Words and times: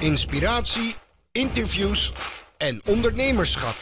inspiratie, 0.00 0.94
interviews 1.32 2.12
en 2.56 2.80
ondernemerschap. 2.86 3.74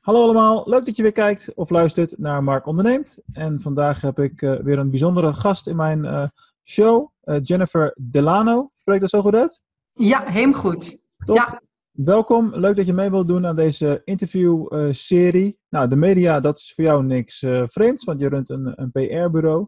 Hallo 0.00 0.22
allemaal, 0.22 0.62
leuk 0.68 0.86
dat 0.86 0.96
je 0.96 1.02
weer 1.02 1.12
kijkt 1.12 1.54
of 1.54 1.70
luistert 1.70 2.18
naar 2.18 2.44
Mark 2.44 2.66
Onderneemt. 2.66 3.18
En 3.32 3.60
vandaag 3.60 4.00
heb 4.00 4.18
ik 4.18 4.42
uh, 4.42 4.60
weer 4.60 4.78
een 4.78 4.90
bijzondere 4.90 5.34
gast 5.34 5.66
in 5.66 5.76
mijn 5.76 6.04
uh, 6.04 6.24
show, 6.64 7.10
uh, 7.24 7.36
Jennifer 7.42 7.94
Delano. 8.00 8.68
Spreek 8.76 9.00
dat 9.00 9.10
zo 9.10 9.20
goed 9.20 9.34
uit? 9.34 9.62
Ja, 9.92 10.24
helemaal 10.24 10.60
goed. 10.60 11.06
Top. 11.24 11.36
Ja. 11.36 11.62
Welkom, 11.90 12.54
leuk 12.54 12.76
dat 12.76 12.86
je 12.86 12.92
mee 12.92 13.10
wilt 13.10 13.28
doen 13.28 13.46
aan 13.46 13.56
deze 13.56 14.02
interviewserie. 14.04 15.58
nou, 15.68 15.88
de 15.88 15.96
media, 15.96 16.40
dat 16.40 16.58
is 16.58 16.72
voor 16.74 16.84
jou 16.84 17.04
niks 17.04 17.38
vreemds, 17.64 18.04
want 18.04 18.20
je 18.20 18.28
runt 18.28 18.50
een, 18.50 18.72
een 18.76 18.90
PR-bureau. 18.90 19.66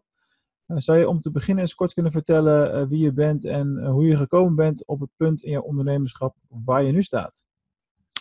Zou 0.75 0.97
je 0.97 1.09
om 1.09 1.17
te 1.17 1.31
beginnen 1.31 1.63
eens 1.63 1.75
kort 1.75 1.93
kunnen 1.93 2.11
vertellen 2.11 2.87
wie 2.89 2.99
je 2.99 3.13
bent 3.13 3.45
en 3.45 3.85
hoe 3.85 4.05
je 4.05 4.17
gekomen 4.17 4.55
bent 4.55 4.85
op 4.87 4.99
het 4.99 5.09
punt 5.17 5.43
in 5.43 5.51
je 5.51 5.63
ondernemerschap 5.63 6.35
waar 6.47 6.83
je 6.83 6.91
nu 6.91 7.03
staat? 7.03 7.45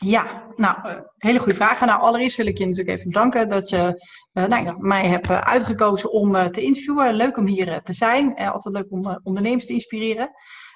Ja, 0.03 0.53
nou, 0.57 1.05
hele 1.17 1.39
goede 1.39 1.55
vragen. 1.55 1.87
Nou, 1.87 2.01
allereerst 2.01 2.37
wil 2.37 2.47
ik 2.47 2.59
je 2.59 2.67
natuurlijk 2.67 2.97
even 2.97 3.11
bedanken 3.11 3.49
dat 3.49 3.69
je 3.69 4.07
nou, 4.33 4.75
mij 4.79 5.07
hebt 5.07 5.31
uitgekozen 5.31 6.13
om 6.13 6.51
te 6.51 6.61
interviewen. 6.61 7.15
Leuk 7.15 7.37
om 7.37 7.47
hier 7.47 7.83
te 7.83 7.93
zijn. 7.93 8.35
altijd 8.37 8.75
leuk 8.75 8.91
om 8.91 9.21
ondernemers 9.23 9.67
te 9.67 9.73
inspireren. 9.73 10.31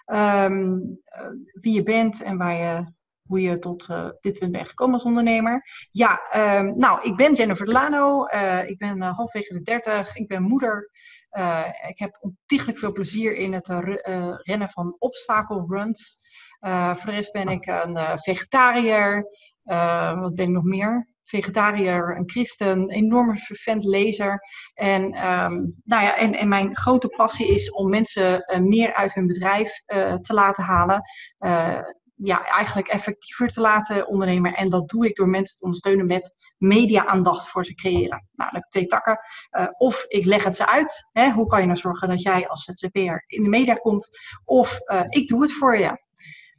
Um, 0.07 1.01
wie 1.61 1.73
je 1.73 1.83
bent 1.83 2.23
en 2.23 2.37
waar 2.37 2.57
je, 2.57 2.93
hoe 3.23 3.41
je 3.41 3.59
tot 3.59 3.87
dit 4.21 4.39
punt 4.39 4.53
bent 4.53 4.69
gekomen 4.69 4.95
als 4.95 5.05
ondernemer. 5.05 5.63
Ja, 5.91 6.21
um, 6.59 6.79
nou, 6.79 7.03
ik 7.03 7.17
ben 7.17 7.35
Jennifer 7.35 7.67
Delano. 7.67 8.25
ik 8.67 8.79
ben 8.79 9.01
halfwege 9.03 9.55
de 9.55 9.63
30. 9.63 10.17
Ik 10.17 10.29
ben 10.29 10.43
moeder. 10.43 10.91
Ik 11.89 11.99
heb 11.99 12.19
ontiegelijk 12.21 12.79
veel 12.79 12.93
plezier 12.93 13.37
in 13.37 13.53
het 13.53 13.69
rennen 14.43 14.69
van 14.69 14.97
obstacle 14.99 15.65
runs. 15.69 16.23
Uh, 16.61 16.95
voor 16.95 17.11
de 17.11 17.17
rest 17.17 17.33
ben 17.33 17.49
ik 17.49 17.67
een 17.67 18.19
vegetariër. 18.19 19.27
Wat 20.21 20.35
ben 20.35 20.45
ik 20.45 20.51
nog 20.51 20.65
meer? 20.65 21.09
Vegetariër, 21.25 22.17
een 22.17 22.31
christen, 22.31 22.91
enorme 22.91 23.37
vervent 23.37 23.85
lezer. 23.85 24.41
En, 24.75 25.03
um, 25.03 25.75
nou 25.85 26.03
ja, 26.03 26.17
en, 26.17 26.35
en 26.35 26.49
mijn 26.49 26.77
grote 26.77 27.09
passie 27.09 27.47
is 27.47 27.73
om 27.73 27.91
mensen 27.91 28.45
meer 28.63 28.95
uit 28.95 29.15
hun 29.15 29.27
bedrijf 29.27 29.83
te 30.21 30.35
laten 30.35 30.65
halen. 30.65 31.03
Ja, 32.15 32.45
eigenlijk 32.45 32.89
effectiever 32.89 33.49
te 33.49 33.61
laten 33.61 34.07
ondernemen. 34.07 34.53
En 34.53 34.69
dat 34.69 34.89
doe 34.89 35.07
ik 35.07 35.17
door 35.17 35.29
mensen 35.29 35.57
te 35.57 35.65
ondersteunen 35.65 36.07
met 36.07 36.35
media-aandacht 36.59 37.49
voor 37.49 37.65
ze 37.65 37.75
creëren. 37.75 38.29
Nou, 38.33 38.51
dat 38.51 38.67
twee 38.69 38.87
takken. 38.87 39.19
of 39.77 40.05
ik 40.09 40.25
leg 40.25 40.45
het 40.45 40.57
ze 40.57 40.67
uit. 40.67 41.09
Hè? 41.13 41.31
Hoe 41.31 41.47
kan 41.47 41.61
je 41.61 41.67
nou 41.67 41.79
zorgen 41.79 42.09
dat 42.09 42.23
jij 42.23 42.49
als 42.49 42.65
ZZP'er 42.65 43.25
in 43.27 43.43
de 43.43 43.49
media 43.49 43.75
komt? 43.75 44.09
Of 44.45 44.79
ik 45.09 45.29
doe 45.29 45.43
het 45.43 45.53
voor 45.53 45.79
je. 45.79 46.03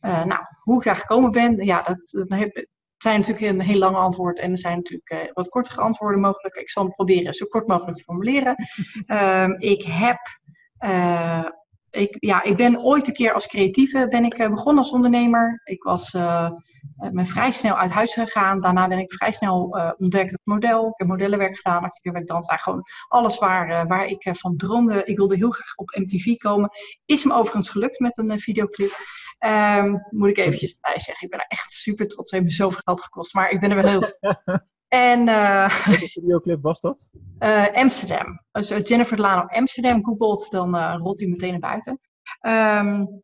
Uh, 0.05 0.23
nou, 0.23 0.41
hoe 0.59 0.77
ik 0.77 0.83
daar 0.83 0.95
gekomen 0.95 1.31
ben, 1.31 1.65
ja, 1.65 1.81
dat, 1.81 2.09
dat 2.11 2.39
heb, 2.39 2.67
zijn 2.97 3.19
natuurlijk 3.19 3.45
een 3.45 3.61
heel 3.61 3.77
lange 3.77 3.97
antwoord 3.97 4.39
en 4.39 4.51
er 4.51 4.57
zijn 4.57 4.75
natuurlijk 4.75 5.31
wat 5.33 5.49
kortere 5.49 5.81
antwoorden 5.81 6.21
mogelijk. 6.21 6.55
Ik 6.55 6.69
zal 6.69 6.83
het 6.83 6.95
proberen 6.95 7.33
zo 7.33 7.45
kort 7.45 7.67
mogelijk 7.67 7.97
te 7.97 8.03
formuleren. 8.03 8.55
Uh, 9.07 9.49
ik 9.73 9.83
heb, 9.83 10.19
ik, 11.95 12.15
ja, 12.19 12.43
ik 12.43 12.57
ben 12.57 12.81
ooit 12.81 13.07
een 13.07 13.13
keer 13.13 13.33
als 13.33 13.47
creatieve 13.47 14.07
ben 14.09 14.25
ik 14.25 14.37
begonnen 14.37 14.83
als 14.83 14.91
ondernemer. 14.91 15.61
Ik 15.63 15.83
was 15.83 16.11
ben 17.11 17.27
vrij 17.27 17.51
snel 17.51 17.77
uit 17.77 17.91
huis 17.91 18.13
gegaan. 18.13 18.61
Daarna 18.61 18.87
ben 18.87 18.99
ik 18.99 19.13
vrij 19.13 19.31
snel 19.31 19.77
ontdekt 19.97 20.31
het 20.31 20.41
model. 20.43 20.87
Ik 20.87 20.93
heb 20.95 21.07
modellenwerk 21.07 21.55
gedaan, 21.55 21.83
acteerwerk, 21.83 22.27
dans. 22.27 22.47
Daar 22.47 22.59
gewoon 22.59 22.83
alles 23.07 23.37
waar, 23.37 23.87
waar 23.87 24.05
ik 24.05 24.29
van 24.31 24.57
droomde. 24.57 25.03
Ik 25.03 25.17
wilde 25.17 25.35
heel 25.35 25.49
graag 25.49 25.75
op 25.75 25.95
MTV 25.97 26.37
komen. 26.37 26.69
Is 27.05 27.23
me 27.23 27.33
overigens 27.33 27.69
gelukt 27.69 27.99
met 27.99 28.17
een 28.17 28.39
videoclip. 28.39 28.91
Um, 29.39 30.05
moet 30.09 30.29
ik 30.29 30.37
eventjes 30.37 30.77
bij 30.81 30.99
zeggen. 30.99 31.25
Ik 31.25 31.29
ben 31.29 31.39
er 31.39 31.45
echt 31.47 31.71
super 31.71 32.07
trots. 32.07 32.31
Het 32.31 32.39
heeft 32.39 32.51
me 32.51 32.63
zoveel 32.63 32.81
geld 32.83 33.01
gekost. 33.01 33.33
Maar 33.33 33.49
ik 33.49 33.59
ben 33.59 33.71
er 33.71 33.81
wel 33.81 33.91
heel 33.91 34.09
En, 34.95 35.27
uh, 35.27 35.85
Welke 35.85 36.07
videoclip 36.07 36.61
was 36.61 36.79
dat? 36.79 37.09
Uh, 37.39 37.73
Amsterdam. 37.73 38.41
Als 38.51 38.67
Jennifer 38.67 39.19
Lano 39.19 39.41
Amsterdam 39.41 40.05
googelt, 40.05 40.51
dan 40.51 40.97
rolt 40.97 41.19
hij 41.19 41.29
meteen 41.29 41.51
naar 41.51 41.59
buiten. 41.59 41.99
Um, 42.41 43.23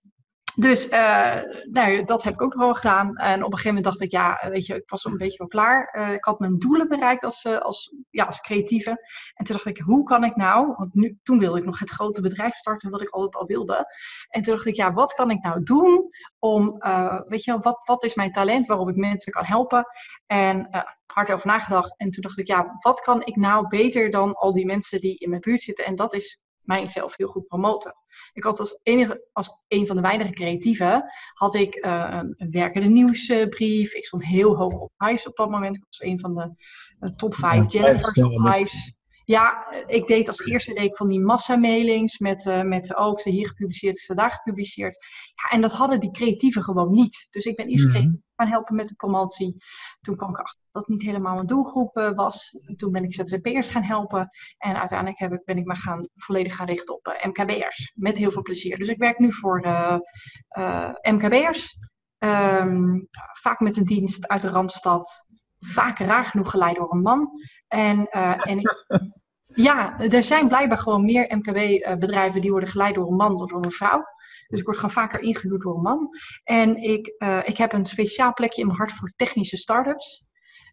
dus 0.56 0.88
uh, 0.90 1.42
nou, 1.72 2.04
dat 2.04 2.24
heb 2.24 2.34
ik 2.34 2.42
ook 2.42 2.54
nog 2.54 2.64
wel 2.64 2.74
gedaan. 2.74 3.16
En 3.16 3.44
op 3.44 3.52
een 3.52 3.58
gegeven 3.58 3.68
moment 3.68 3.84
dacht 3.84 4.02
ik, 4.02 4.12
ja, 4.12 4.50
weet 4.50 4.66
je, 4.66 4.76
ik 4.76 4.90
was 4.90 5.06
een 5.06 5.18
beetje 5.18 5.38
wel 5.38 5.48
klaar. 5.48 5.96
Uh, 5.98 6.14
ik 6.14 6.24
had 6.24 6.40
mijn 6.40 6.60
doelen 6.60 6.88
bereikt 6.88 7.24
als, 7.24 7.44
uh, 7.44 7.58
als, 7.58 7.94
ja, 8.10 8.26
als 8.26 8.42
creatieve. 8.42 8.90
En 9.34 9.46
toen 9.46 9.56
dacht 9.56 9.68
ik, 9.68 9.78
hoe 9.78 10.04
kan 10.04 10.24
ik 10.24 10.36
nou, 10.36 10.74
want 10.76 10.94
nu, 10.94 11.20
toen 11.24 11.40
wilde 11.40 11.58
ik 11.58 11.66
nog 11.66 11.80
het 11.80 11.90
grote 11.90 12.22
bedrijf 12.22 12.54
starten, 12.54 12.90
wat 12.90 13.02
ik 13.02 13.10
altijd 13.10 13.36
al 13.36 13.48
wilde. 13.48 13.86
En 14.30 14.42
toen 14.42 14.54
dacht 14.56 14.66
ik, 14.66 14.76
ja, 14.76 14.94
wat 14.94 15.14
kan 15.14 15.32
ik 15.32 15.44
nou 15.44 15.64
doen 15.64 16.10
om, 16.40 16.78
weet 17.28 17.44
je, 17.44 17.60
wat, 17.60 17.80
wat 17.84 18.04
is 18.04 18.14
mijn 18.14 18.32
talent 18.32 18.68
waarop 18.68 18.90
ik 18.90 18.96
mensen 18.96 19.32
kan 19.32 19.46
helpen? 19.46 19.86
En 20.26 20.70
hard 21.06 21.32
over 21.32 21.48
nagedacht. 21.48 21.98
En 21.98 22.10
toen 22.10 22.22
dacht 22.22 22.38
ik, 22.38 22.48
ja, 22.48 22.78
wat 22.80 23.02
kan 23.02 23.24
ik 23.24 23.36
nou 23.36 23.68
beter 23.68 24.10
dan 24.10 24.34
al 24.34 24.52
die 24.52 24.66
mensen 24.66 25.02
die 25.02 25.18
in 25.18 25.30
mijn 25.30 25.42
buurt 25.42 25.62
zitten? 25.62 25.86
En 25.86 25.96
dat 25.96 26.14
is 26.14 26.42
mijzelf 26.62 27.18
heel 27.18 27.28
goed 27.28 27.48
promoten. 27.48 27.96
Ik 28.34 28.44
had 28.44 28.60
als 28.60 28.80
enige, 28.84 29.28
als 29.32 29.62
een 29.68 29.88
van 29.88 29.96
de 29.96 30.02
weinige 30.02 30.32
creatieven, 30.32 31.04
had 31.34 31.56
ik 31.56 31.86
uh, 31.86 32.20
een, 32.38 32.52
werkende 32.52 32.88
nieuwsbrief. 32.88 33.94
ik 33.94 34.06
stond 34.06 34.26
heel 34.26 34.56
hoog 34.56 34.80
op 34.80 34.92
Hives 34.98 35.28
op 35.28 35.36
dat 35.36 35.50
moment. 35.50 35.76
Ik 35.76 35.84
was 35.90 36.02
een 36.02 36.20
van 36.20 36.36
de 36.36 36.42
uh, 37.00 37.16
top 37.16 37.36
5 37.36 37.72
ja, 37.72 37.80
Jennifer's 37.80 38.18
op 38.18 38.54
Hives. 38.54 38.94
Ja, 39.26 39.72
ik 39.88 40.08
deed 40.08 40.28
als 40.28 40.46
eerste 40.46 40.74
deed 40.74 40.84
ik 40.84 40.96
van 40.96 41.10
die 41.10 41.20
mailings 41.20 42.20
met, 42.20 42.46
uh, 42.46 42.62
met 42.62 42.96
ook, 42.96 43.20
ze 43.20 43.30
hier 43.30 43.48
gepubliceerd, 43.48 43.96
is 43.96 44.06
ze 44.06 44.16
daar 44.16 44.32
gepubliceerd. 44.32 44.98
Ja, 45.36 45.56
en 45.56 45.62
dat 45.62 45.72
hadden 45.72 46.00
die 46.00 46.12
creatieven 46.12 46.64
gewoon 46.64 46.92
niet. 46.92 47.28
Dus 47.30 47.46
ik 47.46 47.56
ben 47.56 47.68
eerst 47.68 47.86
mm 47.86 47.92
-hmm. 47.92 48.24
Gaan 48.42 48.52
helpen 48.52 48.76
met 48.76 48.88
de 48.88 48.96
promotie. 48.96 49.56
Toen 50.02 50.16
kwam 50.16 50.30
ik 50.30 50.38
achter 50.38 50.60
dat 50.72 50.88
niet 50.88 51.02
helemaal 51.02 51.36
mijn 51.36 51.48
doelgroep 51.48 51.98
uh, 51.98 52.12
was. 52.12 52.60
Toen 52.76 52.92
ben 52.92 53.04
ik 53.04 53.14
ZZP'ers 53.14 53.70
gaan 53.70 53.84
helpen. 53.84 54.30
En 54.58 54.80
uiteindelijk 54.80 55.20
heb 55.20 55.34
ik, 55.34 55.46
ben 55.46 55.58
ik 55.58 55.66
me 55.66 55.76
gaan, 55.76 56.08
volledig 56.16 56.56
gaan 56.56 56.68
richten 56.68 56.96
op 56.96 57.08
uh, 57.08 57.26
MKB'ers. 57.26 57.92
Met 57.96 58.18
heel 58.18 58.32
veel 58.32 58.42
plezier. 58.42 58.78
Dus 58.78 58.88
ik 58.88 58.98
werk 58.98 59.20
nu 59.20 59.34
voor 59.34 59.60
MKB'ers. 61.02 61.78
Um, 62.18 63.08
vaak 63.42 63.60
met 63.60 63.78
een 63.78 63.86
dienst 63.86 64.28
uit 64.28 64.42
de 64.42 64.50
Randstad. 64.50 65.26
Vaak 65.60 66.00
raar 66.00 66.26
genoeg 66.26 66.50
geleid 66.50 66.76
door 66.76 66.94
een 66.94 67.02
man. 67.02 67.30
En, 67.68 68.10
en 68.10 68.60
ik, 68.60 68.86
Ja, 69.54 70.00
er 70.00 70.24
zijn 70.24 70.48
blijkbaar 70.48 70.78
gewoon 70.78 71.06
meer 71.06 71.38
MKB-bedrijven 71.38 72.42
die 72.42 72.52
worden 72.52 72.70
geleid 72.70 72.96
door 72.96 73.08
een 73.08 73.16
man 73.16 73.38
dan 73.38 73.48
door 73.48 73.66
een 73.66 73.72
vrouw. 73.72 74.04
Dus 74.52 74.60
ik 74.60 74.66
word 74.66 74.78
gewoon 74.78 74.92
vaker 74.92 75.22
ingehuurd 75.22 75.62
door 75.62 75.76
een 75.76 75.82
man. 75.82 76.10
En 76.44 76.76
ik, 76.76 77.16
uh, 77.18 77.40
ik 77.44 77.58
heb 77.58 77.74
een 77.74 77.86
speciaal 77.86 78.34
plekje 78.34 78.62
in 78.62 78.68
mijn 78.68 78.80
hart 78.80 78.92
voor 78.92 79.12
technische 79.16 79.58
start-ups. 79.58 80.26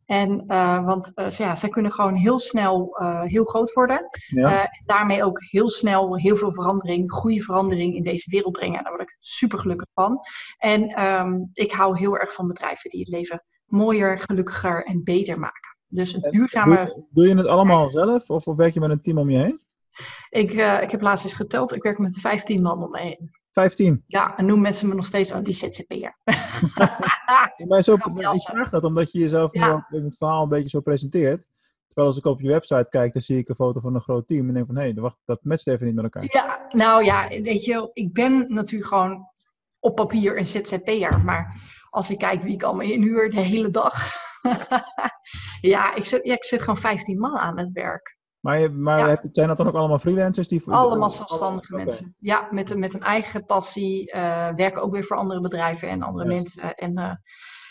En, 0.05 0.45
uh, 0.47 0.85
want 0.85 1.13
uh, 1.15 1.31
ja, 1.31 1.55
zij 1.55 1.69
kunnen 1.69 1.93
gewoon 1.93 2.15
heel 2.15 2.39
snel 2.39 2.97
heel 3.25 3.45
groot 3.45 3.73
worden. 3.73 4.09
Ja. 4.27 4.71
daarmee 4.85 5.25
ook 5.25 5.43
heel 5.51 5.69
snel 5.69 6.17
heel 6.17 6.37
veel 6.37 6.53
verandering, 6.53 7.13
goede 7.13 7.43
verandering 7.43 7.95
in 7.95 8.03
deze 8.03 8.31
wereld 8.31 8.53
brengen. 8.53 8.79
En 8.79 8.83
daar 8.85 8.93
word 8.97 9.09
ik 9.11 9.17
super 9.21 9.59
gelukkig 9.59 9.89
van. 9.95 10.19
En 10.57 11.05
um, 11.05 11.51
ik 11.53 11.73
hou 11.73 11.99
heel 11.99 12.19
erg 12.19 12.33
van 12.33 12.47
bedrijven 12.47 12.91
die 12.91 13.01
het 13.01 13.09
leven 13.09 13.45
mooier, 13.65 14.19
gelukkiger 14.19 14.85
en 14.85 15.05
beter 15.05 15.39
maken. 15.39 15.77
Dus 15.89 16.15
een 16.15 16.31
duurzame... 16.31 16.85
Doe, 16.85 17.07
doe, 17.11 17.29
je 17.29 17.37
het 17.37 17.47
allemaal 17.47 17.91
zelf 17.91 18.31
of, 18.31 18.47
of 18.47 18.57
werk 18.57 18.75
je 18.75 18.81
met 18.81 18.91
een 18.91 19.03
team 19.03 19.19
om 19.19 19.31
je 19.31 19.39
heen? 19.39 19.61
Ik, 20.31 20.53
ik 20.83 20.91
heb 20.91 21.01
laatst 21.01 21.25
eens 21.25 21.35
geteld, 21.35 21.75
ik 21.75 21.83
werk 21.83 21.99
met 21.99 22.19
15 22.19 22.63
man 22.63 22.83
om 22.83 22.91
me 22.91 23.01
heen. 23.01 23.31
15? 23.51 24.05
Ja, 24.07 24.37
en 24.37 24.45
noemen 24.45 24.63
mensen 24.63 24.89
me 24.89 24.95
nog 24.95 25.07
steeds 25.07 25.33
oh, 25.33 25.43
die 25.43 25.55
ZZP'er. 25.55 26.17
maar 27.69 27.83
zo, 27.83 27.95
ik 28.35 28.41
vraag 28.41 28.71
dat 28.71 28.85
omdat 28.85 29.13
je 29.13 29.19
jezelf 29.19 29.53
ja. 29.53 29.87
in 29.91 30.05
het 30.05 30.17
verhaal 30.17 30.43
een 30.43 30.49
beetje 30.49 30.69
zo 30.69 30.81
presenteert. 30.81 31.47
Terwijl 31.87 32.09
als 32.09 32.19
ik 32.19 32.25
op 32.25 32.41
je 32.41 32.49
website 32.49 32.87
kijk, 32.89 33.13
dan 33.13 33.23
zie 33.23 33.39
ik 33.39 33.49
een 33.49 33.55
foto 33.55 33.81
van 33.81 33.95
een 33.95 34.01
groot 34.01 34.27
team 34.27 34.49
en 34.49 34.55
denk 34.55 34.67
van, 34.67 34.77
hé, 34.77 34.83
hey, 34.83 34.95
wacht, 34.95 35.19
dat 35.25 35.45
matcht 35.45 35.67
even 35.67 35.87
niet 35.87 35.95
met 35.95 36.05
elkaar. 36.05 36.25
Ja, 36.33 36.67
nou 36.71 37.05
ja, 37.05 37.29
weet 37.29 37.65
je, 37.65 37.91
ik 37.93 38.13
ben 38.13 38.45
natuurlijk 38.49 38.91
gewoon 38.91 39.27
op 39.79 39.95
papier 39.95 40.39
een 40.39 40.47
ZZP'er, 40.47 41.21
maar 41.25 41.61
als 41.91 42.11
ik 42.11 42.19
kijk 42.19 42.43
wie 42.43 42.55
ik 42.55 42.63
allemaal 42.63 42.87
inhuur 42.87 43.31
de 43.31 43.41
hele 43.41 43.71
dag, 43.71 44.13
ja, 45.61 45.95
ik 45.95 46.05
zit, 46.05 46.25
ja, 46.25 46.35
ik 46.35 46.45
zit 46.45 46.61
gewoon 46.61 46.77
15 46.77 47.19
man 47.19 47.39
aan 47.39 47.59
het 47.59 47.73
werk. 47.73 48.18
Maar, 48.41 48.73
maar 48.73 49.09
ja. 49.09 49.23
zijn 49.31 49.49
dat 49.49 49.57
dan 49.57 49.67
ook 49.67 49.75
allemaal 49.75 49.99
freelancers? 49.99 50.49
Die 50.49 50.61
voor... 50.61 50.73
Allemaal 50.73 51.11
zelfstandige 51.11 51.75
mensen. 51.75 52.15
Ja, 52.19 52.49
met, 52.51 52.77
met 52.77 52.95
een 52.95 53.03
eigen 53.03 53.45
passie. 53.45 54.15
Uh, 54.15 54.49
werken 54.57 54.83
ook 54.83 54.93
weer 54.93 55.05
voor 55.05 55.17
andere 55.17 55.41
bedrijven 55.41 55.89
en 55.89 56.03
andere 56.03 56.29
yes. 56.29 56.35
mensen. 56.35 56.75
En, 56.75 56.99
uh, 56.99 57.13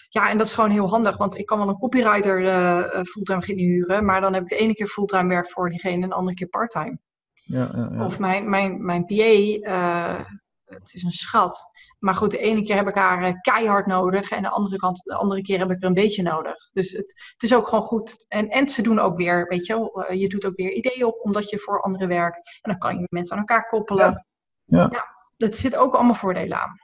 ja, 0.10 0.30
en 0.30 0.38
dat 0.38 0.48
is 0.48 0.54
gewoon 0.54 0.70
heel 0.70 0.90
handig. 0.90 1.18
Want 1.18 1.38
ik 1.38 1.46
kan 1.46 1.58
wel 1.58 1.70
een 1.70 1.78
copywriter 1.78 2.42
uh, 2.42 3.04
fulltime 3.04 3.42
gaan 3.42 3.58
huren. 3.58 4.06
Maar 4.06 4.22
dan 4.22 4.34
heb 4.34 4.44
ik 4.44 4.50
de 4.50 4.56
ene 4.56 4.74
keer 4.74 4.88
fulltime 4.88 5.28
werk 5.28 5.50
voor 5.50 5.70
diegene 5.70 6.04
en 6.04 6.10
de 6.10 6.16
andere 6.16 6.36
keer 6.36 6.48
parttime. 6.48 7.00
Ja, 7.34 7.70
ja, 7.74 7.90
ja. 7.92 8.06
Of 8.06 8.20
mijn, 8.20 8.50
mijn, 8.50 8.86
mijn 8.86 9.06
PA 9.06 10.26
het 10.68 10.94
is 10.94 11.04
een 11.04 11.12
schat. 11.12 11.70
Maar 12.00 12.16
goed, 12.16 12.32
de 12.32 12.38
ene 12.38 12.62
keer 12.62 12.76
heb 12.76 12.88
ik 12.88 12.96
haar 12.96 13.24
eh, 13.24 13.34
keihard 13.42 13.86
nodig 13.86 14.30
en 14.30 14.42
de 14.42 14.50
andere, 14.50 14.76
kant, 14.76 15.04
de 15.04 15.16
andere 15.16 15.42
keer 15.42 15.60
heb 15.60 15.72
ik 15.72 15.82
er 15.82 15.88
een 15.88 15.94
beetje 15.94 16.24
nodig. 16.24 16.70
Dus 16.74 16.92
het, 16.92 17.14
het 17.34 17.44
is 17.44 17.54
ook 17.54 17.68
gewoon 17.68 17.84
goed. 17.84 18.26
En, 18.28 18.50
en 18.50 18.70
ze 18.70 18.82
doen 18.82 19.00
ook 19.00 19.18
weer, 19.18 19.46
weet 19.48 19.66
je 19.66 19.74
wel, 19.74 20.14
je 20.14 20.30
doet 20.30 20.46
ook 20.46 20.56
weer 20.56 20.72
ideeën 20.72 21.06
op 21.06 21.20
omdat 21.22 21.50
je 21.50 21.60
voor 21.60 21.82
anderen 21.82 22.08
werkt. 22.08 22.60
En 22.62 22.72
dan 22.72 22.80
kan 22.80 23.00
je 23.00 23.08
mensen 23.10 23.34
aan 23.34 23.42
elkaar 23.42 23.68
koppelen. 23.68 24.26
Ja. 24.64 24.88
ja 24.92 25.16
dat 25.38 25.58
zit 25.58 25.76
ook 25.76 25.94
allemaal 25.94 26.16
voordelen 26.16 26.62
aan. 26.62 26.76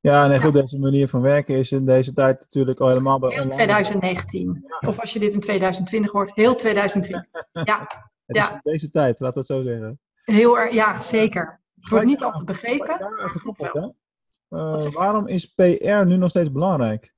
Ja, 0.00 0.26
nee, 0.26 0.40
goed, 0.40 0.52
deze 0.52 0.78
manier 0.78 1.08
van 1.08 1.20
werken 1.20 1.56
is 1.56 1.72
in 1.72 1.86
deze 1.86 2.12
tijd 2.12 2.40
natuurlijk 2.40 2.80
al 2.80 2.88
helemaal 2.88 3.18
bij 3.18 3.30
Heel 3.30 3.48
2019. 3.48 4.64
Of 4.86 5.00
als 5.00 5.12
je 5.12 5.18
dit 5.18 5.34
in 5.34 5.40
2020 5.40 6.12
hoort, 6.12 6.34
heel 6.34 6.54
2020. 6.54 7.28
Ja. 7.64 7.86
Het 8.26 8.36
is 8.36 8.48
ja. 8.48 8.60
deze 8.62 8.90
tijd, 8.90 9.20
laten 9.20 9.42
we 9.42 9.54
het 9.54 9.64
zo 9.64 9.70
zeggen. 9.70 10.00
Heel 10.24 10.58
erg, 10.58 10.72
ja, 10.74 11.00
zeker. 11.00 11.60
Het 11.80 11.88
wordt 11.88 12.06
niet 12.06 12.22
altijd 12.22 12.44
begrepen. 12.44 12.98
Uh, 14.50 14.76
waarom 14.76 15.26
is 15.26 15.46
PR 15.46 16.04
nu 16.04 16.16
nog 16.16 16.30
steeds 16.30 16.52
belangrijk? 16.52 17.14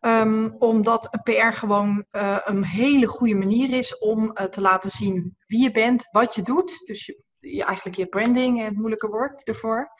Um, 0.00 0.56
omdat 0.58 1.18
PR 1.22 1.52
gewoon 1.52 2.04
uh, 2.12 2.38
een 2.44 2.64
hele 2.64 3.06
goede 3.06 3.34
manier 3.34 3.72
is 3.72 3.98
om 3.98 4.24
uh, 4.24 4.46
te 4.46 4.60
laten 4.60 4.90
zien 4.90 5.36
wie 5.46 5.62
je 5.62 5.70
bent, 5.70 6.08
wat 6.10 6.34
je 6.34 6.42
doet. 6.42 6.82
Dus 6.86 7.06
je, 7.06 7.22
je, 7.38 7.64
eigenlijk 7.64 7.96
je 7.96 8.06
branding, 8.06 8.64
het 8.64 8.74
moeilijke 8.74 9.08
woord 9.08 9.42
ervoor. 9.44 9.90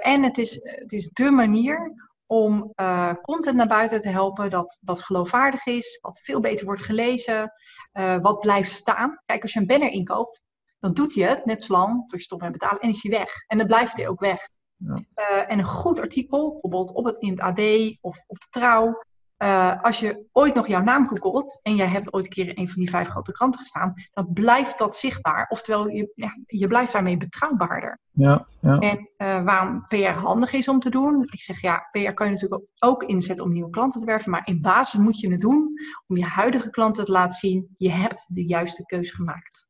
En 0.00 0.22
het 0.22 0.38
is, 0.38 0.54
het 0.62 0.92
is 0.92 1.08
de 1.08 1.30
manier 1.30 1.92
om 2.26 2.72
uh, 2.76 3.12
content 3.22 3.56
naar 3.56 3.66
buiten 3.66 4.00
te 4.00 4.08
helpen 4.08 4.50
dat, 4.50 4.78
dat 4.80 5.02
geloofwaardig 5.02 5.66
is, 5.66 5.98
wat 6.00 6.20
veel 6.20 6.40
beter 6.40 6.66
wordt 6.66 6.82
gelezen, 6.82 7.52
uh, 7.92 8.18
wat 8.20 8.40
blijft 8.40 8.70
staan. 8.70 9.20
Kijk, 9.26 9.42
als 9.42 9.52
je 9.52 9.60
een 9.60 9.66
banner 9.66 9.90
inkoopt, 9.90 10.42
dan 10.78 10.94
doet 10.94 11.14
hij 11.14 11.28
het 11.28 11.44
net 11.44 11.62
zo 11.62 11.72
lang 11.72 12.00
tot 12.08 12.18
je 12.18 12.24
stopt 12.24 12.42
met 12.42 12.52
betalen 12.52 12.80
en 12.80 12.88
is 12.88 13.02
hij 13.02 13.18
weg. 13.18 13.30
En 13.46 13.58
dan 13.58 13.66
blijft 13.66 13.96
hij 13.96 14.08
ook 14.08 14.20
weg. 14.20 14.48
Ja. 14.76 15.46
en 15.46 15.58
een 15.58 15.64
goed 15.64 16.00
artikel, 16.00 16.50
bijvoorbeeld 16.50 16.92
op 16.92 17.04
het, 17.04 17.18
in 17.18 17.30
het 17.30 17.40
AD 17.40 17.58
of 18.00 18.24
op 18.26 18.40
de 18.40 18.46
Trouw, 18.50 19.02
uh, 19.38 19.82
als 19.82 20.00
je 20.00 20.26
ooit 20.32 20.54
nog 20.54 20.66
jouw 20.66 20.82
naam 20.82 21.08
googelt 21.08 21.60
en 21.62 21.74
jij 21.74 21.86
hebt 21.86 22.12
ooit 22.12 22.24
een 22.24 22.30
keer 22.30 22.48
in 22.48 22.58
een 22.58 22.68
van 22.68 22.80
die 22.80 22.90
vijf 22.90 23.08
grote 23.08 23.32
kranten 23.32 23.60
gestaan, 23.60 23.94
dan 24.12 24.32
blijft 24.32 24.78
dat 24.78 24.96
zichtbaar. 24.96 25.46
Oftewel, 25.48 25.88
je, 25.88 26.12
ja, 26.14 26.36
je 26.46 26.66
blijft 26.66 26.92
daarmee 26.92 27.16
betrouwbaarder. 27.16 27.98
Ja, 28.10 28.46
ja. 28.60 28.78
En 28.78 29.10
uh, 29.18 29.44
waarom 29.44 29.82
PR 29.82 29.96
handig 29.96 30.52
is 30.52 30.68
om 30.68 30.80
te 30.80 30.90
doen? 30.90 31.22
Ik 31.22 31.40
zeg 31.40 31.60
ja, 31.60 31.88
PR 31.90 32.12
kan 32.12 32.26
je 32.26 32.32
natuurlijk 32.32 32.62
ook 32.78 33.02
inzetten 33.02 33.44
om 33.44 33.52
nieuwe 33.52 33.70
klanten 33.70 34.00
te 34.00 34.06
werven, 34.06 34.30
maar 34.30 34.46
in 34.46 34.60
basis 34.60 35.00
moet 35.00 35.20
je 35.20 35.30
het 35.30 35.40
doen 35.40 35.72
om 36.06 36.16
je 36.16 36.24
huidige 36.24 36.70
klanten 36.70 37.04
te 37.04 37.12
laten 37.12 37.38
zien, 37.38 37.74
je 37.76 37.90
hebt 37.90 38.24
de 38.28 38.46
juiste 38.46 38.84
keuze 38.86 39.14
gemaakt. 39.14 39.68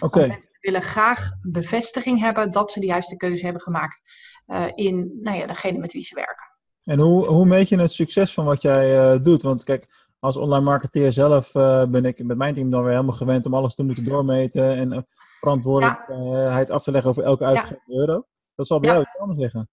Oké. 0.00 0.04
Okay. 0.04 0.28
Mensen 0.28 0.58
willen 0.60 0.82
graag 0.82 1.30
bevestiging 1.42 2.20
hebben 2.20 2.50
dat 2.50 2.70
ze 2.70 2.80
de 2.80 2.86
juiste 2.86 3.16
keuze 3.16 3.44
hebben 3.44 3.62
gemaakt 3.62 4.02
in 4.74 5.18
nou 5.22 5.36
ja, 5.36 5.46
degene 5.46 5.78
met 5.78 5.92
wie 5.92 6.02
ze 6.02 6.14
werken. 6.14 6.50
En 6.84 6.98
hoe, 6.98 7.26
hoe 7.26 7.46
meet 7.46 7.68
je 7.68 7.80
het 7.80 7.92
succes 7.92 8.34
van 8.34 8.44
wat 8.44 8.62
jij 8.62 9.14
uh, 9.14 9.22
doet? 9.22 9.42
Want 9.42 9.64
kijk, 9.64 9.86
als 10.18 10.36
online 10.36 10.64
marketeer 10.64 11.12
zelf 11.12 11.54
uh, 11.54 11.84
ben 11.84 12.04
ik 12.04 12.24
met 12.24 12.36
mijn 12.36 12.54
team 12.54 12.70
dan 12.70 12.82
weer 12.82 12.92
helemaal 12.92 13.16
gewend 13.16 13.46
om 13.46 13.54
alles 13.54 13.74
te 13.74 13.82
moeten 13.82 14.04
doormeten 14.04 14.76
en 14.76 14.92
uh, 14.92 14.98
verantwoordelijkheid 15.38 16.68
ja. 16.68 16.74
af 16.74 16.82
te 16.82 16.90
leggen 16.90 17.10
over 17.10 17.22
elke 17.22 17.44
uitgegeven 17.44 17.82
ja. 17.86 17.98
euro. 17.98 18.26
Dat 18.54 18.66
zal 18.66 18.80
bij 18.80 18.88
ja. 18.88 18.94
jou 18.94 19.06
iets 19.08 19.20
anders 19.20 19.38
liggen. 19.38 19.68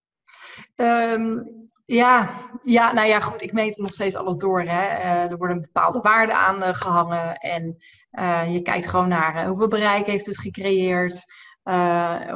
Um, 0.75 1.45
ja, 1.85 2.29
ja, 2.63 2.93
nou 2.93 3.07
ja, 3.07 3.19
goed, 3.19 3.41
ik 3.41 3.53
meet 3.53 3.77
nog 3.77 3.93
steeds 3.93 4.15
alles 4.15 4.37
door. 4.37 4.61
Hè. 4.61 4.83
er 5.27 5.37
worden 5.37 5.61
bepaalde 5.61 5.99
waarden 5.99 6.35
aan 6.35 6.75
gehangen 6.75 7.35
en 7.35 7.77
je 8.51 8.61
kijkt 8.61 8.87
gewoon 8.87 9.07
naar 9.07 9.47
hoeveel 9.47 9.67
bereik 9.67 10.05
heeft 10.05 10.25
het 10.25 10.39
gecreëerd. 10.39 11.25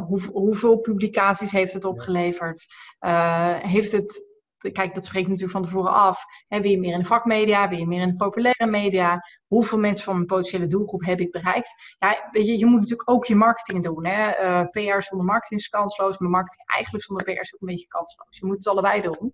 Hoe, 0.07 0.21
hoeveel 0.31 0.77
publicaties 0.77 1.51
heeft 1.51 1.73
het 1.73 1.85
opgeleverd? 1.85 2.65
heeft 3.61 3.91
het 3.91 4.30
kijk, 4.69 4.95
dat 4.95 5.05
spreekt 5.05 5.27
natuurlijk 5.27 5.53
van 5.53 5.63
tevoren 5.63 5.91
af. 5.91 6.23
Hè, 6.47 6.61
wil 6.61 6.71
je 6.71 6.79
meer 6.79 6.93
in 6.93 6.99
de 6.99 7.05
vakmedia? 7.05 7.69
Wil 7.69 7.77
je 7.77 7.87
meer 7.87 8.01
in 8.01 8.07
de 8.07 8.15
populaire 8.15 8.65
media? 8.65 9.21
Hoeveel 9.47 9.77
mensen 9.77 10.05
van 10.05 10.15
mijn 10.15 10.25
potentiële 10.25 10.67
doelgroep 10.67 11.05
heb 11.05 11.19
ik 11.19 11.31
bereikt? 11.31 11.95
Ja, 11.99 12.29
weet 12.31 12.45
je, 12.45 12.57
je 12.57 12.65
moet 12.65 12.79
natuurlijk 12.79 13.09
ook 13.09 13.25
je 13.25 13.35
marketing 13.35 13.83
doen. 13.83 14.05
Hè? 14.05 14.43
Uh, 14.43 14.63
PR 14.69 15.01
zonder 15.01 15.25
marketing 15.25 15.59
is 15.59 15.67
kansloos, 15.67 16.17
maar 16.17 16.29
marketing 16.29 16.67
eigenlijk 16.67 17.03
zonder 17.03 17.25
PR 17.25 17.39
is 17.39 17.53
ook 17.53 17.61
een 17.61 17.67
beetje 17.67 17.87
kansloos. 17.87 18.37
Je 18.39 18.45
moet 18.45 18.55
het 18.55 18.67
allebei 18.67 19.01
doen. 19.01 19.33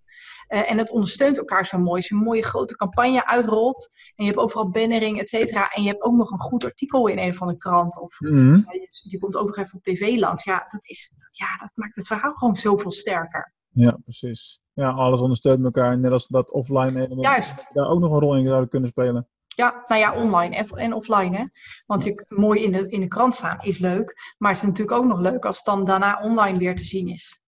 Uh, 0.49 0.71
en 0.71 0.77
het 0.77 0.89
ondersteunt 0.89 1.37
elkaar 1.37 1.65
zo 1.65 1.77
mooi. 1.77 1.95
Als 1.95 2.07
je 2.07 2.15
een 2.15 2.21
mooie 2.21 2.43
grote 2.43 2.75
campagne 2.75 3.25
uitrolt 3.25 3.89
en 4.15 4.25
je 4.25 4.31
hebt 4.31 4.43
overal 4.43 4.69
bannering, 4.69 5.19
et 5.19 5.29
cetera, 5.29 5.69
en 5.69 5.83
je 5.83 5.89
hebt 5.89 6.01
ook 6.01 6.15
nog 6.15 6.31
een 6.31 6.39
goed 6.39 6.65
artikel 6.65 7.07
in 7.07 7.17
een 7.17 7.29
of 7.29 7.41
andere 7.41 7.59
krant 7.59 7.99
of 7.99 8.19
mm. 8.19 8.53
uh, 8.53 8.63
je, 8.71 8.89
je, 9.03 9.19
komt 9.19 9.35
ook 9.35 9.47
nog 9.47 9.57
even 9.57 9.77
op 9.77 9.83
tv 9.83 10.19
langs. 10.19 10.43
Ja 10.43 10.65
dat, 10.67 10.85
is, 10.85 11.13
dat, 11.17 11.37
ja, 11.37 11.57
dat 11.57 11.71
maakt 11.73 11.95
het 11.95 12.07
verhaal 12.07 12.33
gewoon 12.33 12.55
zoveel 12.55 12.91
sterker. 12.91 13.53
Ja, 13.71 13.97
precies. 14.03 14.61
Ja, 14.77 14.89
alles 14.89 15.21
ondersteunt 15.21 15.63
elkaar. 15.63 15.97
Net 15.97 16.11
als 16.11 16.27
dat 16.27 16.51
offline 16.51 16.99
element 17.05 17.21
Juist. 17.21 17.65
daar 17.73 17.87
ook 17.87 17.99
nog 17.99 18.11
een 18.11 18.19
rol 18.19 18.35
in 18.35 18.47
zouden 18.47 18.69
kunnen 18.69 18.89
spelen. 18.89 19.27
Ja, 19.47 19.83
nou 19.87 20.01
ja, 20.01 20.15
online 20.15 20.55
en 20.55 20.93
offline. 20.93 21.37
Hè? 21.37 21.43
Want 21.85 22.03
je 22.03 22.25
mooi 22.27 22.63
in 22.63 22.71
de, 22.71 22.89
in 22.89 22.99
de 22.99 23.07
krant 23.07 23.35
staan 23.35 23.57
is 23.59 23.79
leuk. 23.79 24.33
Maar 24.37 24.51
het 24.51 24.61
is 24.61 24.67
natuurlijk 24.67 24.97
ook 24.97 25.05
nog 25.05 25.19
leuk 25.19 25.45
als 25.45 25.55
het 25.55 25.65
dan 25.65 25.83
daarna 25.83 26.19
online 26.23 26.57
weer 26.57 26.75
te 26.75 26.83
zien 26.83 27.07
is. 27.07 27.41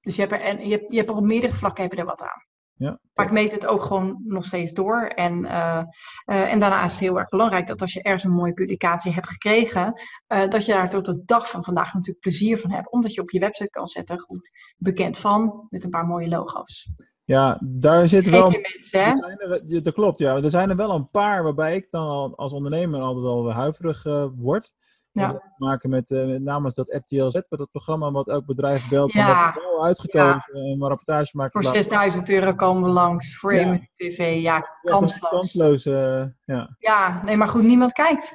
Dus 0.00 0.14
je 0.14 0.20
hebt 0.20 0.32
er, 0.32 0.40
en 0.40 0.68
je 0.68 0.70
hebt, 0.70 0.86
je 0.88 0.96
hebt 0.96 1.08
er 1.08 1.16
op 1.16 1.24
meerdere 1.24 1.54
vlakken 1.54 1.82
heb 1.82 1.92
je 1.92 1.98
er 1.98 2.04
wat 2.04 2.22
aan. 2.22 2.44
Ja, 2.78 2.98
maar 3.14 3.26
ik 3.26 3.32
meet 3.32 3.52
het 3.52 3.66
ook 3.66 3.82
gewoon 3.82 4.22
nog 4.24 4.44
steeds 4.44 4.72
door. 4.72 5.02
En, 5.02 5.44
uh, 5.44 5.82
uh, 6.26 6.52
en 6.52 6.58
daarna 6.58 6.84
is 6.84 6.90
het 6.90 7.00
heel 7.00 7.18
erg 7.18 7.28
belangrijk 7.28 7.66
dat 7.66 7.80
als 7.80 7.92
je 7.92 8.02
ergens 8.02 8.24
een 8.24 8.30
mooie 8.30 8.52
publicatie 8.52 9.12
hebt 9.12 9.28
gekregen, 9.28 10.02
uh, 10.28 10.48
dat 10.48 10.64
je 10.64 10.72
daar 10.72 10.90
tot 10.90 11.04
de 11.04 11.22
dag 11.24 11.50
van 11.50 11.64
vandaag 11.64 11.94
natuurlijk 11.94 12.20
plezier 12.20 12.58
van 12.58 12.70
hebt. 12.70 12.92
Omdat 12.92 13.14
je 13.14 13.20
op 13.20 13.30
je 13.30 13.38
website 13.38 13.70
kan 13.70 13.86
zetten, 13.86 14.18
goed 14.18 14.50
bekend 14.76 15.18
van, 15.18 15.66
met 15.70 15.84
een 15.84 15.90
paar 15.90 16.06
mooie 16.06 16.28
logo's. 16.28 16.90
Ja, 17.24 17.60
daar 17.64 18.08
zit 18.08 18.28
wel. 18.28 18.50
Mensen, 18.50 19.04
hè? 19.04 19.12
Er, 19.12 19.82
dat 19.82 19.94
klopt, 19.94 20.18
ja. 20.18 20.36
Er 20.36 20.50
zijn 20.50 20.70
er 20.70 20.76
wel 20.76 20.90
een 20.90 21.10
paar 21.10 21.42
waarbij 21.42 21.76
ik 21.76 21.90
dan 21.90 22.34
als 22.34 22.52
ondernemer 22.52 23.00
altijd 23.00 23.26
al 23.26 23.52
huiverig 23.52 24.04
word. 24.34 24.72
Ja. 25.20 25.32
Dat 25.32 25.40
te 25.40 25.64
maken 25.64 25.90
met, 25.90 26.10
uh, 26.10 26.26
met 26.26 26.42
name 26.42 26.70
dat 26.72 26.88
RTLZ, 26.88 27.34
met 27.34 27.46
dat 27.48 27.70
programma 27.70 28.10
wat 28.10 28.28
elk 28.28 28.46
bedrijf 28.46 28.88
belt. 28.88 29.12
Ja. 29.12 29.52
Van 29.52 29.62
wel 29.62 29.84
uitgekozen 29.84 30.60
ja. 30.60 30.70
en 30.70 30.78
maar 30.78 30.88
rapportage 30.88 31.36
maken. 31.36 31.62
Voor 31.62 31.72
6000 31.72 32.28
euro 32.28 32.54
komen 32.54 32.82
we 32.82 32.88
langs. 32.88 33.38
Voor 33.38 33.54
ja. 33.54 33.66
een 33.66 33.88
tv. 33.96 34.40
Ja, 34.42 34.78
kansloos. 34.80 35.30
Kansloos, 35.30 35.86
uh, 35.86 36.24
ja. 36.44 36.76
Ja, 36.78 37.22
nee, 37.24 37.36
maar 37.36 37.48
goed, 37.48 37.62
niemand 37.62 37.92
kijkt. 37.92 38.34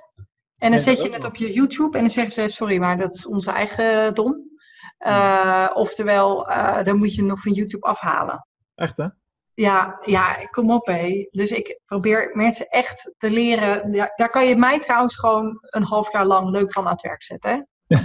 En 0.58 0.70
dan 0.70 0.80
zet 0.80 1.02
je 1.02 1.14
het 1.14 1.26
op 1.26 1.36
je 1.36 1.54
YouTube 1.54 1.98
en 1.98 2.04
dan 2.04 2.10
zeggen 2.10 2.34
ze, 2.34 2.50
sorry, 2.56 2.78
maar 2.78 2.98
dat 2.98 3.14
is 3.14 3.28
onze 3.28 3.52
eigen 3.52 4.14
dom. 4.14 4.50
Uh, 5.08 5.70
oftewel, 5.74 6.46
dan 6.84 6.98
moet 6.98 7.16
je 7.16 7.24
nog 7.24 7.42
van 7.42 7.52
YouTube 7.52 7.86
afhalen. 7.86 8.48
Echt, 8.76 8.98
hè? 8.98 9.08
Ja, 9.54 10.00
ja, 10.06 10.36
kom 10.52 10.72
op 10.72 10.86
hé. 10.86 11.28
Dus 11.32 11.52
ik 11.52 11.80
probeer 11.86 12.32
mensen 12.34 12.68
echt 12.68 13.14
te 13.18 13.32
leren. 13.32 13.94
Ja, 13.94 14.14
daar 14.16 14.30
kan 14.30 14.48
je 14.48 14.56
mij 14.56 14.80
trouwens 14.80 15.16
gewoon 15.16 15.58
een 15.62 15.84
half 15.84 16.12
jaar 16.12 16.26
lang 16.26 16.50
leuk 16.50 16.74
van 16.74 16.86
aan 16.86 16.92
het 16.92 17.02
werk 17.02 17.24
zetten. 17.24 17.52
Hè? 17.52 17.60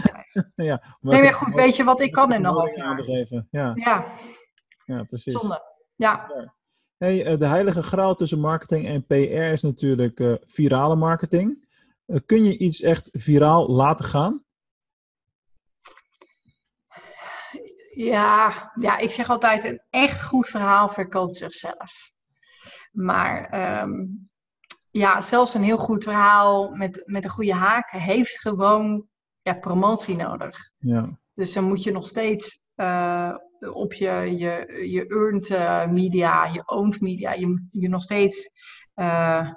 ja, 0.64 0.82
nee, 1.00 1.22
maar 1.22 1.34
goed, 1.34 1.54
weet 1.54 1.76
je 1.76 1.84
wat 1.84 2.00
ik 2.00 2.12
kan 2.12 2.32
in 2.32 2.44
een 2.44 2.50
half 2.50 2.76
jaar? 2.76 3.04
Ja. 3.50 3.72
ja. 3.74 4.04
ja, 4.84 5.02
precies. 5.02 5.40
Zonde. 5.40 5.62
Ja. 5.96 6.32
ja. 6.34 6.54
Hey, 6.96 7.36
de 7.36 7.46
heilige 7.46 7.82
graal 7.82 8.14
tussen 8.14 8.40
marketing 8.40 8.86
en 8.86 9.06
PR 9.06 9.52
is 9.52 9.62
natuurlijk 9.62 10.20
uh, 10.20 10.34
virale 10.44 10.96
marketing. 10.96 11.66
Uh, 12.06 12.18
kun 12.26 12.44
je 12.44 12.58
iets 12.58 12.82
echt 12.82 13.08
viraal 13.12 13.68
laten 13.70 14.04
gaan? 14.04 14.44
Ja, 17.96 18.72
ja, 18.80 18.98
ik 18.98 19.10
zeg 19.10 19.30
altijd, 19.30 19.64
een 19.64 19.80
echt 19.90 20.22
goed 20.22 20.48
verhaal 20.48 20.88
verkoopt 20.88 21.36
zichzelf. 21.36 22.10
Maar 22.92 23.54
um, 23.82 24.28
ja, 24.90 25.20
zelfs 25.20 25.54
een 25.54 25.62
heel 25.62 25.78
goed 25.78 26.04
verhaal 26.04 26.70
met, 26.70 27.02
met 27.04 27.24
een 27.24 27.30
goede 27.30 27.54
haak 27.54 27.90
heeft 27.90 28.40
gewoon 28.40 29.06
ja, 29.42 29.54
promotie 29.54 30.16
nodig. 30.16 30.70
Ja. 30.78 31.18
Dus 31.34 31.52
dan 31.52 31.64
moet 31.64 31.82
je 31.82 31.92
nog 31.92 32.06
steeds 32.06 32.58
uh, 32.76 33.34
op 33.72 33.92
je, 33.92 34.34
je, 34.38 34.84
je 34.90 35.06
earned 35.06 35.48
uh, 35.48 35.86
media, 35.86 36.44
je 36.44 36.62
owned 36.66 37.00
media, 37.00 37.32
je 37.32 37.46
moet 37.46 37.60
je 37.70 37.88
nog 37.88 38.02
steeds 38.02 38.50
uh, 38.94 39.50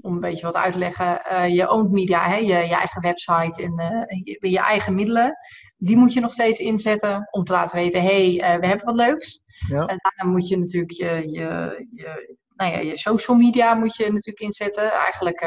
om 0.00 0.14
een 0.14 0.20
beetje 0.20 0.46
wat 0.46 0.54
uit 0.54 0.72
te 0.72 0.78
leggen, 0.78 1.22
uh, 1.32 1.54
je 1.54 1.70
owned 1.70 1.90
media, 1.90 2.28
hè, 2.28 2.36
je, 2.36 2.46
je 2.46 2.74
eigen 2.74 3.02
website 3.02 3.62
en 3.62 3.72
uh, 3.80 4.22
je, 4.24 4.50
je, 4.50 4.58
eigen 4.58 4.94
middelen, 4.94 5.36
die 5.76 5.96
moet 5.96 6.12
je 6.12 6.20
nog 6.20 6.32
steeds 6.32 6.58
inzetten 6.58 7.28
om 7.30 7.44
te 7.44 7.52
laten 7.52 7.76
weten, 7.76 8.02
hé, 8.02 8.36
hey, 8.36 8.54
uh, 8.54 8.60
we 8.60 8.66
hebben 8.66 8.86
wat 8.86 8.94
leuks. 8.94 9.42
Ja. 9.68 9.86
En 9.86 9.98
daarna 9.98 10.32
moet 10.32 10.48
je 10.48 10.58
natuurlijk 10.58 10.92
je, 10.92 11.30
je, 11.30 11.84
je, 11.88 12.36
nou 12.54 12.72
ja, 12.72 12.78
je 12.78 12.98
social 12.98 13.36
media 13.36 13.74
moet 13.74 13.96
je 13.96 14.04
natuurlijk 14.04 14.40
inzetten. 14.40 14.92
Eigenlijk 14.92 15.40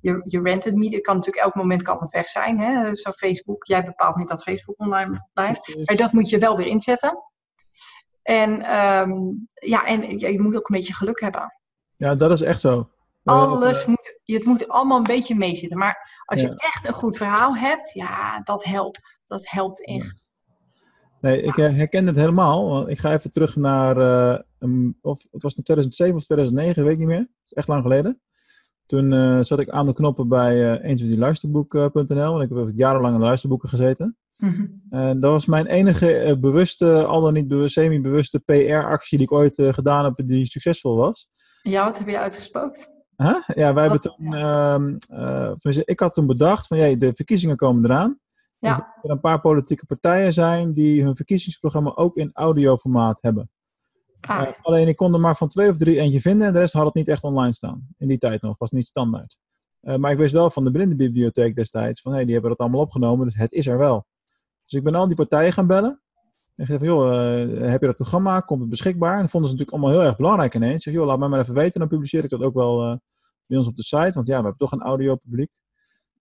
je, 0.00 0.22
je 0.24 0.40
rented 0.42 0.74
media 0.74 1.00
kan 1.00 1.14
natuurlijk 1.16 1.44
elk 1.44 1.54
moment 1.54 1.82
kan 1.82 1.98
het 2.00 2.10
weg 2.10 2.28
zijn. 2.28 2.58
Hè? 2.60 2.96
Zo 2.96 3.10
Facebook, 3.10 3.64
jij 3.64 3.84
bepaalt 3.84 4.16
niet 4.16 4.28
dat 4.28 4.42
Facebook 4.42 4.80
online 4.80 5.28
blijft, 5.32 5.76
maar 5.84 5.96
dat 5.96 6.12
moet 6.12 6.28
je 6.28 6.38
wel 6.38 6.56
weer 6.56 6.66
inzetten. 6.66 7.18
En 8.22 8.76
um, 8.76 9.48
ja, 9.52 9.86
en 9.86 10.18
je 10.18 10.40
moet 10.40 10.56
ook 10.56 10.68
een 10.68 10.76
beetje 10.76 10.94
geluk 10.94 11.20
hebben. 11.20 11.54
Ja, 11.96 12.14
dat 12.14 12.30
is 12.30 12.40
echt 12.40 12.60
zo. 12.60 12.88
Alles 13.34 13.86
moet, 13.86 14.18
het 14.24 14.44
moet 14.44 14.68
allemaal 14.68 14.96
een 14.98 15.02
beetje 15.02 15.34
meezitten. 15.34 15.78
Maar 15.78 16.22
als 16.24 16.40
je 16.40 16.48
echt 16.56 16.86
een 16.86 16.92
goed 16.94 17.16
verhaal 17.16 17.56
hebt, 17.56 17.92
ja, 17.92 18.40
dat 18.40 18.64
helpt. 18.64 19.22
Dat 19.26 19.50
helpt 19.50 19.86
echt. 19.86 20.26
Nee, 21.20 21.42
ik 21.42 21.56
eh, 21.56 21.74
herken 21.74 22.06
het 22.06 22.16
helemaal. 22.16 22.68
Want 22.68 22.88
ik 22.88 22.98
ga 22.98 23.12
even 23.12 23.32
terug 23.32 23.56
naar, 23.56 23.96
eh, 23.96 24.40
een- 24.58 24.98
of 25.00 25.22
het 25.30 25.42
was 25.42 25.54
in 25.54 25.62
2007 25.62 26.16
of 26.16 26.24
2009, 26.24 26.82
weet 26.84 26.92
ik 26.92 26.98
niet 26.98 27.08
meer. 27.08 27.18
Dat 27.18 27.44
is 27.44 27.52
echt 27.52 27.68
lang 27.68 27.82
geleden. 27.82 28.20
Toen 28.86 29.12
eh, 29.12 29.38
zat 29.40 29.58
ik 29.60 29.68
aan 29.68 29.86
de 29.86 29.92
knoppen 29.92 30.28
bij 30.28 30.54
uh, 30.54 30.84
eenswithieluisterboek.nl. 30.90 32.40
En 32.40 32.40
ik 32.40 32.56
heb 32.56 32.70
jarenlang 32.74 33.14
aan 33.14 33.20
de 33.20 33.26
luisterboeken 33.26 33.68
gezeten. 33.68 34.16
Mhm. 34.36 34.66
En 34.90 35.20
dat 35.20 35.30
was 35.32 35.46
mijn 35.46 35.66
enige 35.66 36.36
bewuste, 36.40 37.04
al 37.04 37.20
dan 37.20 37.32
niet 37.32 37.48
bewust- 37.48 37.74
semi-bewuste 37.74 38.38
PR-actie 38.40 39.18
die 39.18 39.26
ik 39.26 39.32
ooit 39.32 39.54
gedaan 39.70 40.04
heb 40.04 40.26
die 40.26 40.46
succesvol 40.46 40.96
was. 40.96 41.28
Ja, 41.62 41.84
wat 41.84 41.98
heb 41.98 42.08
je 42.08 42.18
uitgespookt? 42.18 42.94
Huh? 43.16 43.42
Ja, 43.46 43.74
wij 43.74 43.82
hebben 43.82 44.00
toen, 44.00 44.34
ehm, 44.34 44.96
eh, 45.08 45.82
ik 45.84 46.00
had 46.00 46.14
toen 46.14 46.26
bedacht 46.26 46.66
van, 46.66 46.76
de 46.98 47.12
verkiezingen 47.14 47.56
komen 47.56 47.84
eraan. 47.84 48.18
Ja. 48.58 48.76
Dat 48.76 48.86
er 49.02 49.10
een 49.10 49.20
paar 49.20 49.40
politieke 49.40 49.86
partijen 49.86 50.32
zijn 50.32 50.72
die 50.72 51.02
hun 51.02 51.16
verkiezingsprogramma 51.16 51.92
ook 51.94 52.16
in 52.16 52.30
audioformaat 52.32 53.22
hebben. 53.22 53.50
Ah, 54.20 54.40
Eh, 54.42 54.48
alleen 54.62 54.88
ik 54.88 54.96
kon 54.96 55.14
er 55.14 55.20
maar 55.20 55.36
van 55.36 55.48
twee 55.48 55.68
of 55.68 55.76
drie 55.76 55.98
eentje 55.98 56.20
vinden 56.20 56.46
en 56.46 56.52
de 56.52 56.58
rest 56.58 56.72
had 56.72 56.84
het 56.84 56.94
niet 56.94 57.08
echt 57.08 57.22
online 57.22 57.52
staan. 57.52 57.86
In 57.98 58.08
die 58.08 58.18
tijd 58.18 58.42
nog, 58.42 58.58
was 58.58 58.70
niet 58.70 58.86
standaard. 58.86 59.38
Eh, 59.80 59.96
maar 59.96 60.12
ik 60.12 60.18
wist 60.18 60.32
wel 60.32 60.50
van 60.50 60.64
de 60.64 60.70
blindenbibliotheek 60.70 61.54
destijds 61.54 62.00
van 62.00 62.12
hé, 62.12 62.24
die 62.24 62.32
hebben 62.32 62.50
dat 62.50 62.60
allemaal 62.60 62.80
opgenomen, 62.80 63.26
dus 63.26 63.36
het 63.36 63.52
is 63.52 63.66
er 63.66 63.78
wel. 63.78 64.06
Dus 64.64 64.72
ik 64.78 64.84
ben 64.84 64.94
al 64.94 65.06
die 65.06 65.16
partijen 65.16 65.52
gaan 65.52 65.66
bellen. 65.66 66.00
En 66.56 66.64
gezegd 66.66 66.84
van 66.84 66.94
joh, 66.94 67.08
eh, 67.62 67.70
heb 67.70 67.80
je 67.80 67.86
dat 67.86 67.96
programma? 67.96 68.40
Komt 68.40 68.60
het 68.60 68.70
beschikbaar? 68.70 69.14
En 69.14 69.20
dat 69.20 69.30
vonden 69.30 69.50
ze 69.50 69.56
natuurlijk 69.56 69.82
allemaal 69.84 70.00
heel 70.00 70.08
erg 70.10 70.16
belangrijk 70.16 70.54
ineens. 70.54 70.82
Zeg 70.82 70.94
joh, 70.94 71.06
laat 71.06 71.18
mij 71.18 71.28
maar 71.28 71.40
even 71.40 71.54
weten, 71.54 71.80
dan 71.80 71.88
publiceer 71.88 72.24
ik 72.24 72.30
dat 72.30 72.40
ook 72.40 72.54
wel 72.54 72.82
eh, 72.82 72.96
bij 73.46 73.58
ons 73.58 73.66
op 73.68 73.76
de 73.76 73.82
site. 73.82 74.10
Want 74.12 74.26
ja, 74.26 74.36
we 74.36 74.42
hebben 74.42 74.56
toch 74.56 74.72
een 74.72 74.82
audiopubliek. 74.82 75.58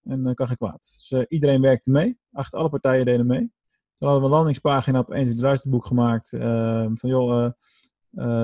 En 0.03 0.23
dan 0.23 0.33
kan 0.33 0.49
ik 0.51 0.57
kwaad. 0.57 0.79
Dus 0.79 1.11
eh, 1.11 1.25
iedereen 1.27 1.61
werkte 1.61 1.91
mee. 1.91 2.17
Achter 2.31 2.59
alle 2.59 2.69
partijen 2.69 3.05
deden 3.05 3.25
mee. 3.25 3.39
Toen 3.95 4.07
hadden 4.09 4.19
we 4.19 4.25
een 4.25 4.33
landingspagina 4.35 4.99
op 4.99 5.11
1 5.11 5.39
luisterboek 5.39 5.85
gemaakt. 5.85 6.33
eh, 6.33 6.85
van 6.93 7.09
joh, 7.09 7.45
eh, 7.45 7.51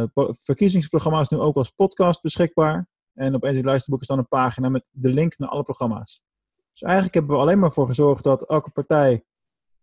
eh, 0.01 0.07
po- 0.13 0.33
verkiezingsprogramma 0.37 1.19
is 1.19 1.27
nu 1.29 1.37
ook 1.37 1.55
als 1.55 1.69
podcast 1.69 2.21
beschikbaar. 2.21 2.89
En 3.13 3.35
op 3.35 3.43
1 3.43 3.63
luisterboek 3.63 4.01
is 4.01 4.07
dan 4.07 4.17
een 4.17 4.27
pagina 4.27 4.69
met 4.69 4.83
de 4.89 5.09
link 5.09 5.37
naar 5.37 5.49
alle 5.49 5.63
programma's. 5.63 6.23
Dus 6.71 6.81
eigenlijk 6.81 7.13
hebben 7.13 7.35
we 7.35 7.41
alleen 7.41 7.59
maar 7.59 7.73
voor 7.73 7.87
gezorgd 7.87 8.23
dat 8.23 8.47
elke 8.49 8.69
partij 8.71 9.23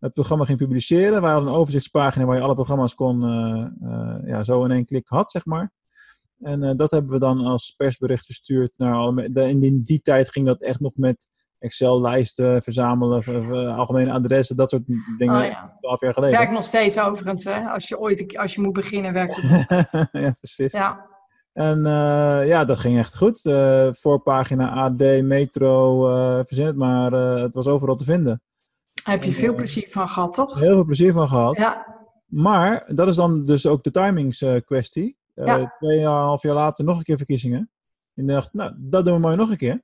het 0.01 0.13
programma 0.13 0.45
ging 0.45 0.59
publiceren. 0.59 1.23
Wij 1.23 1.31
hadden 1.31 1.49
een 1.49 1.59
overzichtspagina 1.59 2.25
waar 2.25 2.37
je 2.37 2.43
alle 2.43 2.55
programma's 2.55 2.95
kon, 2.95 3.23
eh, 3.23 3.67
eh, 3.91 4.29
ja, 4.29 4.45
zo 4.45 4.65
in 4.65 4.71
één 4.71 4.87
klik 4.87 5.09
had, 5.09 5.31
zeg 5.31 5.45
maar. 5.45 5.73
En 6.41 6.63
eh, 6.63 6.77
dat 6.77 6.91
hebben 6.91 7.11
we 7.11 7.19
dan 7.19 7.41
als 7.41 7.75
persbericht 7.77 8.25
verstuurd 8.25 8.79
naar 8.79 8.95
alle. 8.95 9.31
In 9.49 9.83
die, 9.85 10.01
tijd 10.03 10.31
ging 10.31 10.47
dat 10.47 10.61
echt 10.61 10.81
nog 10.81 10.97
met 10.97 11.29
Excel-lijsten 11.59 12.63
verzamelen, 12.63 13.77
algemene 13.77 14.13
adressen, 14.13 14.57
dat 14.57 14.71
soort 14.71 14.83
dingen. 15.19 15.37
oh 15.37 15.45
ja. 15.45 15.77
12 15.81 16.01
jaar 16.01 16.13
geleden. 16.13 16.39
Werkt 16.39 16.53
nog 16.53 16.65
steeds 16.65 16.99
overigens, 17.01 17.45
hè? 17.45 17.61
Als 17.61 17.89
je 17.89 17.99
ooit 17.99 18.39
als 18.39 18.55
je 18.55 18.61
moet 18.61 18.73
beginnen, 18.73 19.13
werkt 19.13 19.37
het. 19.37 19.69
ja, 20.25 20.31
precies. 20.31 20.73
Ja, 20.73 21.07
En 21.53 21.83
ja, 22.47 22.65
dat 22.65 22.79
ging 22.79 22.99
echt 22.99 23.17
goed. 23.17 23.45
Eh 23.45 23.89
voorpagina 23.93 24.71
AD, 24.71 25.23
Metro, 25.23 26.09
eh 26.09 26.45
verzin 26.45 26.67
het 26.67 26.77
maar. 26.77 27.13
het 27.13 27.55
was 27.55 27.67
overal 27.67 27.97
te 27.97 28.05
vinden. 28.05 28.43
Daar 29.09 29.19
heb 29.19 29.25
je 29.27 29.33
veel 29.41 29.55
plezier 29.55 29.87
van 29.91 30.09
gehad, 30.09 30.35
toch? 30.35 30.55
Heel 30.55 30.75
veel 30.75 30.85
plezier 30.85 31.13
van 31.13 31.29
gehad. 31.29 31.57
Ja, 31.59 31.87
Maar 32.27 32.85
dat 32.95 33.09
is 33.09 33.17
dan 33.17 33.45
dus 33.45 33.67
ook 33.67 33.83
de 33.83 33.91
timings 33.91 34.43
eh, 34.43 34.61
kwestie. 34.65 35.17
Eh 35.35 35.47
Ja. 35.47 35.71
Tweeënhalf 35.79 36.43
jaar 36.43 36.55
later 36.55 36.85
nog 36.85 36.97
een 36.97 37.03
keer 37.03 37.17
verkiezingen. 37.17 37.71
En 38.15 38.23
ik 38.23 38.29
dacht, 38.29 38.53
nou, 38.53 38.73
dat 38.77 39.05
doen 39.05 39.15
we 39.15 39.21
mooi 39.21 39.37
nog 39.37 39.51
een 39.51 39.57
keer. 39.57 39.83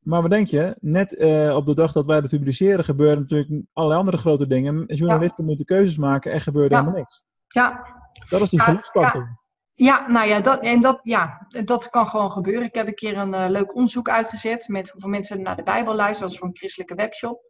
Maar 0.00 0.22
wat 0.22 0.30
denk 0.30 0.46
je? 0.46 0.76
Net 0.80 1.16
eh, 1.16 1.56
op 1.56 1.66
de 1.66 1.74
dag 1.74 1.92
dat 1.92 2.06
wij 2.06 2.20
dat 2.20 2.30
publiceren 2.30 2.84
gebeuren 2.84 3.18
natuurlijk 3.18 3.64
allerlei 3.72 4.00
andere 4.00 4.16
grote 4.16 4.46
dingen. 4.46 4.84
Journalisten 4.86 5.44
moeten 5.44 5.64
keuzes 5.64 5.96
maken 5.96 6.32
en 6.32 6.40
gebeurde 6.40 6.74
Ja. 6.74 6.80
helemaal 6.80 6.98
niks. 7.00 7.22
ja. 7.48 7.98
Dat 8.28 8.40
is 8.40 8.50
die 8.50 8.60
geluksfactor. 8.60 9.38
Ja, 9.74 10.08
nou 10.08 10.28
ja, 10.28 10.40
dat, 10.40 10.60
en 10.60 10.80
dat, 10.80 11.00
ja, 11.02 11.46
dat 11.64 11.90
kan 11.90 12.06
gewoon 12.06 12.30
gebeuren. 12.30 12.62
Ik 12.64 12.74
heb 12.74 12.86
een 12.86 12.94
keer 12.94 13.16
een 13.16 13.50
leuk 13.50 13.74
onderzoek 13.74 14.08
uitgezet 14.08 14.68
met 14.68 14.90
hoeveel 14.90 15.10
mensen 15.10 15.42
naar 15.42 15.56
de 15.56 15.62
Bijbel 15.62 15.94
luisteren. 15.94 16.20
Dat 16.20 16.30
was 16.30 16.38
voor 16.38 16.48
een 16.48 16.56
christelijke 16.56 16.94
webshop. 16.94 17.49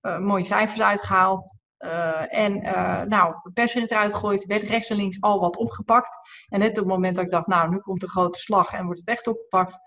Eh, 0.00 0.18
mooie 0.18 0.42
cijfers 0.44 0.80
uitgehaald. 0.80 1.56
Eh, 1.76 2.38
en 2.38 2.62
eh 2.62 3.02
nou, 3.02 3.34
persbericht 3.54 3.90
eruit 3.90 4.12
gegooid, 4.12 4.44
werd 4.46 4.62
rechts 4.62 4.90
en 4.90 4.96
links 4.96 5.20
al 5.20 5.40
wat 5.40 5.56
opgepakt. 5.56 6.18
En 6.48 6.58
net 6.58 6.70
op 6.70 6.76
het 6.76 6.86
moment 6.86 7.16
dat 7.16 7.24
ik 7.24 7.30
dacht, 7.30 7.46
nou, 7.46 7.70
nu 7.70 7.78
komt 7.78 8.00
de 8.00 8.08
grote 8.08 8.38
slag 8.38 8.72
en 8.72 8.84
wordt 8.84 8.98
het 8.98 9.08
echt 9.08 9.26
opgepakt. 9.26 9.78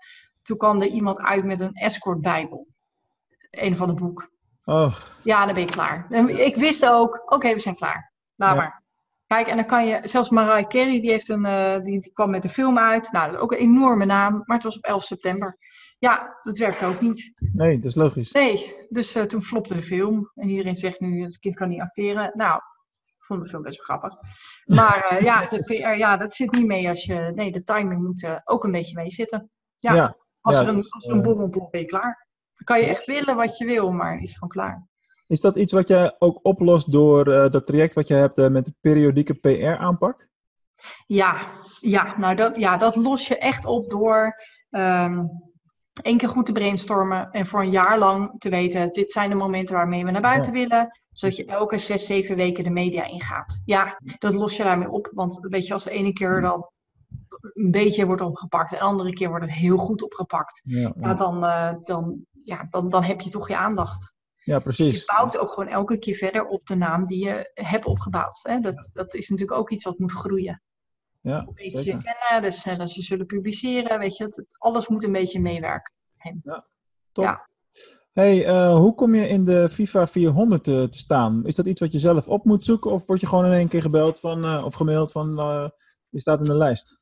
Toen 0.42 0.56
kwam 0.56 0.80
er 0.80 0.86
iemand 0.86 1.18
uit 1.18 1.44
met 1.44 1.60
een 1.60 1.72
escort 1.72 2.20
Bijbel. 2.20 2.66
Een 3.50 3.76
van 3.76 3.86
de 3.86 3.94
boek. 3.94 4.30
Oh, 4.64 4.94
Ja, 5.22 5.44
dan 5.44 5.54
ben 5.54 5.64
je 5.64 5.70
klaar. 5.70 6.06
En 6.10 6.44
ik 6.44 6.56
wist 6.56 6.86
ook, 6.86 7.22
oké, 7.32 7.52
we 7.54 7.60
zijn 7.60 7.76
klaar. 7.76 8.12
Laat 8.36 8.54
Ja. 8.54 8.60
maar. 8.60 8.82
Kijk, 9.26 9.46
en 9.46 9.56
dan 9.56 9.66
kan 9.66 9.86
je, 9.86 10.00
zelfs 10.02 10.28
Mariah 10.30 10.68
Carey, 10.68 11.00
die, 11.00 11.10
heeft 11.10 11.28
een, 11.28 11.42
die, 11.82 12.00
die 12.00 12.12
kwam 12.12 12.30
met 12.30 12.44
een 12.44 12.50
film 12.50 12.78
uit. 12.78 13.12
Nou, 13.12 13.26
dat 13.26 13.34
is 13.34 13.40
ook 13.40 13.52
een 13.52 13.58
enorme 13.58 14.04
naam, 14.04 14.42
maar 14.44 14.56
het 14.56 14.64
was 14.64 14.76
op 14.76 14.84
11 14.84 15.04
september. 15.04 15.58
Ja, 16.02 16.40
dat 16.42 16.58
werkte 16.58 16.86
ook 16.86 17.00
niet. 17.00 17.34
nee, 17.52 17.76
dat 17.76 17.84
is 17.84 17.94
logisch. 17.94 18.32
Nee, 18.32 18.86
dus 18.88 19.14
eh, 19.14 19.22
toen 19.22 19.42
flopte 19.42 19.74
de 19.74 19.82
film. 19.82 20.30
En 20.34 20.48
iedereen 20.48 20.76
zegt 20.76 21.00
nu, 21.00 21.22
het 21.22 21.38
kind 21.38 21.54
kan 21.54 21.68
niet 21.68 21.80
acteren. 21.80 22.32
Nou, 22.34 22.60
ik 23.00 23.24
vond 23.24 23.42
de 23.42 23.48
film 23.48 23.62
best 23.62 23.76
wel 23.76 23.98
grappig. 23.98 24.20
Maar 24.78 25.06
eh, 25.08 25.22
ja, 25.22 25.48
de 25.48 25.64
PR, 25.64 25.98
ja, 25.98 26.16
dat 26.16 26.34
zit 26.34 26.52
niet 26.52 26.66
mee 26.66 26.88
als 26.88 27.04
je... 27.04 27.32
Nee, 27.34 27.52
de 27.52 27.62
timing 27.62 28.02
moet 28.02 28.22
eh, 28.22 28.38
ook 28.44 28.64
een 28.64 28.70
beetje 28.70 28.96
mee 28.96 29.10
zitten. 29.10 29.50
Ja, 29.78 29.94
Ja, 29.94 30.16
als, 30.40 30.56
ja, 30.56 30.62
er 30.62 30.68
een, 30.68 30.74
dus, 30.74 30.92
als 30.92 31.06
er 31.06 31.12
een 31.12 31.22
bom 31.22 31.42
ontploft, 31.42 31.70
ben 31.70 31.80
je 31.80 31.86
klaar. 31.86 32.28
Dan 32.54 32.64
kan 32.64 32.80
je 32.80 32.86
echt 32.86 33.06
willen 33.06 33.36
wat 33.36 33.58
je 33.58 33.64
wil, 33.64 33.92
maar 33.92 34.12
het 34.12 34.22
is 34.22 34.32
gewoon 34.32 34.48
klaar. 34.48 34.86
Is 35.26 35.40
dat 35.40 35.56
iets 35.56 35.72
wat 35.72 35.88
jij 35.88 36.16
ook 36.18 36.38
oplost 36.42 36.92
door 36.92 37.24
dat 37.24 37.66
traject 37.66 37.94
wat 37.94 38.08
je 38.08 38.14
hebt 38.14 38.36
met 38.36 38.64
de 38.64 38.74
periodieke 38.80 39.34
PR-aanpak? 39.34 40.28
Ja, 41.06 41.50
ja, 41.80 42.18
nou 42.18 42.34
dat, 42.36 42.56
ja, 42.56 42.76
dat 42.76 42.96
los 42.96 43.28
je 43.28 43.38
echt 43.38 43.64
op 43.64 43.90
door 43.90 44.36
ehm 44.70 45.24
één 46.02 46.18
keer 46.18 46.28
goed 46.28 46.46
te 46.46 46.52
brainstormen 46.52 47.30
en 47.30 47.46
voor 47.46 47.60
een 47.60 47.70
jaar 47.70 47.98
lang 47.98 48.34
te 48.38 48.48
weten, 48.48 48.92
dit 48.92 49.10
zijn 49.10 49.30
de 49.30 49.36
momenten 49.36 49.74
waarmee 49.74 50.04
we 50.04 50.10
naar 50.10 50.22
buiten 50.22 50.52
willen, 50.52 51.00
zodat 51.12 51.36
je 51.36 51.44
elke 51.44 51.78
zes, 51.78 52.06
zeven 52.06 52.36
weken 52.36 52.64
de 52.64 52.70
media 52.70 53.04
ingaat. 53.04 53.62
Ja, 53.64 54.00
dat 54.18 54.34
los 54.34 54.56
je 54.56 54.62
daarmee 54.62 54.90
op, 54.90 55.10
want 55.12 55.38
weet 55.40 55.66
je, 55.66 55.72
als 55.72 55.84
de 55.84 55.90
ene 55.90 56.12
keer 56.12 56.40
dan 56.40 56.70
een 57.52 57.70
beetje 57.70 58.06
wordt 58.06 58.22
opgepakt 58.22 58.72
en 58.72 58.78
de 58.78 58.84
andere 58.84 59.12
keer 59.12 59.28
wordt 59.28 59.44
het 59.44 59.54
heel 59.54 59.76
goed 59.76 60.02
opgepakt, 60.02 60.60
Ja, 60.64 60.92
ja, 61.00 61.14
dan, 61.14 61.44
eh, 61.44 61.72
dan, 61.82 62.26
ja, 62.44 62.66
dan, 62.70 62.88
dan 62.88 63.02
heb 63.02 63.20
je 63.20 63.30
toch 63.30 63.48
je 63.48 63.56
aandacht. 63.56 64.14
ja 64.36 64.54
Je 64.56 64.62
precies. 64.62 65.04
bouwt 65.04 65.38
ook 65.38 65.52
gewoon 65.52 65.68
elke 65.68 65.98
keer 65.98 66.14
verder 66.16 66.46
op 66.46 66.66
de 66.66 66.74
naam 66.74 67.06
die 67.06 67.24
je 67.24 67.50
hebt 67.54 67.84
opgebouwd. 67.84 68.40
Hè? 68.42 68.60
Dat, 68.60 68.88
dat 68.92 69.14
is 69.14 69.28
natuurlijk 69.28 69.58
ook 69.58 69.70
iets 69.70 69.84
wat 69.84 69.98
moet 69.98 70.12
groeien 70.12 70.62
Ja, 71.22 71.44
beetje 71.54 71.78
je 71.78 71.82
zeker. 71.82 72.02
kennen, 72.02 72.50
dus 72.50 72.64
eh, 72.64 72.78
dat 72.78 72.94
je 72.94 73.02
zullen 73.02 73.26
publiceren, 73.26 73.98
weet 73.98 74.16
je, 74.16 74.24
het, 74.24 74.44
alles 74.58 74.88
moet 74.88 75.02
een 75.02 75.12
beetje 75.12 75.40
meewerken. 75.40 75.92
Top. 77.12 77.24
Ja. 77.24 77.48
Hey, 78.12 78.46
eh, 78.46 78.74
hoe 78.74 78.94
kom 78.94 79.14
je 79.14 79.28
in 79.28 79.44
de 79.44 79.68
FIFA 79.68 80.06
400 80.06 80.64
te, 80.64 80.86
te 80.90 80.98
staan? 80.98 81.46
Is 81.46 81.54
dat 81.54 81.66
iets 81.66 81.80
wat 81.80 81.92
je 81.92 81.98
zelf 81.98 82.28
op 82.28 82.44
moet 82.44 82.64
zoeken 82.64 82.90
of 82.90 83.06
word 83.06 83.20
je 83.20 83.26
gewoon 83.26 83.46
in 83.46 83.52
één 83.52 83.68
keer 83.68 83.80
gebeld 83.80 84.20
van, 84.20 84.44
eh, 84.44 84.64
of 84.64 84.74
gemaild 84.74 85.12
van 85.12 85.38
eh, 85.38 85.68
je 86.08 86.20
staat 86.20 86.38
in 86.38 86.44
de 86.44 86.56
lijst? 86.56 87.00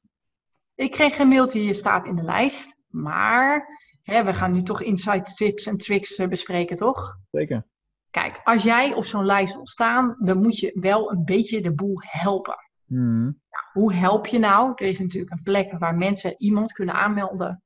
Ik 0.75 0.91
kreeg 0.91 1.19
een 1.19 1.29
mailtje, 1.29 1.65
je 1.65 1.75
staat 1.75 2.07
in 2.07 2.17
de 2.17 2.23
lijst, 2.23 2.77
maar 2.89 3.79
hè, 4.03 4.25
we 4.25 4.35
gaan 4.35 4.53
nu 4.53 4.63
toch 4.63 4.83
inside 4.83 5.23
tips 5.23 5.67
en 5.67 5.77
tricks 5.77 6.17
eh, 6.17 6.29
bespreken, 6.29 6.77
toch? 6.77 7.17
Zeker. 7.31 7.67
Kijk, 8.11 8.41
als 8.45 8.63
jij 8.63 8.95
op 8.95 9.05
zo'n 9.05 9.25
lijst 9.25 9.55
wil 9.55 9.67
staan, 9.67 10.17
dan 10.19 10.39
moet 10.39 10.59
je 10.59 10.77
wel 10.81 11.11
een 11.11 11.25
beetje 11.25 11.61
de 11.61 11.75
boel 11.75 11.97
helpen. 12.01 12.70
Mhm. 12.91 13.31
Hoe 13.73 13.95
help 13.95 14.27
je 14.27 14.39
nou? 14.39 14.73
Er 14.75 14.87
is 14.87 14.99
natuurlijk 14.99 15.33
een 15.33 15.43
plek 15.43 15.79
waar 15.79 15.95
mensen 15.95 16.35
iemand 16.39 16.73
kunnen 16.73 16.95
aanmelden. 16.95 17.63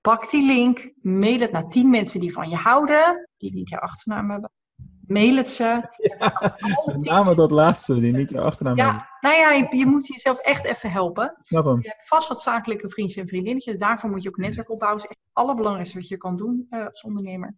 Pak 0.00 0.30
die 0.30 0.46
link, 0.46 0.92
mail 1.00 1.38
het 1.38 1.52
naar 1.52 1.68
tien 1.68 1.90
mensen 1.90 2.20
die 2.20 2.32
van 2.32 2.48
je 2.48 2.56
houden, 2.56 3.28
die 3.36 3.54
niet 3.54 3.68
jouw 3.68 3.80
achternaam 3.80 4.30
hebben. 4.30 4.50
Mail 5.06 5.36
het 5.36 5.50
ze. 5.50 5.82
Tien 6.84 7.00
name 7.00 7.34
dat 7.34 7.50
laatste, 7.50 8.00
die 8.00 8.12
niet 8.12 8.30
je 8.30 8.40
achternaam 8.40 8.78
hebben. 8.78 8.94
Ja, 8.94 9.08
nou 9.20 9.36
ja, 9.36 9.50
je, 9.50 9.76
je 9.76 9.86
moet 9.86 10.06
jezelf 10.06 10.38
echt 10.38 10.64
even 10.64 10.90
helpen. 10.90 11.38
Snap 11.42 11.64
hem. 11.64 11.82
Je 11.82 11.88
hebt 11.88 12.08
vast 12.08 12.28
wat 12.28 12.42
zakelijke 12.42 12.90
vrienden 12.90 13.16
en 13.16 13.28
vriendinnetjes. 13.28 13.78
Daarvoor 13.78 14.10
moet 14.10 14.22
je 14.22 14.28
ook 14.28 14.36
netwerk 14.36 14.70
opbouwen. 14.70 15.02
Dat 15.02 15.10
is 15.10 15.16
echt 15.16 15.26
het 15.26 15.44
allerbelangrijkste 15.44 15.98
wat 15.98 16.08
je 16.08 16.16
kan 16.16 16.36
doen 16.36 16.66
eh, 16.70 16.86
als 16.86 17.02
ondernemer. 17.02 17.56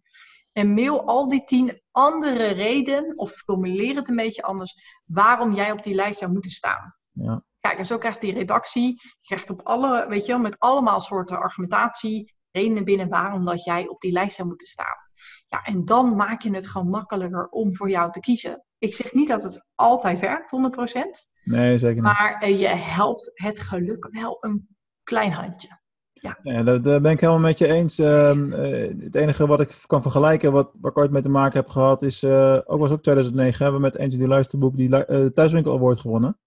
En 0.53 0.73
mail 0.73 1.05
al 1.05 1.27
die 1.27 1.43
tien 1.43 1.81
andere 1.91 2.47
redenen, 2.47 3.17
of 3.17 3.31
formuleer 3.31 3.95
het 3.95 4.09
een 4.09 4.15
beetje 4.15 4.41
anders, 4.41 5.01
waarom 5.05 5.53
jij 5.53 5.71
op 5.71 5.83
die 5.83 5.95
lijst 5.95 6.19
zou 6.19 6.31
moeten 6.31 6.51
staan. 6.51 6.95
Ja. 7.11 7.43
Kijk, 7.59 7.77
en 7.77 7.85
zo 7.85 7.97
krijgt 7.97 8.21
die 8.21 8.33
redactie, 8.33 8.87
je 8.91 9.27
krijgt 9.27 9.49
op 9.49 9.61
alle, 9.63 10.07
weet 10.07 10.25
je 10.25 10.31
wel, 10.31 10.41
met 10.41 10.59
allemaal 10.59 10.99
soorten 10.99 11.39
argumentatie, 11.39 12.33
redenen 12.51 12.83
binnen 12.83 13.09
waarom 13.09 13.45
dat 13.45 13.63
jij 13.63 13.87
op 13.87 14.01
die 14.01 14.11
lijst 14.11 14.35
zou 14.35 14.47
moeten 14.47 14.67
staan. 14.67 15.08
Ja, 15.49 15.63
en 15.63 15.85
dan 15.85 16.15
maak 16.15 16.41
je 16.41 16.55
het 16.55 16.67
gewoon 16.67 16.89
makkelijker 16.89 17.47
om 17.49 17.75
voor 17.75 17.89
jou 17.89 18.11
te 18.11 18.19
kiezen. 18.19 18.63
Ik 18.77 18.93
zeg 18.93 19.13
niet 19.13 19.27
dat 19.27 19.43
het 19.43 19.65
altijd 19.75 20.19
werkt, 20.19 20.51
100%. 20.51 21.01
Nee, 21.43 21.77
zeker 21.77 21.95
niet. 21.95 22.03
Maar 22.03 22.37
eh, 22.39 22.59
je 22.59 22.67
helpt 22.67 23.31
het 23.33 23.59
geluk 23.59 24.07
wel 24.11 24.37
een 24.39 24.67
klein 25.03 25.31
handje. 25.31 25.77
Ja. 26.13 26.37
Ja, 26.41 26.63
dat 26.63 26.83
dat 26.83 27.01
ben 27.01 27.11
ik 27.11 27.19
helemaal 27.19 27.41
met 27.41 27.57
je 27.57 27.67
eens. 27.67 27.99
Ehm, 27.99 28.53
eh, 28.53 29.03
het 29.03 29.15
enige 29.15 29.47
wat 29.47 29.61
ik 29.61 29.83
kan 29.87 30.01
vergelijken, 30.01 30.51
wat, 30.51 30.71
waar 30.81 30.91
ik 30.91 30.97
ooit 30.97 31.11
mee 31.11 31.21
te 31.21 31.29
maken 31.29 31.59
heb 31.59 31.69
gehad, 31.69 32.01
is, 32.01 32.23
eh, 32.23 32.57
ook 32.65 32.79
was 32.79 32.91
ook 32.91 33.01
2009, 33.01 33.63
hebben 33.63 33.81
we 33.81 33.87
met 33.87 33.97
eentje 33.97 34.17
die 34.17 34.27
luisterboek 34.27 34.75
die 34.75 35.31
Thuiswinkel 35.31 35.73
Award 35.73 35.99
gewonnen. 35.99 36.37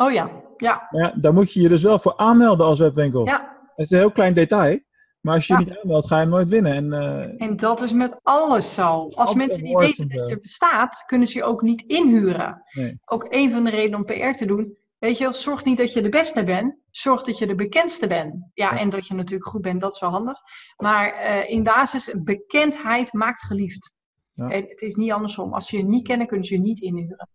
Oh 0.00 0.12
ja, 0.12 0.30
ja, 0.56 0.86
ja, 0.90 1.14
daar 1.16 1.32
moet 1.32 1.52
je 1.52 1.60
je 1.60 1.68
dus 1.68 1.82
wel 1.82 1.98
voor 1.98 2.16
aanmelden 2.16 2.66
als 2.66 2.78
webwinkel. 2.78 3.26
ja. 3.26 3.54
Het 3.76 3.84
is 3.84 3.90
een 3.90 3.98
heel 3.98 4.12
klein 4.12 4.34
detail, 4.34 4.80
maar 5.26 5.34
als 5.34 5.46
je 5.46 5.52
Ja. 5.52 5.58
niet 5.58 5.78
aanmeldt, 5.78 6.06
ga 6.06 6.14
je 6.14 6.20
hem 6.20 6.30
nooit 6.30 6.48
winnen. 6.48 6.72
En, 6.72 6.92
eh, 6.92 7.46
En 7.48 7.56
dat 7.56 7.80
is 7.80 7.92
met 7.92 8.18
alles 8.22 8.74
zo. 8.74 9.08
Als 9.14 9.34
mensen 9.34 9.62
niet 9.62 9.76
weten 9.76 10.08
en 10.08 10.16
dat 10.16 10.28
je 10.28 10.40
bestaat, 10.40 11.02
kunnen 11.06 11.28
ze 11.28 11.38
je 11.38 11.44
ook 11.44 11.62
niet 11.62 11.82
inhuren. 11.86 12.62
Nee. 12.72 12.98
Ook 13.04 13.26
een 13.28 13.50
van 13.50 13.64
de 13.64 13.70
redenen 13.70 13.98
om 13.98 14.04
PR 14.04 14.36
te 14.38 14.46
doen. 14.46 14.76
Weet 14.98 15.18
je, 15.18 15.32
zorg 15.32 15.64
niet 15.64 15.76
dat 15.76 15.92
je 15.92 16.02
de 16.02 16.08
beste 16.08 16.44
bent. 16.44 16.74
Zorg 16.90 17.22
dat 17.22 17.38
je 17.38 17.46
de 17.46 17.54
bekendste 17.54 18.06
bent. 18.06 18.34
Ja, 18.54 18.72
Ja. 18.74 18.78
en 18.78 18.88
dat 18.88 19.06
je 19.06 19.14
natuurlijk 19.14 19.48
goed 19.50 19.60
bent, 19.60 19.80
dat 19.80 19.94
is 19.94 20.00
wel 20.00 20.10
handig. 20.10 20.38
Maar 20.76 21.12
eh, 21.12 21.50
in 21.50 21.62
basis, 21.62 22.14
bekendheid 22.22 23.12
maakt 23.12 23.42
geliefd. 23.42 23.90
Ja. 24.32 24.48
En 24.48 24.62
het 24.66 24.80
is 24.82 24.94
niet 24.94 25.12
andersom. 25.12 25.54
Als 25.54 25.66
ze 25.66 25.76
je 25.76 25.84
niet 25.84 26.06
kennen, 26.06 26.26
kunnen 26.26 26.46
ze 26.46 26.54
je 26.54 26.60
niet 26.60 26.80
inhuren. 26.80 27.28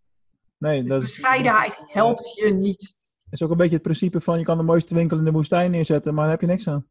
nee, 0.57 0.83
dat 0.83 1.01
is, 1.01 1.07
Bescheidenheid 1.15 1.79
helpt 1.85 2.33
je 2.35 2.53
niet. 2.53 2.93
is 3.29 3.41
ook 3.43 3.51
een 3.51 3.57
beetje 3.57 3.73
het 3.73 3.81
principe 3.83 4.21
van 4.21 4.37
je 4.37 4.43
kan 4.43 4.57
de 4.57 4.63
mooiste 4.63 4.95
winkel 4.95 5.17
in 5.17 5.23
de 5.23 5.31
woestijn 5.31 5.71
neerzetten, 5.71 6.13
maar 6.13 6.23
daar 6.23 6.31
heb 6.31 6.41
je 6.41 6.47
niks 6.47 6.67
aan. 6.67 6.85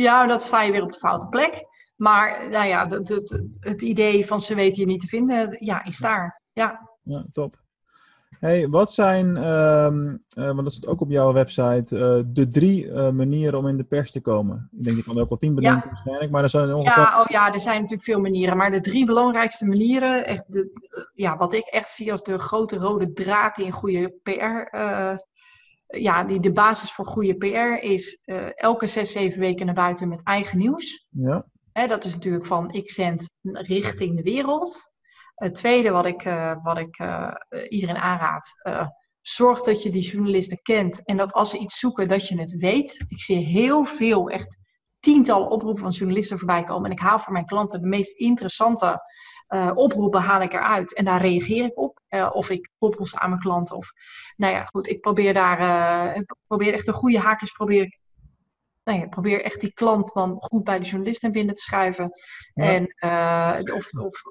Ja, 0.00 0.26
dat 0.26 0.42
sta 0.42 0.62
je 0.62 0.72
weer 0.72 0.82
op 0.82 0.92
de 0.92 0.98
foute 0.98 1.28
plek. 1.28 1.66
Maar 1.96 2.50
nou 2.50 2.66
ja, 2.66 2.88
het, 2.88 3.08
het, 3.08 3.42
het 3.60 3.82
idee 3.82 4.26
van 4.26 4.40
ze 4.40 4.54
weten 4.54 4.80
je 4.80 4.86
niet 4.86 5.00
te 5.00 5.06
vinden, 5.06 5.56
ja, 5.58 5.84
is 5.84 5.98
daar. 5.98 6.42
Ja. 6.52 6.90
Ja, 7.02 7.24
top. 7.32 7.60
Hey, 8.40 8.68
wat 8.68 8.92
zijn, 8.92 9.36
ehm, 9.36 10.16
eh, 10.28 10.44
want 10.44 10.62
dat 10.62 10.72
staat 10.72 10.90
ook 10.90 11.00
op 11.00 11.10
jouw 11.10 11.32
website, 11.32 11.98
eh, 11.98 12.22
de 12.26 12.48
drie 12.48 12.92
eh, 12.92 13.10
manieren 13.10 13.58
om 13.58 13.68
in 13.68 13.76
de 13.76 13.84
pers 13.84 14.10
te 14.10 14.20
komen? 14.20 14.68
Ik 14.76 14.84
denk, 14.84 14.96
je 14.96 15.02
kan 15.02 15.16
er 15.16 15.22
ook 15.22 15.28
wel 15.28 15.38
tien 15.38 15.54
bedenken 15.54 15.88
waarschijnlijk, 15.88 16.30
maar 16.30 16.42
er 16.42 16.48
zijn. 16.48 16.76
Ja, 16.76 17.20
oh 17.20 17.26
ja, 17.26 17.52
er 17.52 17.60
zijn 17.60 17.76
natuurlijk 17.76 18.02
veel 18.02 18.20
manieren. 18.20 18.56
Maar 18.56 18.70
de 18.70 18.80
drie 18.80 19.06
belangrijkste 19.06 19.66
manieren, 19.66 20.26
echt 20.26 20.52
de, 20.52 20.70
ja, 21.14 21.36
wat 21.36 21.52
ik 21.52 21.66
echt 21.66 21.90
zie 21.90 22.10
als 22.10 22.22
de 22.22 22.38
grote 22.38 22.76
rode 22.76 23.12
draad 23.12 23.58
in 23.58 23.72
goede 23.72 24.14
PR, 24.22 24.76
ja, 25.98 26.24
die 26.24 26.40
de 26.40 26.52
basis 26.52 26.92
voor 26.92 27.06
goede 27.06 27.36
PR 27.36 27.84
is 27.84 28.22
eh, 28.24 28.46
elke 28.54 28.86
zes, 28.86 29.12
zeven 29.12 29.40
weken 29.40 29.66
naar 29.66 29.74
buiten 29.74 30.08
met 30.08 30.22
eigen 30.22 30.58
nieuws. 30.58 31.06
Ja, 31.10 31.46
Hè, 31.72 31.86
dat 31.86 32.04
is 32.04 32.14
natuurlijk 32.14 32.46
van 32.46 32.72
ik 32.72 32.90
zend 32.90 33.30
richting 33.42 34.16
de 34.16 34.22
wereld. 34.22 34.92
Het 35.34 35.54
tweede 35.54 35.90
wat 35.90 36.06
ik, 36.06 36.24
eh, 36.24 36.56
wat 36.62 36.78
ik 36.78 36.98
eh, 36.98 37.34
iedereen 37.68 37.96
aanraad, 37.96 38.48
zorg 39.20 39.60
dat 39.60 39.82
je 39.82 39.90
die 39.90 40.02
journalisten 40.02 40.62
kent 40.62 41.04
en 41.04 41.16
dat 41.16 41.32
als 41.32 41.50
ze 41.50 41.58
iets 41.58 41.78
zoeken, 41.78 42.08
dat 42.08 42.28
je 42.28 42.38
het 42.38 42.56
weet. 42.56 43.04
Ik 43.08 43.20
zie 43.20 43.36
heel 43.36 43.84
veel, 43.84 44.28
echt 44.28 44.58
tientallen 45.00 45.50
oproepen 45.50 45.82
van 45.82 45.90
journalisten 45.90 46.38
voorbij 46.38 46.64
komen. 46.64 46.84
En 46.84 46.96
ik 46.96 47.02
haal 47.02 47.18
voor 47.18 47.32
mijn 47.32 47.46
klanten 47.46 47.80
de 47.80 47.86
meest 47.86 48.16
interessante 48.16 49.00
oproepen 49.74 50.20
haal 50.20 50.40
ik 50.40 50.52
eruit. 50.52 50.94
En 50.94 51.04
daar 51.04 51.20
reageer 51.20 51.64
ik 51.64 51.78
op. 51.78 51.91
Eh, 52.12 52.30
of 52.32 52.50
ik 52.50 52.70
koppel 52.78 53.06
ze 53.06 53.18
aan 53.18 53.28
mijn 53.28 53.40
klanten. 53.40 53.76
Of, 53.76 53.92
nou 54.36 54.54
ja, 54.54 54.64
goed, 54.64 54.88
ik 54.88 55.00
probeer 55.00 55.34
daar, 55.34 55.58
eh, 55.58 56.20
ik 56.20 56.34
probeer 56.46 56.72
echt 56.72 56.86
de 56.86 56.92
goede 56.92 57.18
haakjes, 57.18 57.52
probeer 57.52 57.98
nou 58.84 58.98
ja, 58.98 59.06
probeer 59.08 59.42
echt 59.42 59.60
die 59.60 59.72
klant 59.72 60.12
dan 60.14 60.36
goed 60.40 60.64
bij 60.64 60.78
de 60.78 60.84
journalist 60.84 61.22
naar 61.22 61.30
binnen 61.30 61.54
te 61.54 61.62
schuiven. 61.62 62.10
Ja. 62.54 62.64
En, 62.64 62.86
eh, 62.86 63.74
of, 63.74 63.92
of 63.92 64.22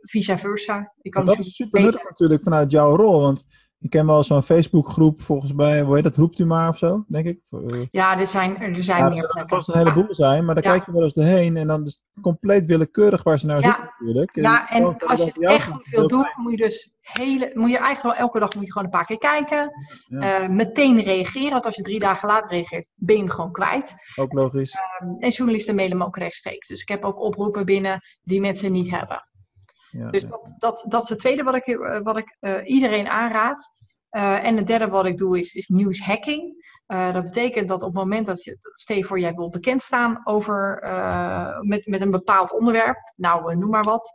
vice 0.00 0.38
versa. 0.38 0.92
Ik 1.00 1.10
kan 1.10 1.26
dat 1.26 1.38
is 1.38 1.54
super 1.54 1.80
nuttig 1.80 2.04
natuurlijk 2.04 2.42
vanuit 2.42 2.70
jouw 2.70 2.96
rol, 2.96 3.20
want 3.20 3.69
ik 3.80 3.90
ken 3.90 4.06
wel 4.06 4.22
zo'n 4.22 4.42
Facebookgroep 4.42 5.20
volgens 5.20 5.52
mij, 5.52 5.82
hoe 5.82 5.94
heet 5.94 6.04
dat, 6.04 6.16
roept 6.16 6.38
u 6.38 6.46
maar 6.46 6.68
of 6.68 6.78
zo, 6.78 7.04
denk 7.08 7.26
ik? 7.26 7.40
Eh, 7.50 7.82
Ja, 7.90 8.18
er 8.18 8.26
zijn, 8.26 8.58
er 8.58 8.76
zijn 8.84 8.98
Ja, 8.98 9.04
er 9.04 9.08
meer 9.10 9.18
zullen 9.18 9.28
er 9.28 9.32
plekken. 9.32 9.48
vast 9.56 9.68
een 9.68 9.78
heleboel 9.78 10.14
zijn, 10.14 10.44
maar 10.44 10.54
daar 10.54 10.64
Ja. 10.64 10.70
kijk 10.70 10.86
je 10.86 10.92
wel 10.92 11.02
eens 11.02 11.12
doorheen 11.12 11.56
en 11.56 11.66
dan 11.66 11.82
is 11.84 12.02
het 12.14 12.22
compleet 12.22 12.64
willekeurig 12.64 13.22
waar 13.22 13.38
ze 13.38 13.46
naar 13.46 13.56
Ja. 13.60 13.62
zoeken 13.62 13.84
natuurlijk. 13.98 14.34
Ja, 14.36 14.68
En 14.68 14.82
en 14.82 14.96
als 15.06 15.20
je 15.20 15.26
het 15.26 15.40
echt 15.40 15.66
goed 15.70 15.88
wil 15.88 16.08
doen, 16.08 16.26
moet 16.36 16.50
je 16.52 16.56
dus 16.56 16.90
hele, 17.00 17.50
moet 17.54 17.70
je 17.70 17.78
eigenlijk 17.78 18.02
wel 18.16 18.26
elke 18.26 18.38
dag 18.38 18.54
moet 18.54 18.64
je 18.64 18.72
gewoon 18.72 18.84
een 18.86 18.92
paar 18.94 19.06
keer 19.06 19.18
kijken. 19.18 19.70
Eh, 20.08 20.48
meteen 20.48 21.00
reageren, 21.02 21.50
want 21.50 21.64
als 21.66 21.76
je 21.76 21.82
drie 21.82 21.98
dagen 21.98 22.28
later 22.28 22.50
reageert, 22.50 22.88
ben 22.94 23.14
je 23.16 23.22
hem 23.22 23.30
gewoon 23.30 23.52
kwijt. 23.52 23.94
Ook 24.16 24.32
logisch. 24.32 24.78
En 25.18 25.30
journalisten 25.30 25.74
mailen 25.74 25.96
me 25.98 26.04
ook 26.04 26.16
rechtstreeks. 26.16 26.68
Dus 26.68 26.80
ik 26.80 26.88
heb 26.88 27.04
ook 27.04 27.20
oproepen 27.20 27.64
binnen 27.64 28.00
die 28.22 28.40
mensen 28.40 28.72
niet 28.72 28.90
hebben. 28.90 29.28
Ja, 29.90 30.10
Dus 30.10 30.28
dat, 30.28 30.54
dat, 30.58 30.84
dat 30.88 31.02
is 31.02 31.08
het 31.08 31.18
tweede 31.18 31.42
wat 31.42 31.54
ik, 31.54 31.66
eh, 31.66 32.00
wat 32.02 32.16
ik 32.16 32.36
eh, 32.40 32.54
iedereen 32.64 33.08
aanraad. 33.08 33.70
Eh, 34.08 34.44
en 34.46 34.56
het 34.56 34.66
derde 34.66 34.88
wat 34.88 35.06
ik 35.06 35.16
doe 35.16 35.38
is, 35.38 35.54
is 35.54 35.68
nieuwshacking. 35.68 36.68
Dat 36.86 37.24
betekent 37.24 37.68
dat 37.68 37.82
op 37.82 37.88
het 37.88 37.96
moment 37.96 38.26
dat 38.26 38.44
je, 38.44 38.56
stel 38.74 39.02
voor, 39.02 39.20
jij 39.20 39.34
wil 39.34 39.50
bekend 39.50 39.82
staan 39.82 40.20
over, 40.24 40.82
met, 41.60 41.86
met 41.86 42.00
een 42.00 42.10
bepaald 42.10 42.52
onderwerp, 42.52 42.98
nou 43.16 43.56
noem 43.56 43.70
maar 43.70 43.82
wat, 43.82 44.12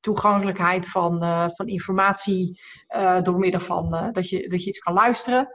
toegankelijkheid 0.00 0.88
van, 0.88 1.18
van 1.54 1.66
informatie 1.66 2.60
door 3.22 3.38
middel 3.38 3.60
van 3.60 4.10
dat, 4.12 4.28
je, 4.28 4.48
dat 4.48 4.62
je 4.62 4.68
iets 4.68 4.78
kan 4.78 4.94
luisteren. 4.94 5.48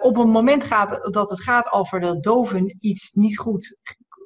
Op 0.00 0.16
een 0.16 0.30
moment 0.30 0.64
gaat, 0.64 1.12
dat 1.12 1.30
het 1.30 1.42
gaat 1.42 1.72
over 1.72 2.00
dat 2.00 2.22
doven 2.22 2.76
iets 2.80 3.12
niet 3.12 3.38
goed 3.38 3.80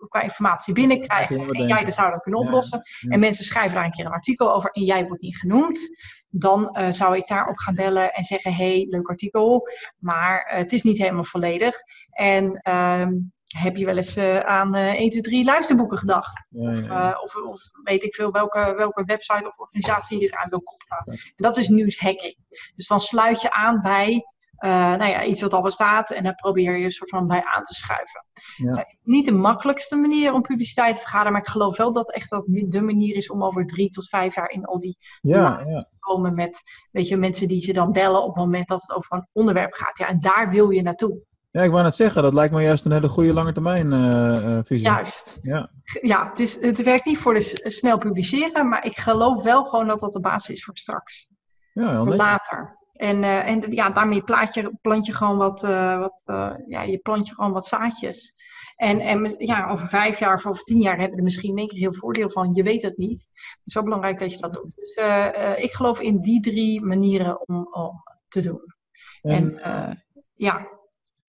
qua 0.08 0.20
informatie 0.20 0.74
binnenkrijgen 0.74 1.50
en 1.50 1.66
jij 1.66 1.84
dat 1.84 1.94
zou 1.94 2.10
dat 2.10 2.22
kunnen 2.22 2.40
oplossen 2.40 2.82
ja. 3.00 3.10
en 3.10 3.20
mensen 3.20 3.44
schrijven 3.44 3.74
daar 3.74 3.84
een 3.84 3.90
keer 3.90 4.04
een 4.04 4.12
artikel 4.12 4.54
over 4.54 4.70
en 4.70 4.82
jij 4.82 5.06
wordt 5.06 5.22
niet 5.22 5.36
genoemd, 5.36 5.88
dan 6.30 6.68
eh, 6.68 6.90
zou 6.90 7.16
ik 7.16 7.26
daarop 7.26 7.58
gaan 7.58 7.74
bellen 7.74 8.12
en 8.12 8.24
zeggen: 8.24 8.54
hey, 8.54 8.86
leuk 8.90 9.08
artikel, 9.08 9.68
maar 9.98 10.42
eh, 10.42 10.58
het 10.58 10.72
is 10.72 10.82
niet 10.82 10.98
helemaal 10.98 11.24
volledig. 11.24 11.76
En 12.10 12.60
ehm, 12.62 13.12
heb 13.48 13.76
je 13.76 13.84
wel 13.84 13.96
eens 13.96 14.16
eh, 14.16 14.38
aan 14.38 14.74
eh 14.74 15.00
1, 15.00 15.10
2, 15.10 15.22
3 15.22 15.44
luisterboeken 15.44 15.98
gedacht? 15.98 16.46
Ja, 16.50 16.70
ja, 16.70 16.80
ja. 16.80 17.18
Of, 17.22 17.36
of 17.36 17.60
weet 17.82 18.02
ik 18.02 18.14
veel 18.14 18.30
welke, 18.30 18.74
welke 18.76 19.04
website 19.04 19.46
of 19.46 19.58
organisatie 19.58 20.20
je 20.20 20.26
eraan 20.26 20.48
wil 20.48 20.62
koppelen. 20.62 21.02
En 21.06 21.32
dat 21.36 21.56
is 21.56 21.68
nieuwshacking. 21.68 22.36
Dus 22.74 22.86
dan 22.86 23.00
sluit 23.00 23.40
je 23.40 23.50
aan 23.50 23.80
bij 23.82 24.24
eh, 24.58 24.70
nou 24.70 25.10
ja, 25.10 25.24
iets 25.24 25.40
wat 25.40 25.52
al 25.52 25.62
bestaat 25.62 26.10
en 26.10 26.22
dan 26.22 26.34
probeer 26.34 26.76
je 26.76 26.84
een 26.84 26.90
soort 26.90 27.10
van 27.10 27.26
bij 27.26 27.42
aan 27.44 27.64
te 27.64 27.74
schuiven. 27.74 28.24
Ja. 28.56 28.72
Eh, 28.72 28.84
niet 29.02 29.26
de 29.26 29.32
makkelijkste 29.32 29.96
manier 29.96 30.32
om 30.32 30.42
publiciteit 30.42 30.94
te 30.94 31.00
vergaderen, 31.00 31.32
maar 31.32 31.40
ik 31.40 31.48
geloof 31.48 31.76
wel 31.76 31.92
dat 31.92 32.12
echt 32.12 32.30
dat 32.30 32.44
de 32.46 32.80
manier 32.80 33.16
is 33.16 33.30
om 33.30 33.44
over 33.44 33.66
drie 33.66 33.90
tot 33.90 34.08
vijf 34.08 34.34
jaar 34.34 34.50
in 34.50 34.64
al 34.64 34.80
die 34.80 34.96
ja, 35.20 35.64
ja. 35.66 35.80
te 35.80 35.96
komen 35.98 36.34
met 36.34 36.62
weet 36.92 37.08
je, 37.08 37.16
mensen 37.16 37.48
die 37.48 37.60
ze 37.60 37.72
dan 37.72 37.92
bellen 37.92 38.22
op 38.22 38.28
het 38.28 38.44
moment 38.44 38.68
dat 38.68 38.80
het 38.80 38.96
over 38.96 39.16
een 39.16 39.28
onderwerp 39.32 39.72
gaat. 39.72 39.98
Ja, 39.98 40.08
en 40.08 40.20
daar 40.20 40.50
wil 40.50 40.70
je 40.70 40.82
naartoe. 40.82 41.26
Ja, 41.50 41.62
ik 41.62 41.70
wou 41.70 41.82
net 41.82 41.96
zeggen, 41.96 42.22
dat 42.22 42.34
lijkt 42.34 42.54
me 42.54 42.62
juist 42.62 42.84
een 42.84 42.92
hele 42.92 43.08
goede 43.08 43.32
lange 43.32 43.52
termijn 43.52 43.92
eh, 43.92 44.58
visie. 44.62 44.86
Juist. 44.86 45.38
Ja. 45.42 45.70
Ja, 46.00 46.28
het, 46.30 46.40
is, 46.40 46.60
het 46.60 46.82
werkt 46.82 47.04
niet 47.04 47.18
voor 47.18 47.34
de 47.34 47.60
snel 47.62 47.98
publiceren, 47.98 48.68
maar 48.68 48.84
ik 48.84 48.96
geloof 48.96 49.42
wel 49.42 49.64
gewoon 49.64 49.86
dat 49.86 50.00
dat 50.00 50.12
de 50.12 50.20
basis 50.20 50.54
is 50.54 50.64
voor 50.64 50.76
straks. 50.76 51.28
Ja, 51.72 51.90
heel 51.90 52.04
Voor 52.04 52.14
later. 52.14 52.77
En, 52.98 53.22
eh, 53.22 53.48
en 53.48 53.64
ja, 53.68 53.90
daarmee 53.90 54.22
plaat 54.22 54.54
je, 54.54 54.76
plant 54.80 55.06
je 55.06 55.12
gewoon 55.12 55.36
wat, 55.36 55.62
eh, 55.62 55.98
wat 55.98 56.20
eh, 56.24 56.54
ja, 56.66 56.82
je 56.82 56.98
plant 56.98 57.26
je 57.26 57.34
gewoon 57.34 57.52
wat 57.52 57.66
zaadjes. 57.66 58.34
En, 58.76 59.00
en 59.00 59.34
ja, 59.38 59.70
over 59.70 59.86
vijf 59.86 60.18
jaar 60.18 60.34
of 60.34 60.46
over 60.46 60.62
tien 60.62 60.80
jaar 60.80 60.96
hebben 60.96 61.10
we 61.10 61.16
er 61.16 61.22
misschien 61.22 61.50
in 61.50 61.58
één 61.58 61.68
keer 61.68 61.78
heel 61.78 61.92
voordeel 61.92 62.30
van. 62.30 62.54
Je 62.54 62.62
weet 62.62 62.82
het 62.82 62.96
niet. 62.96 63.28
Het 63.32 63.60
is 63.64 63.74
wel 63.74 63.82
belangrijk 63.82 64.18
dat 64.18 64.32
je 64.32 64.38
dat 64.38 64.54
doet. 64.54 64.74
Dus 64.74 64.94
ik 65.62 65.72
geloof 65.72 66.00
in 66.00 66.20
die 66.20 66.40
drie 66.40 66.84
manieren 66.84 67.48
om, 67.48 67.68
om 67.70 68.02
te 68.28 68.40
doen. 68.40 68.60
En, 69.22 69.60
En 69.62 70.04
ja, 70.34 70.68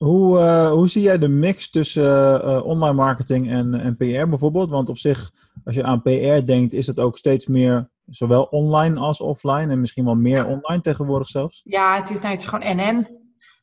hoe, 0.04 0.40
eh, 0.40 0.72
hoe 0.72 0.88
zie 0.88 1.02
jij 1.02 1.18
de 1.18 1.28
mix 1.28 1.70
tussen 1.70 2.04
eh, 2.04 2.56
eh, 2.56 2.66
online 2.66 2.94
marketing 2.94 3.50
en, 3.50 3.74
en 3.74 3.98
PR 3.98 4.28
bijvoorbeeld? 4.28 4.70
Want 4.70 4.90
op 4.90 4.98
zich, 4.98 5.32
als 5.64 5.76
je 5.76 5.84
aan 5.84 6.02
PR 6.02 6.46
denkt, 6.46 6.74
is 6.74 6.88
het 6.88 7.00
ook 7.00 7.18
steeds 7.18 7.46
meer 7.46 7.90
zowel 8.06 8.44
online 8.44 9.00
als 9.00 9.22
offline 9.22 9.72
en 9.72 9.80
misschien 9.80 10.06
wel 10.06 10.16
meer 10.16 10.48
online 10.48 10.82
tegenwoordig 10.82 11.28
zelfs. 11.28 11.62
ja, 11.64 11.96
het 11.96 12.10
is, 12.10 12.20
nou, 12.20 12.32
het 12.32 12.42
is 12.42 12.48
gewoon 12.48 12.76
NN. 12.76 13.18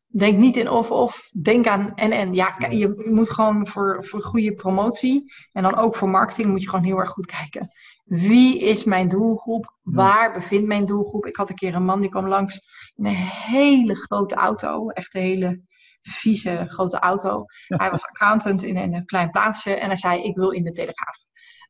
Denk 0.06 0.38
niet 0.38 0.56
in 0.56 0.70
of-of, 0.70 1.30
denk 1.42 1.66
aan 1.66 1.92
NN. 1.94 2.34
Ja, 2.34 2.56
je 2.68 3.04
moet 3.10 3.30
gewoon 3.30 3.66
voor, 3.66 4.04
voor 4.04 4.22
goede 4.22 4.54
promotie 4.54 5.32
en 5.52 5.62
dan 5.62 5.76
ook 5.76 5.96
voor 5.96 6.08
marketing 6.08 6.48
moet 6.48 6.62
je 6.62 6.68
gewoon 6.68 6.84
heel 6.84 6.98
erg 6.98 7.10
goed 7.10 7.26
kijken. 7.26 7.68
Wie 8.04 8.58
is 8.58 8.84
mijn 8.84 9.08
doelgroep? 9.08 9.76
Waar 9.82 10.32
bevindt 10.32 10.66
mijn 10.66 10.86
doelgroep? 10.86 11.26
Ik 11.26 11.36
had 11.36 11.50
een 11.50 11.56
keer 11.56 11.74
een 11.74 11.84
man 11.84 12.00
die 12.00 12.10
kwam 12.10 12.28
langs 12.28 12.60
in 12.96 13.06
een 13.06 13.14
hele 13.14 13.94
grote 13.94 14.34
auto. 14.34 14.88
Echt 14.88 15.14
een 15.14 15.20
hele 15.20 15.60
vieze 16.08 16.64
grote 16.68 16.98
auto. 16.98 17.44
Hij 17.66 17.90
was 17.90 18.04
accountant 18.04 18.62
in 18.62 18.76
een 18.76 19.04
klein 19.04 19.30
plaatsje 19.30 19.74
en 19.74 19.86
hij 19.86 19.96
zei: 19.96 20.22
Ik 20.22 20.36
wil 20.36 20.50
in 20.50 20.64
de 20.64 20.72
Telegraaf. 20.72 21.16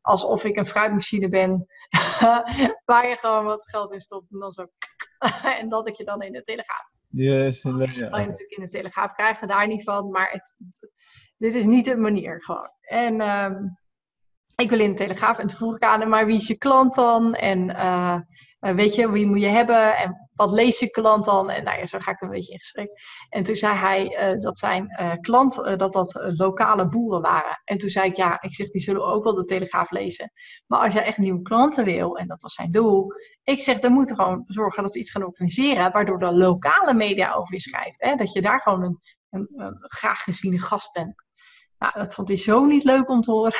Alsof 0.00 0.44
ik 0.44 0.56
een 0.56 0.66
fruitmachine 0.66 1.28
ben 1.28 1.66
waar 2.84 3.08
je 3.08 3.16
gewoon 3.20 3.44
wat 3.44 3.68
geld 3.68 3.92
in 3.92 4.00
stopt 4.00 4.32
en 4.32 4.38
dan 4.38 4.50
zo. 4.50 4.66
en 5.60 5.68
dat 5.68 5.88
ik 5.88 5.96
je 5.96 6.04
dan 6.04 6.22
in 6.22 6.32
de 6.32 6.42
Telegraaf 6.42 6.94
Yes, 7.10 7.62
ja. 7.62 7.70
kan 7.70 7.86
je 8.20 8.26
natuurlijk 8.26 8.56
in 8.56 8.64
de 8.64 8.70
Telegraaf 8.70 9.12
krijgen, 9.12 9.48
daar 9.48 9.66
niet 9.66 9.82
van. 9.82 10.10
Maar 10.10 10.30
het, 10.30 10.54
dit 11.36 11.54
is 11.54 11.64
niet 11.64 11.84
de 11.84 11.96
manier 11.96 12.42
gewoon. 12.42 12.70
En 12.80 13.20
ehm, 13.20 13.54
ik 14.56 14.70
wil 14.70 14.80
in 14.80 14.90
de 14.90 14.96
Telegraaf 14.96 15.38
en 15.38 15.46
toen 15.46 15.56
vroeg 15.56 15.76
ik 15.76 15.82
aan 15.82 16.00
hem, 16.00 16.08
maar 16.08 16.26
wie 16.26 16.36
is 16.36 16.46
je 16.46 16.58
klant 16.58 16.94
dan? 16.94 17.34
En 17.34 17.76
eh, 17.76 18.20
eh, 18.58 18.74
weet 18.74 18.94
je, 18.94 19.10
wie 19.10 19.26
moet 19.26 19.40
je 19.40 19.46
hebben? 19.46 19.96
En 19.96 20.30
wat 20.34 20.52
leest 20.52 20.80
je 20.80 20.90
klant 20.90 21.24
dan? 21.24 21.50
En 21.50 21.64
nou 21.64 21.78
ja, 21.78 21.86
zo 21.86 21.98
ga 21.98 22.10
ik 22.10 22.20
een 22.20 22.30
beetje 22.30 22.52
in 22.52 22.58
gesprek. 22.58 22.90
En 23.28 23.42
toen 23.42 23.56
zei 23.56 23.76
hij 23.76 24.32
uh, 24.34 24.40
dat 24.40 24.58
zijn 24.58 24.88
klant, 25.20 25.54
dat 25.54 25.92
dat 25.92 26.20
lokale 26.36 26.88
boeren 26.88 27.22
waren. 27.22 27.60
En 27.64 27.78
toen 27.78 27.90
zei 27.90 28.08
ik, 28.08 28.16
ja, 28.16 28.42
ik 28.42 28.54
zeg, 28.54 28.70
die 28.70 28.80
zullen 28.80 29.06
ook 29.06 29.24
wel 29.24 29.34
de 29.34 29.44
Telegraaf 29.44 29.90
lezen. 29.90 30.32
Maar 30.66 30.80
als 30.80 30.92
jij 30.92 31.04
echt 31.04 31.18
nieuwe 31.18 31.42
klanten 31.42 31.84
wil, 31.84 32.16
en 32.16 32.26
dat 32.26 32.42
was 32.42 32.54
zijn 32.54 32.70
doel, 32.70 33.12
ik 33.42 33.60
zeg, 33.60 33.78
dan 33.78 33.92
moeten 33.92 34.16
we 34.16 34.22
gewoon 34.22 34.44
zorgen 34.46 34.82
dat 34.82 34.92
we 34.92 34.98
iets 34.98 35.10
gaan 35.10 35.24
organiseren, 35.24 35.92
waardoor 35.92 36.18
de 36.18 36.32
lokale 36.32 36.94
media 36.94 37.32
over 37.32 37.54
je 37.54 37.60
schrijft. 37.60 38.02
Hè? 38.02 38.14
Dat 38.14 38.32
je 38.32 38.40
daar 38.40 38.60
gewoon 38.60 38.82
een, 38.82 39.00
een, 39.30 39.48
een 39.54 39.76
graag 39.78 40.22
geziene 40.22 40.60
gast 40.60 40.92
bent. 40.92 41.25
Nou, 41.78 41.92
dat 41.94 42.14
vond 42.14 42.28
hij 42.28 42.36
zo 42.36 42.64
niet 42.64 42.84
leuk 42.84 43.08
om 43.08 43.20
te 43.20 43.30
horen. 43.30 43.54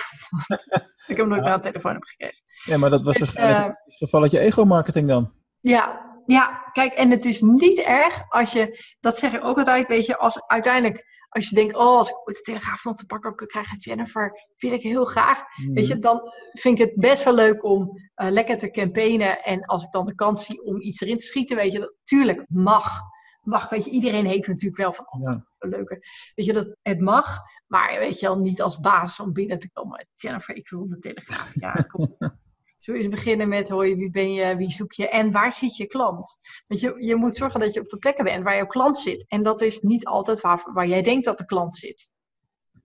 ik 1.07 1.16
hem 1.16 1.29
nooit 1.29 1.42
ja. 1.42 1.48
naar 1.48 1.62
de 1.62 1.68
telefoon 1.68 1.92
heb 1.92 2.02
gekregen. 2.02 2.42
Ja, 2.64 2.76
maar 2.76 2.90
dat 2.90 3.02
was 3.02 3.16
dus, 3.16 3.37
een 3.37 3.76
gevalletje 3.87 4.38
ego-marketing 4.38 5.09
dan? 5.09 5.33
Ja, 5.61 6.07
ja, 6.26 6.70
kijk, 6.72 6.92
en 6.92 7.11
het 7.11 7.24
is 7.24 7.40
niet 7.40 7.79
erg 7.79 8.22
als 8.29 8.52
je, 8.52 8.85
dat 9.00 9.18
zeg 9.18 9.33
ik 9.33 9.44
ook 9.44 9.59
altijd, 9.59 9.87
weet 9.87 10.07
je, 10.07 10.16
als 10.16 10.46
uiteindelijk, 10.46 11.05
als 11.29 11.48
je 11.48 11.55
denkt, 11.55 11.74
oh, 11.74 11.96
als 11.96 12.09
ik 12.09 12.18
ooit 12.24 12.37
de 12.37 12.42
telegraaf 12.42 12.85
nog 12.85 12.96
te 12.96 13.07
pakken 13.07 13.35
kan 13.35 13.46
krijgen, 13.46 13.79
Jennifer, 13.79 14.33
wil 14.57 14.72
ik 14.72 14.83
heel 14.83 15.05
graag. 15.05 15.42
Mm. 15.57 15.74
Weet 15.74 15.87
je, 15.87 15.98
dan 15.98 16.20
vind 16.52 16.79
ik 16.79 16.85
het 16.85 16.96
best 16.96 17.24
wel 17.24 17.35
leuk 17.35 17.64
om 17.64 17.81
uh, 18.16 18.31
lekker 18.31 18.59
te 18.59 18.70
campaignen. 18.70 19.42
En 19.42 19.64
als 19.64 19.85
ik 19.85 19.90
dan 19.90 20.05
de 20.05 20.14
kans 20.14 20.44
zie 20.44 20.62
om 20.62 20.81
iets 20.81 21.00
erin 21.00 21.18
te 21.18 21.24
schieten, 21.24 21.57
weet 21.57 21.72
je, 21.72 21.79
dat 21.79 21.94
tuurlijk 22.05 22.44
mag. 22.48 23.00
Mag, 23.42 23.68
weet 23.68 23.85
je, 23.85 23.90
iedereen 23.90 24.26
heeft 24.26 24.48
natuurlijk 24.48 24.83
wel 24.83 24.92
van, 24.92 25.07
oh, 25.09 25.20
ja. 25.20 25.46
leuke. 25.59 25.98
Weet 26.35 26.46
je, 26.46 26.52
dat 26.52 26.76
het 26.83 27.00
mag, 27.00 27.40
maar 27.66 27.98
weet 27.98 28.20
je 28.20 28.26
wel, 28.26 28.38
niet 28.38 28.62
als 28.62 28.81
basis 28.81 29.20
om 29.20 29.33
binnen 29.33 29.59
te 29.59 29.70
komen. 29.72 30.07
Jennifer, 30.16 30.57
ik 30.57 30.68
wil 30.68 30.88
de 30.88 30.98
telegraaf. 30.98 31.52
Ja, 31.55 31.72
kom. 31.72 32.16
Zo 32.79 32.92
eens 32.92 33.09
beginnen 33.09 33.48
met 33.48 33.68
hoi, 33.68 33.96
wie 33.96 34.11
ben 34.11 34.33
je, 34.33 34.57
wie 34.57 34.70
zoek 34.70 34.92
je 34.92 35.09
en 35.09 35.33
waar 35.33 35.52
zit 35.52 35.76
je 35.76 35.87
klant? 35.87 36.37
Want 36.66 36.81
je, 36.81 36.94
je 36.98 37.16
moet 37.16 37.37
zorgen 37.37 37.61
dat 37.61 37.74
je 37.74 37.81
op 37.81 37.88
de 37.88 37.96
plekken 37.96 38.24
bent 38.24 38.44
waar 38.44 38.57
jouw 38.57 38.66
klant 38.66 38.98
zit. 38.98 39.24
En 39.29 39.42
dat 39.42 39.62
is 39.62 39.81
niet 39.81 40.07
altijd 40.07 40.40
waar, 40.40 40.70
waar 40.72 40.87
jij 40.87 41.02
denkt 41.02 41.24
dat 41.24 41.38
de 41.38 41.44
klant 41.44 41.76
zit. 41.76 42.11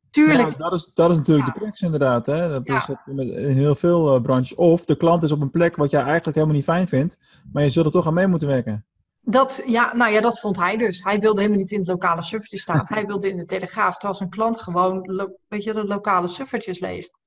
Tuurlijk. 0.10 0.50
Ja, 0.50 0.58
dat, 0.58 0.74
is, 0.74 0.92
dat 0.94 1.10
is 1.10 1.18
natuurlijk 1.18 1.48
ja. 1.48 1.54
de 1.54 1.60
crux 1.60 1.82
inderdaad. 1.82 2.26
Hè? 2.26 2.50
Dat 2.50 2.68
ja. 2.68 2.76
is 2.76 2.88
met, 3.06 3.28
in 3.28 3.58
heel 3.58 3.76
veel 3.76 4.16
uh, 4.16 4.22
branches. 4.22 4.56
Of 4.56 4.86
de 4.86 4.96
klant 4.96 5.24
is 5.24 5.32
op 5.32 5.42
een 5.42 5.50
plek 5.50 5.76
wat 5.76 5.92
jij 5.92 6.02
eigenlijk 6.02 6.36
helemaal 6.36 6.56
niet 6.56 6.66
fijn 6.66 6.88
vindt. 6.88 7.18
Maar 7.52 7.64
je 7.64 7.70
zult 7.70 7.86
er 7.86 7.92
toch 7.92 8.08
aan 8.08 8.14
mee 8.14 8.28
moeten 8.28 8.48
werken. 8.48 8.86
Dat, 9.22 9.62
ja, 9.66 9.96
nou 9.96 10.12
ja, 10.12 10.22
dat 10.22 10.40
vond 10.40 10.58
hij 10.58 10.78
dus. 10.78 11.04
Hij 11.04 11.20
wilde 11.20 11.42
helemaal 11.42 11.62
niet 11.62 11.72
in 11.72 11.80
het 11.80 11.88
lokale 11.88 12.22
suffertje 12.22 12.58
staan. 12.58 12.86
hij 12.96 13.06
wilde 13.06 13.30
in 13.30 13.38
de 13.38 13.46
Telegraaf, 13.46 13.94
terwijl 13.94 14.14
zijn 14.14 14.30
klant 14.30 14.62
gewoon, 14.62 15.28
weet 15.48 15.64
je, 15.64 15.74
de 15.74 15.86
lokale 15.86 16.28
suffertjes 16.28 16.80
leest. 16.80 17.20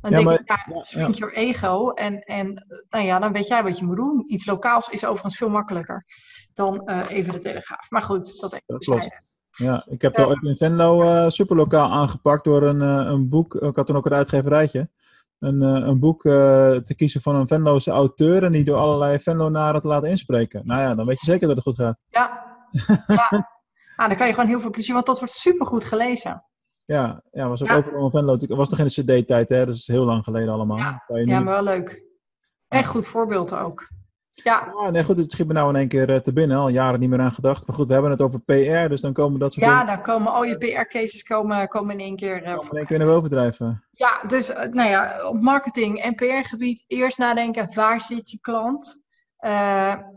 Dan 0.00 0.10
ja, 0.10 0.16
denk 0.16 0.28
maar, 0.28 0.40
ik, 0.40 0.48
ja, 0.48 0.74
ja, 0.74 0.84
shrink 0.84 1.14
your 1.14 1.34
ego. 1.34 1.90
En, 1.90 2.20
en 2.20 2.66
nou 2.90 3.04
ja, 3.04 3.18
dan 3.18 3.32
weet 3.32 3.46
jij 3.46 3.62
wat 3.62 3.78
je 3.78 3.84
moet 3.84 3.96
doen. 3.96 4.24
Iets 4.26 4.46
lokaals 4.46 4.88
is 4.88 5.04
overigens 5.04 5.36
veel 5.36 5.48
makkelijker 5.48 6.04
dan 6.54 6.82
uh, 6.84 7.10
even 7.10 7.32
de 7.32 7.38
Telegraaf. 7.38 7.90
Maar 7.90 8.02
goed, 8.02 8.40
dat 8.40 8.52
even 8.52 8.64
dat 8.66 8.84
klopt. 8.84 9.36
Ja, 9.50 9.86
ik 9.88 10.02
heb 10.02 10.18
uh, 10.18 10.32
in 10.40 10.56
Venlo 10.56 11.02
uh, 11.02 11.28
superlokaal 11.28 11.90
aangepakt 11.90 12.44
door 12.44 12.62
een, 12.62 12.80
een 12.80 13.28
boek. 13.28 13.54
Ik 13.54 13.76
had 13.76 13.86
toen 13.86 13.96
ook 13.96 14.06
een 14.06 14.14
uitgeverijtje. 14.14 14.88
Een, 15.38 15.60
een 15.60 15.98
boek 15.98 16.22
te 16.22 16.92
kiezen 16.96 17.20
van 17.20 17.34
een 17.34 17.46
Venloze 17.46 17.90
auteur. 17.90 18.44
En 18.44 18.52
die 18.52 18.64
door 18.64 18.76
allerlei 18.76 19.18
Venlo-naren 19.18 19.80
te 19.80 19.88
laten 19.88 20.10
inspreken. 20.10 20.62
Nou 20.66 20.80
ja, 20.80 20.94
dan 20.94 21.06
weet 21.06 21.20
je 21.20 21.26
zeker 21.26 21.46
dat 21.46 21.56
het 21.56 21.64
goed 21.64 21.74
gaat. 21.74 22.02
Ja, 22.08 22.44
ja. 23.06 23.56
Ah, 23.96 24.08
dan 24.08 24.16
kan 24.16 24.26
je 24.26 24.34
gewoon 24.34 24.48
heel 24.48 24.60
veel 24.60 24.70
plezier. 24.70 24.94
Want 24.94 25.06
dat 25.06 25.18
wordt 25.18 25.34
supergoed 25.34 25.84
gelezen. 25.84 26.44
Ja, 26.86 27.22
ja 27.30 27.48
was 27.48 27.62
ook 27.62 27.68
ja. 27.68 27.76
overal 27.76 28.04
een 28.04 28.10
Venlo. 28.10 28.32
Het 28.32 28.46
was 28.48 28.68
nog 28.68 28.78
in 28.78 28.84
de 28.84 29.02
CD-tijd, 29.02 29.48
hè? 29.48 29.66
Dat 29.66 29.74
is 29.74 29.86
heel 29.86 30.04
lang 30.04 30.24
geleden 30.24 30.52
allemaal. 30.52 30.76
Ja, 30.76 31.02
ja 31.06 31.40
maar 31.40 31.54
wel 31.54 31.62
leuk. 31.62 32.04
Echt 32.68 32.88
goed 32.88 33.06
voorbeeld 33.06 33.54
ook. 33.54 33.88
Ja. 34.42 34.72
ja, 34.82 34.90
nee, 34.90 35.04
goed, 35.04 35.18
het 35.18 35.32
schiet 35.32 35.46
me 35.46 35.52
nou 35.52 35.68
in 35.68 35.76
één 35.76 35.88
keer 35.88 36.10
uh, 36.10 36.16
te 36.16 36.32
binnen. 36.32 36.56
Al 36.56 36.68
jaren 36.68 37.00
niet 37.00 37.08
meer 37.08 37.20
aan 37.20 37.32
gedacht. 37.32 37.66
Maar 37.66 37.76
goed, 37.76 37.86
we 37.86 37.92
hebben 37.92 38.10
het 38.10 38.20
over 38.20 38.40
PR, 38.40 38.88
dus 38.88 39.00
dan 39.00 39.12
komen 39.12 39.40
dat 39.40 39.52
soort 39.52 39.66
ja, 39.66 39.80
dingen... 39.80 39.94
dan 39.94 40.02
komen 40.02 40.32
al 40.32 40.44
je 40.44 40.58
PR-cases 40.58 41.22
komen, 41.22 41.68
komen 41.68 41.92
in 41.92 42.00
één 42.00 42.16
keer... 42.16 42.42
Uh, 42.42 42.50
in 42.70 42.76
één 42.76 42.86
keer 42.86 42.98
naar 42.98 43.06
boven 43.06 43.30
drijven. 43.30 43.84
Ja, 43.90 44.22
dus 44.26 44.50
uh, 44.50 44.56
nou 44.56 44.88
ja, 44.88 45.28
op 45.28 45.40
marketing- 45.40 46.00
en 46.00 46.14
PR-gebied 46.14 46.84
eerst 46.86 47.18
nadenken, 47.18 47.74
waar 47.74 48.00
zit 48.00 48.30
je 48.30 48.38
klant? 48.40 49.06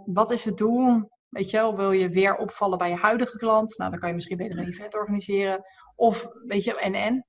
wat 0.05 0.31
is 0.31 0.45
het 0.45 0.57
doel? 0.57 1.09
Weet 1.29 1.49
je 1.49 1.57
wel, 1.57 1.75
wil 1.75 1.91
je 1.91 2.09
weer 2.09 2.35
opvallen 2.35 2.77
bij 2.77 2.89
je 2.89 2.95
huidige 2.95 3.37
klant? 3.37 3.77
Nou, 3.77 3.91
dan 3.91 3.99
kan 3.99 4.09
je 4.09 4.15
misschien 4.15 4.37
beter 4.37 4.57
een 4.57 4.67
event 4.67 4.95
organiseren. 4.95 5.63
Of, 5.95 6.27
weet 6.45 6.63
je, 6.63 6.79
en 6.79 6.93
en. 6.93 7.25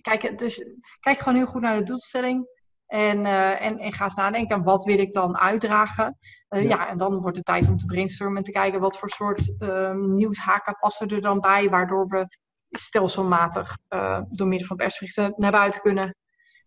Kijk, 0.00 0.38
dus, 0.38 0.64
kijk 1.00 1.18
gewoon 1.18 1.38
heel 1.38 1.46
goed 1.46 1.60
naar 1.60 1.78
de 1.78 1.84
doelstelling. 1.84 2.46
En, 2.86 3.24
uh, 3.24 3.64
en, 3.64 3.78
en 3.78 3.92
ga 3.92 4.04
eens 4.04 4.14
nadenken, 4.14 4.62
wat 4.62 4.84
wil 4.84 4.98
ik 4.98 5.12
dan 5.12 5.38
uitdragen? 5.38 6.18
Uh, 6.50 6.62
ja. 6.62 6.68
ja. 6.68 6.88
en 6.88 6.96
dan 6.96 7.20
wordt 7.20 7.36
het 7.36 7.46
tijd 7.46 7.68
om 7.68 7.76
te 7.76 7.84
brainstormen 7.84 8.36
en 8.36 8.42
te 8.42 8.50
kijken 8.50 8.80
wat 8.80 8.98
voor 8.98 9.10
soort 9.10 9.54
uh, 9.58 9.92
nieuwshaken 9.92 10.76
passen 10.78 11.08
er 11.08 11.20
dan 11.20 11.40
bij, 11.40 11.70
waardoor 11.70 12.06
we 12.06 12.26
stelselmatig 12.68 13.78
uh, 13.88 14.20
door 14.30 14.48
middel 14.48 14.66
van 14.66 14.76
persberichten 14.76 15.34
naar 15.36 15.50
buiten 15.50 15.80
kunnen. 15.80 16.16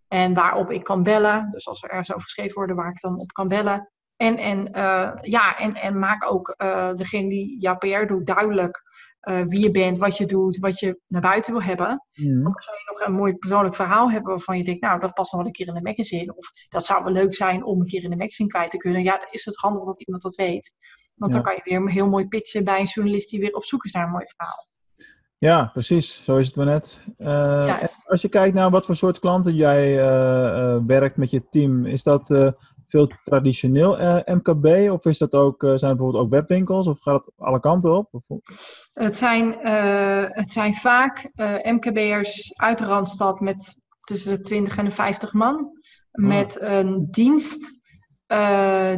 En 0.08 0.34
waarop 0.34 0.71
ik 0.71 0.84
kan 0.84 1.03
bellen. 1.03 1.49
Dus 1.51 1.67
als 1.67 1.84
er 1.84 1.89
ergens 1.89 2.10
over 2.10 2.23
geschreven 2.23 2.53
wordt, 2.53 2.73
waar 2.73 2.89
ik 2.89 3.01
dan 3.01 3.19
op 3.19 3.32
kan 3.32 3.47
bellen. 3.47 3.91
En, 4.15 4.38
en, 4.38 4.69
ja, 5.21 5.58
en, 5.58 5.75
en 5.75 5.99
maak 5.99 6.32
ook 6.32 6.56
degene 6.95 7.30
die 7.30 7.62
jouw 7.62 7.77
PR 7.77 8.06
doet 8.06 8.25
duidelijk 8.25 8.82
uh, 9.21 9.41
wie 9.47 9.62
je 9.62 9.71
bent, 9.71 9.97
wat 9.97 10.17
je 10.17 10.25
doet, 10.25 10.58
wat 10.58 10.80
je 10.80 10.99
naar 11.08 11.21
buiten 11.21 11.53
wil 11.53 11.62
hebben. 11.62 12.03
Mm. 12.13 12.43
Dan 12.43 12.60
ga 12.60 12.71
je 12.71 12.91
nog 12.91 13.08
een 13.08 13.13
mooi 13.13 13.36
persoonlijk 13.36 13.75
verhaal 13.75 14.12
hebben 14.12 14.32
waarvan 14.32 14.58
je 14.58 14.63
denkt, 14.63 14.82
nou, 14.82 14.99
dat 14.99 15.13
past 15.13 15.32
nog 15.32 15.41
wel 15.41 15.49
een 15.49 15.56
keer 15.56 15.67
in 15.67 15.73
de 15.73 15.82
magazine. 15.82 16.36
Of 16.36 16.51
dat 16.69 16.86
zou 16.86 17.03
wel 17.03 17.13
leuk 17.13 17.36
zijn 17.36 17.65
om 17.65 17.80
een 17.80 17.86
keer 17.88 18.03
in 18.03 18.10
de 18.10 18.15
magazine 18.15 18.49
kwijt 18.49 18.71
te 18.71 18.77
kunnen. 18.77 19.03
Ja, 19.03 19.17
dan 19.17 19.27
is 19.30 19.45
het 19.45 19.56
handig 19.56 19.84
dat 19.84 19.99
iemand 20.01 20.23
dat 20.23 20.36
weet. 20.36 20.73
Want 21.15 21.34
ja. 21.34 21.39
dan 21.39 21.47
kan 21.47 21.62
je 21.63 21.80
weer 21.80 21.91
heel 21.91 22.10
mooi 22.10 22.27
pitchen 22.27 22.63
bij 22.63 22.80
een 22.80 22.86
journalist 22.86 23.30
die 23.30 23.39
weer 23.39 23.56
op 23.56 23.63
zoek 23.63 23.84
is 23.86 23.91
naar 23.91 24.03
een 24.03 24.12
mooi 24.12 24.25
verhaal. 24.36 24.67
Ja, 25.39 25.69
precies. 25.73 26.23
Zo 26.23 26.38
is 26.38 26.47
het 26.47 26.56
maar 26.56 26.65
net. 26.65 27.06
Uh, 27.17 27.84
als 28.03 28.21
je 28.21 28.30
kijkt 28.30 28.56
naar 28.56 28.69
wat 28.69 28.86
voor 28.86 28.95
soort 28.95 29.19
klanten 29.19 29.56
jij 29.56 29.97
uh, 29.97 30.77
werkt 30.86 31.17
met 31.17 31.30
je 31.30 31.47
team, 31.49 31.86
is 31.86 32.03
dat 32.03 32.53
veel 32.88 33.12
traditioneel 33.23 34.00
uh, 34.00 34.19
MKB? 34.26 34.91
Of 34.91 35.06
is 35.06 35.17
dat 35.17 35.34
ook, 35.34 35.63
uh, 35.63 35.69
zijn 35.76 35.91
er 35.91 35.97
bijvoorbeeld 35.97 36.23
ook 36.23 36.32
webwinkels? 36.32 36.88
Of 36.88 37.00
gaat 37.00 37.26
het 37.26 37.34
alle 37.38 37.60
kanten 37.60 37.97
op? 37.97 38.21
Het, 38.93 39.17
zijn, 39.17 39.58
uh, 39.62 40.23
het 40.28 40.52
zijn 40.52 40.76
vaak 40.76 41.30
MKB'ers 41.63 42.54
uit 42.56 42.78
de 42.78 42.86
Randstad 42.86 43.39
met 43.39 43.82
tussen 44.02 44.36
de 44.36 44.41
20 44.41 44.78
en 44.78 44.86
de 44.86 44.91
50 44.91 45.34
man. 45.34 45.56
Oh. 45.56 46.26
Met 46.26 46.62
een 46.62 47.08
dienst 47.12 47.76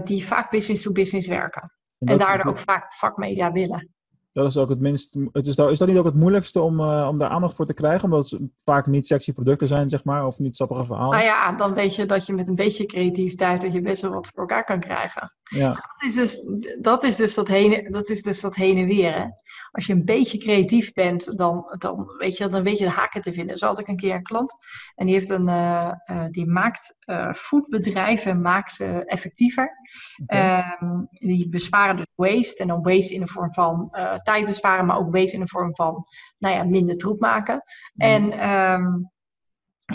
die 0.04 0.26
vaak 0.26 0.52
business 0.52 0.84
to 0.84 0.92
business 0.92 1.28
werken. 1.28 1.72
En, 2.00 2.08
en 2.08 2.18
daardoor 2.18 2.52
ook 2.52 2.60
vaak 2.60 2.94
vakmedia 2.94 3.52
willen. 3.52 3.90
Dat 4.32 4.50
is 4.50 4.58
ook 4.58 4.70
het 4.70 4.80
minst. 4.80 5.18
Het 5.32 5.48
is, 5.48 5.56
dat, 5.56 5.70
is 5.70 5.78
dat 5.78 5.88
niet 5.88 5.98
ook 5.98 6.06
het 6.06 6.16
moeilijkste 6.16 6.62
om, 6.62 6.80
uh, 6.80 7.08
om 7.10 7.18
daar 7.18 7.30
aandacht 7.30 7.56
voor 7.56 7.66
te 7.66 7.74
krijgen? 7.74 8.04
Omdat 8.04 8.30
het 8.30 8.42
vaak 8.64 8.88
niet 8.88 9.08
sexy 9.08 9.34
producten 9.34 9.68
zijn, 9.68 9.90
zeg 9.90 10.04
maar, 10.04 10.26
of 10.26 10.40
niet 10.40 10.56
sappige 10.56 10.86
verhalen. 10.86 11.12
Nou 11.12 11.24
ja, 11.24 11.52
dan 11.52 11.74
weet 11.74 11.96
je 11.96 12.06
dat 12.06 12.26
je 12.26 12.34
met 12.34 12.48
een 12.48 12.56
beetje 12.56 12.86
creativiteit 12.86 13.62
dat 13.62 13.74
je 13.74 13.82
best 13.82 14.02
wel 14.02 14.12
wat 14.12 14.28
voor 14.28 14.40
elkaar 14.40 14.64
kan 14.64 14.80
krijgen. 14.80 15.34
Ja. 15.44 15.70
Dat 15.70 16.10
is 16.10 16.16
dus 16.16 16.46
dat, 16.82 17.04
is 17.04 17.16
dus 17.16 17.34
dat, 17.34 17.48
heen, 17.48 17.92
dat, 17.92 18.10
is 18.10 18.22
dus 18.22 18.42
dat 18.42 18.56
heen 18.56 18.78
en 18.78 18.86
weer. 18.86 19.14
Hè? 19.14 19.26
Als 19.72 19.86
je 19.86 19.94
een 19.94 20.06
beetje 20.06 20.38
creatief 20.38 20.94
bent, 20.94 21.38
dan, 21.38 21.76
dan, 21.78 22.14
weet 22.18 22.38
je, 22.38 22.48
dan 22.48 22.64
weet 22.64 22.78
je 22.78 22.86
de 22.86 22.92
haken 22.92 23.22
te 23.22 23.34
vinden. 23.34 23.58
Zo 23.58 23.66
had 23.66 23.80
ik 23.80 23.88
een 23.88 23.98
keer 23.98 24.16
een 24.16 24.24
klant 24.24 24.56
en 24.96 25.06
die, 25.06 25.16
heeft 25.16 25.30
een, 25.30 25.48
uh, 25.48 25.92
uh, 26.12 26.26
die 26.30 26.48
maakt 26.48 26.98
foodbedrijven 27.36 28.42
maakt 28.42 28.74
ze 28.74 28.86
effectiever. 29.06 29.79
Okay. 30.24 30.78
Um, 30.82 31.08
die 31.12 31.50
besparen 31.50 31.96
dus 31.96 32.12
waste 32.16 32.62
en 32.62 32.68
dan 32.68 32.82
waste 32.82 33.14
in 33.14 33.20
de 33.20 33.28
vorm 33.28 33.54
van 33.54 33.90
tijd 34.24 34.46
besparen, 34.46 34.86
maar 34.86 34.98
ook 34.98 35.16
waste 35.16 35.34
in 35.34 35.40
de 35.40 35.48
vorm 35.48 35.76
van 35.76 36.06
nou 36.38 36.56
ja, 36.56 36.64
minder 36.64 36.98
troep 36.98 37.20
maken. 37.20 37.56
Mm. 37.56 38.06
En 38.06 38.50
um, 38.50 39.12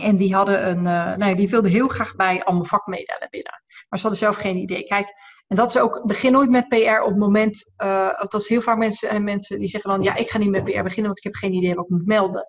en 0.01 0.17
die 0.17 0.35
hadden 0.35 0.69
een, 0.69 0.79
uh, 0.79 1.17
nou, 1.17 1.35
die 1.35 1.49
wilden 1.49 1.71
heel 1.71 1.89
graag 1.89 2.17
bij 2.17 2.45
allemaal 2.45 2.65
vakmedia 2.65 3.27
binnen. 3.31 3.63
Maar 3.89 3.99
ze 3.99 4.07
hadden 4.07 4.17
zelf 4.17 4.37
geen 4.37 4.57
idee. 4.57 4.85
Kijk, 4.85 5.09
en 5.47 5.57
dat 5.57 5.69
is 5.69 5.79
ook, 5.79 6.07
begin 6.07 6.33
nooit 6.33 6.51
met 6.51 6.69
PR 6.69 7.01
op 7.03 7.09
het 7.09 7.19
moment, 7.19 7.75
uh, 7.85 8.15
althans 8.15 8.49
heel 8.49 8.61
vaak 8.61 8.79
mensen, 8.79 9.25
mensen 9.25 9.59
die 9.59 9.69
zeggen 9.69 9.91
dan, 9.91 10.03
ja, 10.03 10.15
ik 10.15 10.31
ga 10.31 10.39
niet 10.39 10.51
met 10.51 10.65
PR 10.65 10.83
beginnen, 10.83 11.05
want 11.05 11.17
ik 11.17 11.25
heb 11.25 11.35
geen 11.35 11.53
idee 11.53 11.75
wat 11.75 11.85
ik 11.85 11.91
moet 11.91 12.07
melden. 12.07 12.47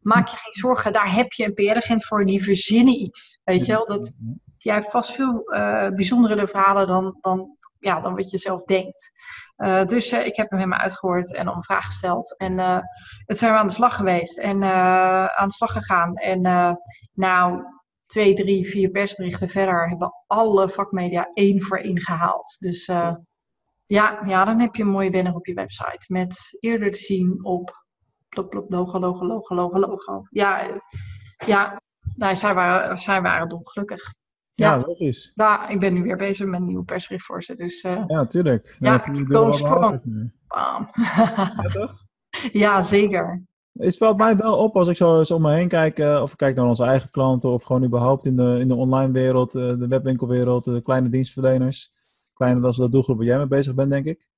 Maak 0.00 0.28
je 0.28 0.36
geen 0.36 0.52
zorgen, 0.52 0.92
daar 0.92 1.14
heb 1.14 1.32
je 1.32 1.44
een 1.44 1.54
PR-agent 1.54 2.04
voor, 2.04 2.26
die 2.26 2.42
verzinnen 2.42 3.00
iets. 3.00 3.40
Weet 3.44 3.66
je 3.66 3.72
wel, 3.72 3.86
dat, 3.86 4.12
die 4.58 4.72
heeft 4.72 4.90
vast 4.90 5.12
veel 5.12 5.54
uh, 5.54 5.88
bijzondere 5.88 6.48
verhalen 6.48 6.86
dan, 6.86 7.16
dan, 7.20 7.56
ja, 7.78 8.00
dan 8.00 8.14
wat 8.14 8.30
je 8.30 8.38
zelf 8.38 8.62
denkt. 8.62 9.12
Uh, 9.56 9.84
dus 9.84 10.12
uh, 10.12 10.26
ik 10.26 10.36
heb 10.36 10.50
hem 10.50 10.58
helemaal 10.58 10.80
uitgehoord 10.80 11.34
en 11.34 11.48
om 11.48 11.62
vraag 11.62 11.84
gesteld. 11.84 12.36
En 12.36 12.58
het 13.26 13.38
zijn 13.38 13.52
we 13.52 13.58
aan 13.58 13.66
de 13.66 13.72
slag 13.72 13.96
geweest 13.96 14.38
en 14.38 14.64
aan 15.36 15.48
de 15.48 15.54
slag 15.54 15.72
gegaan. 15.72 16.14
En 16.14 16.40
nou, 17.12 17.64
twee, 18.06 18.34
drie, 18.34 18.68
vier 18.68 18.90
persberichten 18.90 19.48
verder 19.48 19.88
hebben 19.88 20.12
alle 20.26 20.68
vakmedia 20.68 21.30
één 21.34 21.62
voor 21.62 21.78
één 21.78 22.00
gehaald. 22.00 22.56
Dus 22.58 22.86
ja, 23.86 24.20
ja, 24.24 24.44
dan 24.44 24.60
heb 24.60 24.74
je 24.74 24.82
een 24.82 24.88
mooie 24.88 25.10
banner 25.10 25.34
op 25.34 25.46
je 25.46 25.54
website. 25.54 26.04
Met 26.06 26.56
eerder 26.60 26.90
te 26.90 26.98
zien 26.98 27.44
op 27.44 27.84
plop, 28.28 28.50
plop, 28.50 28.70
logo, 28.70 28.98
logo, 28.98 29.26
logo, 29.26 29.54
logo, 29.54 29.78
logo. 29.78 30.22
Ja, 30.30 30.80
ja 31.46 31.80
nou, 32.16 32.36
zij, 32.36 32.54
waren, 32.54 32.98
zij 32.98 33.22
waren 33.22 33.48
dolgelukkig. 33.48 34.12
Ja, 34.58 34.74
Ja. 34.76 34.82
logisch. 34.86 35.32
Ja, 35.34 35.68
ik 35.68 35.80
ben 35.80 35.94
nu 35.94 36.02
weer 36.02 36.16
bezig 36.16 36.46
met 36.46 36.60
een 36.60 36.66
nieuwe 36.66 36.84
persbericht 36.84 37.24
voor 37.24 37.42
ze. 37.42 37.54
Dus 37.56 37.80
eh 37.80 38.04
Ja, 38.06 38.26
tuurlijk. 38.26 38.76
Ja, 38.78 38.98
Dan 38.98 39.16
go 39.16 39.24
deur 39.24 39.40
wel 39.40 39.52
strong. 39.52 40.02
bam. 40.48 40.90
Ja, 41.62 41.68
toch? 41.72 41.94
ja, 42.52 42.82
zeker. 42.82 43.42
Het 43.72 43.96
valt 43.96 44.16
mij 44.16 44.36
wel 44.36 44.56
op 44.56 44.76
als 44.76 44.88
ik 44.88 44.96
zo 44.96 45.18
eens 45.18 45.30
om 45.30 45.42
me 45.42 45.52
heen 45.52 45.68
kijk, 45.68 45.98
eh, 45.98 46.20
of 46.22 46.30
ik 46.30 46.36
kijk 46.36 46.56
naar 46.56 46.66
onze 46.66 46.84
eigen 46.84 47.10
klanten, 47.10 47.50
of 47.50 47.62
gewoon 47.62 47.84
überhaupt 47.84 48.26
in 48.26 48.36
de, 48.36 48.56
in 48.60 48.68
de 48.68 48.74
online 48.74 49.12
wereld, 49.12 49.54
eh, 49.54 49.62
de 49.62 49.86
webwinkelwereld, 49.88 50.64
de 50.64 50.82
kleine 50.82 51.08
dienstverleners. 51.08 51.90
Kleiner 52.34 52.62
dan 52.62 52.72
de 52.76 52.88
doelgroep 52.88 53.16
waar 53.16 53.26
jij 53.26 53.36
mee 53.36 53.46
bezig 53.46 53.74
bent, 53.74 53.90
denk 53.90 54.04
ik. 54.06 54.28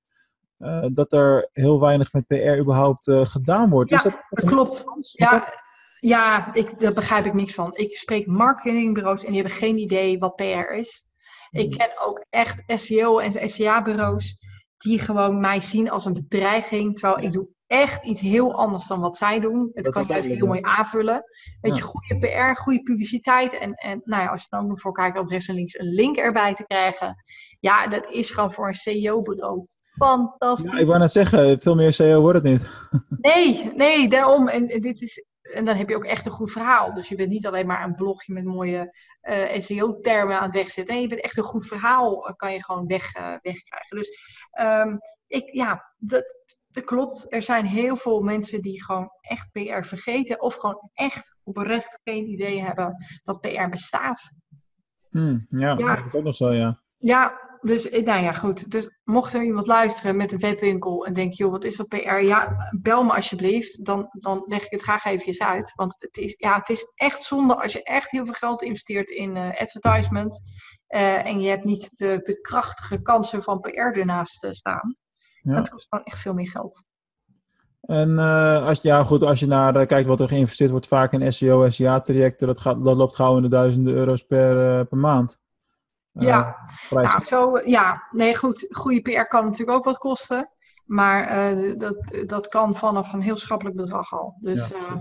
Dat 0.93 1.13
er 1.13 1.49
heel 1.53 1.79
weinig 1.79 2.13
met 2.13 2.27
PR 2.27 2.57
überhaupt 2.59 3.11
gedaan 3.11 3.69
wordt. 3.69 3.91
Is 3.91 4.03
Ja, 4.03 4.09
dat 4.09 4.19
Dat 4.29 4.45
klopt. 4.45 4.83
Ja, 5.11 5.53
ja 6.01 6.53
ik, 6.53 6.79
daar 6.79 6.93
begrijp 6.93 7.25
ik 7.25 7.33
niks 7.33 7.53
van. 7.53 7.69
Ik 7.75 7.95
spreek 7.97 8.27
marketingbureaus 8.27 9.23
en 9.23 9.31
die 9.31 9.41
hebben 9.41 9.57
geen 9.59 9.77
idee 9.77 10.17
wat 10.19 10.35
PR 10.35 10.73
is. 10.73 11.05
Ik 11.51 11.67
Mhm. 11.69 11.77
ken 11.77 11.99
ook 12.01 12.25
echt 12.29 12.63
SEO 12.67 13.17
en 13.19 13.49
SEA-bureaus 13.49 14.37
die 14.77 14.99
gewoon 14.99 15.39
mij 15.39 15.61
zien 15.61 15.89
als 15.89 16.05
een 16.05 16.13
bedreiging. 16.13 16.99
Terwijl 16.99 17.25
ik 17.25 17.31
doe 17.31 17.47
echt 17.67 18.03
iets 18.05 18.21
heel 18.21 18.53
anders 18.53 18.87
dan 18.87 18.99
wat 18.99 19.17
zij 19.17 19.39
doen. 19.39 19.69
Het 19.73 19.87
is 19.87 19.93
kan 19.93 20.05
juist 20.07 20.27
heel 20.27 20.47
mooi 20.47 20.61
aanvullen. 20.61 21.23
Weet 21.61 21.71
Ja. 21.71 21.77
je, 21.77 21.83
goede 21.83 22.17
PR, 22.19 22.61
goede 22.61 22.81
publiciteit. 22.81 23.57
En, 23.59 23.73
en 23.73 24.01
nou 24.03 24.23
ja, 24.23 24.29
als 24.29 24.41
je 24.41 24.47
dan 24.49 24.61
ook 24.63 24.67
nog 24.69 24.79
voor 24.79 24.93
kijkt 24.93 25.19
op 25.19 25.29
rechts 25.29 25.47
en 25.47 25.55
links 25.55 25.79
een 25.79 25.93
link 25.93 26.17
erbij 26.17 26.53
te 26.53 26.63
krijgen. 26.67 27.23
Ja, 27.59 27.87
dat 27.87 28.09
is 28.09 28.29
gewoon 28.29 28.51
voor 28.51 28.67
een 28.67 28.73
CEO-bureau 28.73 29.65
fantastisch. 29.91 30.71
Ja, 30.71 30.77
ik 30.77 30.87
wou 30.87 30.99
net 30.99 31.11
zeggen, 31.11 31.59
veel 31.59 31.75
meer 31.75 31.93
SEO 31.93 32.21
wordt 32.21 32.37
het 32.43 32.47
niet. 32.47 32.69
Nee, 33.09 33.71
nee, 33.75 34.07
daarom. 34.09 34.47
En 34.47 34.67
dit 34.67 35.01
is, 35.01 35.25
en 35.53 35.65
dan 35.65 35.75
heb 35.75 35.89
je 35.89 35.95
ook 35.95 36.05
echt 36.05 36.25
een 36.25 36.31
goed 36.31 36.51
verhaal. 36.51 36.93
Dus 36.93 37.09
je 37.09 37.15
bent 37.15 37.29
niet 37.29 37.47
alleen 37.47 37.67
maar 37.67 37.83
een 37.83 37.95
blogje 37.95 38.33
met 38.33 38.43
mooie 38.45 38.95
eh, 39.21 39.59
SEO-termen 39.59 40.37
aan 40.39 40.45
het 40.45 40.55
wegzetten. 40.55 40.93
Nee, 40.93 41.03
je 41.03 41.09
bent 41.09 41.21
echt 41.21 41.37
een 41.37 41.43
goed 41.43 41.65
verhaal, 41.65 42.27
eh, 42.27 42.33
kan 42.35 42.53
je 42.53 42.63
gewoon 42.63 42.87
weg, 42.87 43.13
eh, 43.13 43.35
wegkrijgen. 43.41 43.97
Dus 43.97 44.09
ehm, 44.51 44.97
ik, 45.27 45.53
ja, 45.53 45.93
dat, 45.97 46.55
dat 46.67 46.83
klopt. 46.83 47.33
Er 47.33 47.43
zijn 47.43 47.65
heel 47.65 47.95
veel 47.95 48.21
mensen 48.21 48.61
die 48.61 48.83
gewoon 48.83 49.09
echt 49.21 49.51
PR 49.51 49.83
vergeten. 49.87 50.41
Of 50.41 50.55
gewoon 50.55 50.89
echt 50.93 51.35
oprecht 51.43 51.99
geen 52.03 52.27
idee 52.27 52.61
hebben 52.61 52.95
dat 53.23 53.41
PR 53.41 53.69
bestaat. 53.69 54.31
Hmm, 55.09 55.45
ja, 55.49 55.77
Ja. 55.77 55.95
dat 55.95 56.05
is 56.05 56.13
ook 56.13 56.23
nog 56.23 56.35
zo, 56.35 56.51
ja. 56.53 56.81
Ja, 56.97 57.50
dus 57.61 57.89
eh, 57.89 58.05
nou 58.05 58.23
ja, 58.23 58.33
goed. 58.33 58.71
Dus 58.71 58.89
mocht 59.03 59.33
er 59.33 59.43
iemand 59.43 59.67
luisteren 59.67 60.15
met 60.15 60.31
een 60.31 60.39
webwinkel 60.39 61.05
en 61.05 61.13
denkt, 61.13 61.37
joh, 61.37 61.51
wat 61.51 61.63
is 61.63 61.75
dat 61.75 61.87
PR? 61.87 61.95
Ja, 62.13 62.57
bel 62.81 63.03
me 63.03 63.13
alsjeblieft. 63.13 63.85
Dan, 63.85 64.09
dan 64.11 64.43
leg 64.45 64.65
ik 64.65 64.71
het 64.71 64.81
graag 64.81 65.05
eventjes 65.05 65.41
uit. 65.41 65.73
Want 65.75 65.95
het 65.97 66.17
is, 66.17 66.35
ja, 66.37 66.55
het 66.55 66.69
is 66.69 66.91
echt 66.95 67.23
zonde 67.23 67.61
als 67.61 67.73
je 67.73 67.83
echt 67.83 68.11
heel 68.11 68.25
veel 68.25 68.33
geld 68.33 68.61
investeert 68.61 69.09
in 69.09 69.35
eh, 69.35 69.61
advertisement. 69.61 70.39
eh, 70.87 71.25
en 71.25 71.41
je 71.41 71.49
hebt 71.49 71.63
niet 71.63 71.91
de, 71.95 72.19
de 72.23 72.41
krachtige 72.41 73.01
kansen 73.01 73.43
van 73.43 73.59
PR 73.59 73.69
ernaast 73.79 74.43
eh, 74.43 74.51
staan. 74.51 74.95
Ja. 75.41 75.55
Dat 75.55 75.69
kost 75.69 75.87
gewoon 75.89 76.05
echt 76.05 76.19
veel 76.19 76.33
meer 76.33 76.49
geld. 76.49 76.83
En 77.81 78.17
als, 78.17 78.81
ja, 78.81 79.03
goed, 79.03 79.23
als 79.23 79.39
je 79.39 79.47
naar 79.47 79.85
kijkt 79.85 80.07
wat 80.07 80.19
er 80.19 80.27
geïnvesteerd 80.27 80.71
wordt, 80.71 80.87
vaak 80.87 81.11
in 81.11 81.33
SEO, 81.33 81.69
SEA-trajecten, 81.69 82.47
dat, 82.47 82.59
gaat, 82.59 82.85
dat 82.85 82.97
loopt 82.97 83.15
gauw 83.15 83.35
in 83.35 83.41
de 83.41 83.49
duizenden 83.49 83.93
euro's 83.93 84.25
per, 84.25 84.85
per 84.85 84.97
maand. 84.97 85.41
Eh, 86.13 86.27
Ja, 86.27 86.55
vrij 86.65 87.05
Nou, 87.05 87.23
zo, 87.25 87.55
eh, 87.55 87.67
ja, 87.67 88.03
nee, 88.11 88.35
goed. 88.35 88.65
Goede 88.69 89.01
PR 89.01 89.21
kan 89.27 89.43
natuurlijk 89.45 89.77
ook 89.77 89.85
wat 89.85 89.97
kosten. 89.97 90.49
Maar 90.85 91.23
eh, 91.27 91.77
dat, 91.77 92.23
dat 92.25 92.47
kan 92.47 92.75
vanaf 92.75 93.13
een 93.13 93.21
heel 93.21 93.35
schappelijk 93.35 93.75
bedrag 93.75 94.13
al. 94.13 94.37
Dus 94.39 94.67
Ja, 94.67 94.75
eh, 94.75 94.95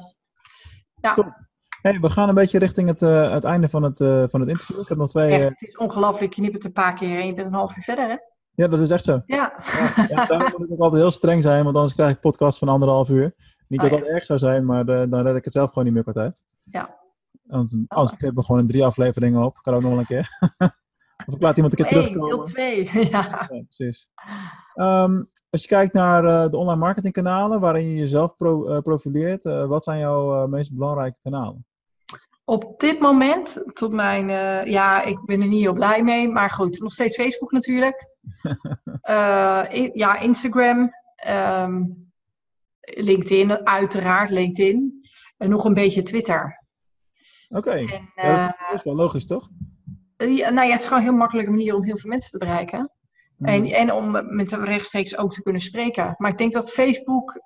ja. 0.95 1.49
Hey, 1.83 2.01
we 2.01 2.11
gaan 2.11 2.29
een 2.29 2.35
beetje 2.35 2.59
richting 2.59 2.89
het, 2.89 3.03
eh, 3.03 3.33
het 3.33 3.45
einde 3.45 3.69
van 3.69 3.83
het, 3.83 4.01
eh, 4.01 4.25
van 4.27 4.41
het 4.41 4.49
interview. 4.49 4.81
Ik 4.81 4.89
heb 4.89 4.99
nog 4.99 5.09
twee. 5.09 5.31
Echt, 5.31 5.43
eh, 5.43 5.49
het 5.49 5.63
is 5.63 5.77
ongelooflijk. 5.77 6.33
Je 6.33 6.43
knipt 6.43 6.65
een 6.65 6.73
paar 6.73 6.95
keer 6.95 7.21
en 7.21 7.27
je 7.27 7.35
bent 7.35 7.49
een 7.49 7.55
half 7.55 7.77
uur 7.77 7.83
verder, 7.83 8.09
hè? 8.09 8.17
ja, 8.55 8.69
dat 8.69 8.81
is 8.81 8.91
echt 8.91 9.05
zo. 9.05 9.23
Ja. 9.27 9.53
Ja, 9.97 10.07
ja, 10.09 10.27
daarom 10.27 10.53
moet 10.57 10.67
ik 10.67 10.73
ook 10.73 10.81
altijd 10.81 11.03
heel 11.03 11.11
streng 11.11 11.43
zijn, 11.43 11.65
want 11.65 11.77
anders 11.77 11.95
krijg 11.95 12.15
ik 12.15 12.21
podcast 12.21 12.59
van 12.59 12.69
anderhalf 12.69 13.09
uur. 13.09 13.35
Niet 13.69 13.81
Oh, 13.83 13.91
dat 13.91 13.99
ja. 13.99 14.05
dat 14.05 14.15
erg 14.15 14.25
zou 14.25 14.39
zijn, 14.39 14.65
maar 14.65 14.89
eh, 14.89 15.11
dan 15.11 15.23
red 15.23 15.37
ik 15.37 15.45
het 15.45 15.53
zelf 15.53 15.69
gewoon 15.69 15.85
niet 15.85 15.95
meer 15.95 16.03
qua 16.03 16.13
tijd. 16.13 16.43
Ja. 16.65 16.99
Anders, 17.49 17.77
anders 17.89 18.17
knippen 18.17 18.39
we 18.41 18.45
gewoon 18.45 18.61
in 18.61 18.67
drie 18.67 18.85
afleveringen 18.85 19.45
op. 19.45 19.57
Kan 19.63 19.75
ook 19.75 19.81
nog 19.83 19.91
wel 19.91 20.01
een 20.01 20.07
keer. 20.07 20.29
of 21.27 21.35
ik 21.35 21.41
laat 21.43 21.57
iemand 21.57 21.79
een 21.79 21.87
keer 21.87 21.95
terugkomen. 22.03 22.29
deel 22.29 22.43
twee. 22.45 22.85
ja. 23.11 23.47
Ja, 23.51 23.63
precies. 23.69 24.09
Ehm, 24.75 25.23
als 25.51 25.63
je 25.63 25.69
kijkt 25.69 25.93
naar 25.93 26.25
eh, 26.25 26.51
de 26.51 26.57
online 26.57 26.81
marketingkanalen 26.81 27.61
waarin 27.61 27.89
je 27.89 27.95
jezelf 27.95 28.37
pro- 28.37 28.67
eh, 28.69 28.83
profileert, 28.83 29.45
eh, 29.45 29.67
wat 29.67 29.85
zijn 29.85 29.99
jouw 29.99 30.47
meest 30.47 30.75
belangrijke 30.75 31.19
kanalen? 31.23 31.65
Op 32.45 32.81
dit 32.81 33.01
moment, 33.01 33.63
tot 33.73 33.93
mijn... 33.93 34.29
ja, 34.71 35.03
ik 35.03 35.25
ben 35.25 35.41
er 35.41 35.49
niet 35.49 35.61
heel 35.63 35.73
blij 35.73 36.03
mee. 36.03 36.29
Maar 36.29 36.51
goed, 36.51 36.81
nog 36.81 36.93
steeds 36.93 37.17
Facebook 37.17 37.53
natuurlijk. 37.53 38.09
Ja, 39.95 40.19
Instagram. 40.19 40.91
ehm, 41.17 41.83
LinkedIn, 42.81 43.67
uiteraard 43.67 44.31
LinkedIn. 44.31 45.01
En 45.37 45.51
nog 45.51 45.65
een 45.65 45.75
beetje 45.75 46.03
Twitter. 46.03 46.65
Oké, 47.49 47.75
ja, 48.15 48.47
dat 48.47 48.75
is 48.75 48.83
wel 48.83 48.95
logisch, 48.95 49.27
toch? 49.27 49.49
Ja, 50.29 50.51
nou 50.51 50.67
ja, 50.67 50.73
het 50.73 50.81
is 50.81 50.85
gewoon 50.87 50.99
een 51.03 51.09
heel 51.09 51.17
makkelijke 51.19 51.51
manier 51.51 51.75
om 51.75 51.85
heel 51.85 51.97
veel 51.99 52.11
mensen 52.11 52.31
te 52.31 52.39
bereiken. 52.39 52.91
En, 53.39 53.55
Hmm. 53.63 53.73
en 53.73 53.93
om 53.93 54.35
met 54.37 54.53
rechtstreeks 54.53 55.17
ook 55.17 55.33
te 55.33 55.43
kunnen 55.43 55.63
spreken. 55.63 56.15
Maar 56.17 56.31
ik 56.31 56.39
denk 56.39 56.53
dat 56.53 56.71
Facebook, 56.73 57.43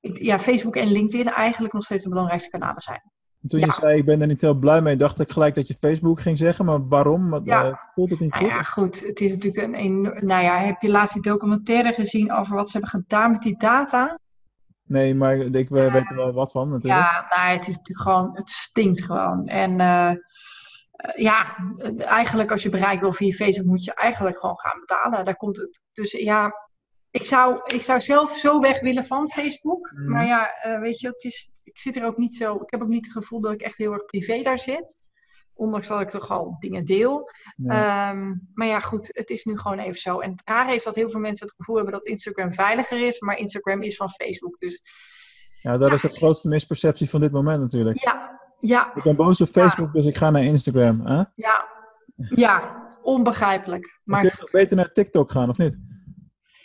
ik- 0.00 0.18
ja, 0.18 0.38
Facebook 0.38 0.76
en 0.76 0.86
LinkedIn 0.86 1.28
eigenlijk 1.28 1.72
nog 1.74 1.84
steeds 1.84 2.02
de 2.02 2.08
belangrijkste 2.08 2.50
kanalen 2.50 2.80
zijn. 2.80 3.00
Toen 3.48 3.60
je 3.60 3.66
ja. 3.66 3.72
zei, 3.72 3.98
ik 3.98 4.04
ben 4.04 4.20
er 4.20 4.26
niet 4.26 4.40
heel 4.40 4.54
blij 4.54 4.80
mee, 4.80 4.96
dacht 4.96 5.20
ik 5.20 5.30
gelijk 5.30 5.54
dat 5.54 5.66
je 5.66 5.74
Facebook 5.74 6.20
ging 6.20 6.38
zeggen. 6.38 6.64
Maar 6.64 6.88
waarom? 6.88 7.30
Want, 7.30 7.46
Ja. 7.46 7.64
eh, 7.64 7.74
voelt 7.94 8.10
het 8.10 8.20
niet 8.20 8.30
Nou 8.30 8.44
goed? 8.44 8.52
ja, 8.52 8.62
goed, 8.62 9.00
het 9.06 9.20
is 9.20 9.30
natuurlijk 9.34 9.66
een 9.66 9.74
enorm. 9.74 10.26
Nou 10.26 10.42
ja, 10.44 10.58
heb 10.58 10.80
je 10.80 10.90
laatst 10.90 11.14
die 11.14 11.22
documentaire 11.22 11.92
gezien 11.92 12.32
over 12.32 12.54
wat 12.54 12.70
ze 12.70 12.78
hebben 12.78 13.00
gedaan 13.00 13.30
met 13.30 13.42
die 13.42 13.56
data? 13.58 14.18
Nee, 14.86 15.14
maar 15.14 15.36
ik 15.36 15.68
we- 15.68 15.90
weet 15.90 16.10
er 16.10 16.16
wel 16.16 16.32
wat 16.32 16.50
van 16.50 16.68
natuurlijk. 16.70 17.02
Ja, 17.02 17.26
nou, 17.36 17.50
het 17.56 17.68
is 17.68 17.76
natuurlijk 17.76 18.00
gewoon, 18.08 18.30
het 18.36 18.50
stinkt 18.50 19.04
gewoon. 19.04 19.46
En 19.46 19.80
eh, 19.80 20.08
eh, 20.10 20.16
ja, 21.14 21.56
het- 21.76 22.00
eigenlijk 22.00 22.50
als 22.50 22.62
je 22.62 22.68
bereik 22.68 23.00
wil 23.00 23.12
via 23.12 23.32
Facebook, 23.32 23.66
moet 23.66 23.84
je 23.84 23.94
eigenlijk 23.94 24.38
gewoon 24.38 24.58
gaan 24.58 24.80
betalen. 24.80 25.24
Daar 25.24 25.36
komt 25.36 25.56
het. 25.56 25.80
Dus 25.92 26.12
ja, 26.12 26.52
ik 27.10 27.24
zou, 27.24 27.60
ik 27.64 27.82
zou 27.82 28.00
zelf 28.00 28.36
zo 28.36 28.60
weg 28.60 28.80
willen 28.80 29.04
van 29.04 29.30
Facebook. 29.30 29.90
Mhm. 29.92 30.10
Maar 30.10 30.26
ja, 30.26 30.54
eh, 30.54 30.80
weet 30.80 31.00
je, 31.00 31.08
het 31.08 31.24
is, 31.24 31.50
ik 31.64 31.78
zit 31.78 31.96
er 31.96 32.04
ook 32.04 32.16
niet 32.16 32.34
zo. 32.34 32.54
Ik 32.54 32.70
heb 32.70 32.82
ook 32.82 32.88
niet 32.88 33.04
het 33.04 33.14
gevoel 33.14 33.40
dat 33.40 33.52
ik 33.52 33.60
echt 33.60 33.78
heel 33.78 33.92
erg 33.92 34.04
privé 34.04 34.42
daar 34.42 34.58
zit. 34.58 34.96
Ondanks 35.54 35.88
dat 35.88 36.00
ik 36.00 36.10
toch 36.10 36.30
al 36.30 36.56
dingen 36.58 36.84
deel. 36.84 37.30
Ja. 37.56 38.10
Ehm, 38.10 38.34
maar 38.54 38.66
ja, 38.66 38.80
goed, 38.80 39.08
het 39.12 39.30
is 39.30 39.44
nu 39.44 39.58
gewoon 39.58 39.78
even 39.78 40.00
zo. 40.00 40.18
En 40.18 40.30
het 40.30 40.42
rare 40.44 40.74
is 40.74 40.84
dat 40.84 40.94
heel 40.94 41.10
veel 41.10 41.20
mensen 41.20 41.46
het 41.46 41.54
gevoel 41.56 41.76
hebben 41.76 41.92
dat 41.94 42.06
Instagram 42.06 42.52
veiliger 42.52 43.06
is. 43.06 43.20
Maar 43.20 43.36
Instagram 43.36 43.82
is 43.82 43.96
van 43.96 44.10
Facebook. 44.10 44.58
Dus 44.58 44.82
ja, 45.60 45.78
dat 45.78 45.88
ja. 45.88 45.94
is 45.94 46.00
de 46.00 46.08
grootste 46.08 46.48
misperceptie 46.48 47.10
van 47.10 47.20
dit 47.20 47.32
moment 47.32 47.60
natuurlijk. 47.60 47.98
ja, 48.04 48.40
ja, 48.62 48.92
Ik 48.94 49.02
ben 49.02 49.16
boos 49.16 49.40
op 49.40 49.48
Facebook, 49.48 49.92
dus 49.92 50.06
ik 50.06 50.16
ga 50.16 50.30
naar 50.30 50.42
Instagram. 50.44 51.06
Hè? 51.06 51.22
ja, 51.34 51.68
ja, 52.16 52.82
onbegrijpelijk. 53.02 54.00
Maar 54.04 54.20
kun 54.20 54.30
je 54.36 54.48
beter 54.52 54.76
naar 54.76 54.92
TikTok 54.92 55.30
gaan, 55.30 55.48
of 55.48 55.58
niet? 55.58 55.78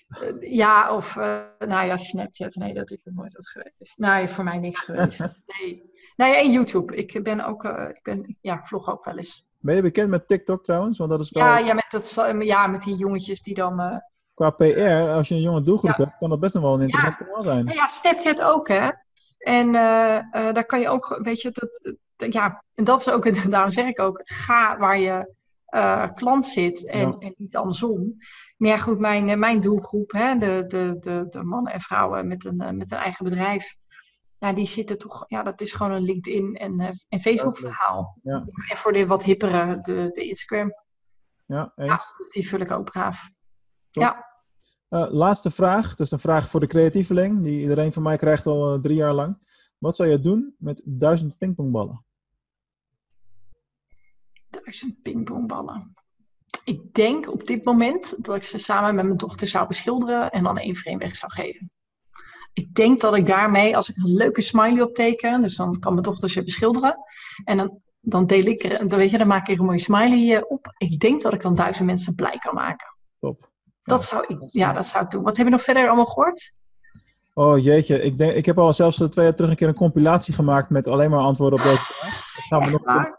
eh, 0.08 0.52
ja, 0.52 0.96
of 0.96 1.16
eh, 1.18 1.40
nou 1.60 1.88
ja, 1.88 1.98
Snapchat. 1.98 2.56
Nee, 2.56 2.74
dat 2.74 2.92
is 2.92 2.98
nooit 3.04 3.34
wat 3.34 3.48
geweest. 3.50 3.98
Nee, 3.98 4.28
voor 4.28 4.44
mij 4.44 4.58
niks 4.58 4.80
geweest. 4.80 5.20
Nee. 5.60 5.96
Nou 6.16 6.32
ja, 6.32 6.38
en 6.40 6.52
YouTube. 6.52 6.96
Ik 6.96 7.24
ben 7.24 7.46
ook, 7.46 7.64
eh, 7.64 7.90
ik 7.90 8.00
ben, 8.04 8.38
ja, 8.42 8.60
vlog 8.64 8.90
ook 8.90 9.06
wel 9.06 9.18
eens. 9.18 9.46
Ben 9.60 9.76
je 9.76 9.82
bekend 9.82 10.10
met 10.10 10.28
TikTok 10.28 10.64
trouwens? 10.64 10.98
Want 10.98 11.10
dat 11.10 11.20
is 11.20 11.32
wel, 11.32 11.44
Ja, 11.44 11.58
ja, 11.58 11.74
met 11.74 11.86
dat, 11.90 12.36
ja, 12.40 12.68
met 12.68 12.82
die 12.84 12.96
jongetjes 12.96 13.42
die 13.42 13.54
dan... 13.54 14.02
qua 14.34 14.50
PR, 14.50 15.10
als 15.10 15.28
je 15.28 15.36
een 15.36 15.42
jonge 15.42 15.62
doelgroep 15.62 15.98
Ja. 15.98 16.04
hebt, 16.04 16.18
kan 16.18 16.30
dat 16.30 16.40
best 16.40 16.54
nog 16.54 16.64
wel 16.64 16.74
een 16.74 16.82
interessant 16.82 17.16
kanaal 17.16 17.44
zijn. 17.44 17.66
Ja, 17.68 17.88
Snapchat 17.88 18.42
ook, 18.42 18.68
hè. 18.68 18.90
En 19.38 19.76
eh, 19.76 20.18
eh, 20.18 20.54
daar 20.54 20.66
kan 20.66 20.80
je 20.80 20.90
ook, 20.90 21.20
weet 21.24 21.42
je, 21.42 21.52
dat, 21.52 21.96
dat- 22.16 22.34
ja, 22.34 22.64
en 22.76 22.84
dat 22.84 23.00
is 23.00 23.10
ook, 23.10 23.24
daarom 23.52 23.72
zeg 23.72 23.88
ik 23.88 24.00
ook, 24.00 24.20
ga 24.24 24.78
waar 24.78 25.00
je 25.00 25.36
eh, 25.66 26.08
klant 26.14 26.48
zit 26.48 26.86
en, 26.86 27.00
Ja. 27.00 27.16
en 27.20 27.34
niet 27.38 27.56
andersom. 27.56 28.18
Maar 28.58 28.70
ja, 28.70 28.78
goed, 28.78 29.00
mijn, 29.00 29.40
mijn 29.40 29.60
doelgroep, 29.60 30.12
hè, 30.12 30.38
de, 30.38 30.64
de, 30.68 30.96
de, 31.00 31.26
de 31.30 31.44
mannen 31.44 31.74
en 31.74 31.82
vrouwen 31.82 32.28
met 32.28 32.46
een, 32.46 32.78
met 32.78 32.92
een 32.92 32.98
eigen 32.98 33.24
bedrijf, 33.26 33.76
ja, 34.40 34.54
die 34.54 34.68
zitten 34.68 34.98
toch, 34.98 35.24
ja, 35.28 35.44
dat 35.44 35.62
is 35.62 35.74
gewoon 35.74 35.92
een 35.92 36.02
LinkedIn 36.04 36.56
en, 36.56 36.80
eh, 36.80 36.90
en 37.10 37.20
Facebook 37.20 37.58
verhaal. 37.58 38.20
Ja. 38.24 38.46
En 38.70 38.78
voor 38.78 38.94
de 38.94 39.08
wat 39.08 39.24
hippere, 39.24 39.80
de, 39.82 40.10
de 40.14 40.22
Instagram, 40.28 40.72
Ja, 41.46 41.72
ja, 41.76 41.84
eens. 41.84 42.14
dus 42.18 42.32
die 42.32 42.48
vul 42.50 42.60
ik 42.60 42.72
ook 42.72 42.92
braaf. 42.92 43.30
Eh, 44.90 45.08
laatste 45.12 45.52
vraag. 45.52 45.90
Dat 45.90 46.06
is 46.06 46.12
een 46.12 46.20
vraag 46.20 46.50
voor 46.50 46.60
de 46.60 46.68
creatieveling, 46.68 47.44
die 47.44 47.62
iedereen 47.62 47.94
van 47.94 48.04
mij 48.04 48.18
krijgt 48.18 48.46
al 48.46 48.74
eh, 48.74 48.80
drie 48.80 48.96
jaar 48.96 49.14
lang. 49.14 49.38
Wat 49.78 49.96
zou 49.96 50.10
je 50.10 50.20
doen 50.20 50.56
met 50.58 50.82
duizend 50.86 51.38
pingpongballen? 51.38 52.06
Duizend 54.50 55.02
pingpongballen. 55.02 55.94
Ik 56.64 56.94
denk 56.94 57.32
op 57.32 57.48
dit 57.48 57.66
moment 57.66 58.24
dat 58.24 58.36
ik 58.36 58.44
ze 58.44 58.58
samen 58.58 58.96
met 58.96 59.06
mijn 59.06 59.18
dochter 59.18 59.48
zou 59.48 59.68
beschilderen 59.68 60.30
en 60.30 60.44
dan 60.44 60.58
één 60.58 60.76
frame 60.76 60.98
weg 60.98 61.16
zou 61.16 61.32
geven. 61.32 61.72
Ik 62.54 62.76
denk 62.76 63.02
dat 63.02 63.16
ik 63.16 63.26
daarmee, 63.26 63.76
als 63.76 63.90
ik 63.90 63.98
een 63.98 64.14
leuke 64.14 64.42
smiley 64.42 64.82
opteken, 64.82 65.42
dus 65.42 65.56
dan 65.56 65.80
kan 65.80 65.92
mijn 65.92 66.04
dochter 66.04 66.30
ze 66.30 66.44
beschilderen. 66.44 66.98
En 67.44 67.58
dan 67.58 67.82
dan 68.10 68.26
deel 68.26 68.46
ik 68.46 68.90
dan 68.90 69.00
weet 69.00 69.10
je, 69.10 69.18
dan 69.18 69.28
maak 69.28 69.48
ik 69.48 69.60
een 69.60 69.66
mooie 69.66 69.80
smiley 69.80 70.36
eh, 70.36 70.44
op. 70.48 70.74
Ik 70.78 71.00
denk 71.00 71.22
dat 71.22 71.34
ik 71.34 71.42
dan 71.42 71.56
duizend 71.56 71.86
mensen 71.88 72.16
blij 72.16 72.38
kan 72.38 72.54
maken. 72.54 72.88
Top. 73.20 73.52
Dat 73.88 74.04
zou 74.04 74.26
ik, 74.28 74.40
ja, 74.46 74.74
dat 74.74 74.86
zou 74.86 75.06
ik 75.06 75.12
doen. 75.12 75.24
Wat 75.24 75.38
heb 75.38 75.46
je 75.46 75.52
nog 75.52 75.62
verder 75.62 75.88
allemaal 75.88 76.06
gehoord? 76.06 76.52
Oh 77.34 77.64
jeetje, 77.64 78.02
ik, 78.02 78.18
denk, 78.18 78.36
ik 78.36 78.46
heb 78.46 78.58
al 78.58 78.74
zelfs 78.74 78.98
twee 78.98 79.26
jaar 79.26 79.36
terug 79.36 79.50
een 79.50 79.56
keer 79.56 79.68
een 79.68 79.74
compilatie 79.74 80.34
gemaakt 80.34 80.70
met 80.70 80.88
alleen 80.88 81.10
maar 81.10 81.20
antwoorden 81.20 81.60
op 81.60 81.66
deze 81.66 81.84
vraag. 81.84 82.36
Dat 82.36 82.44
gaan 82.44 82.64
we 82.64 82.70
nog 82.70 82.82
doen. 82.82 83.16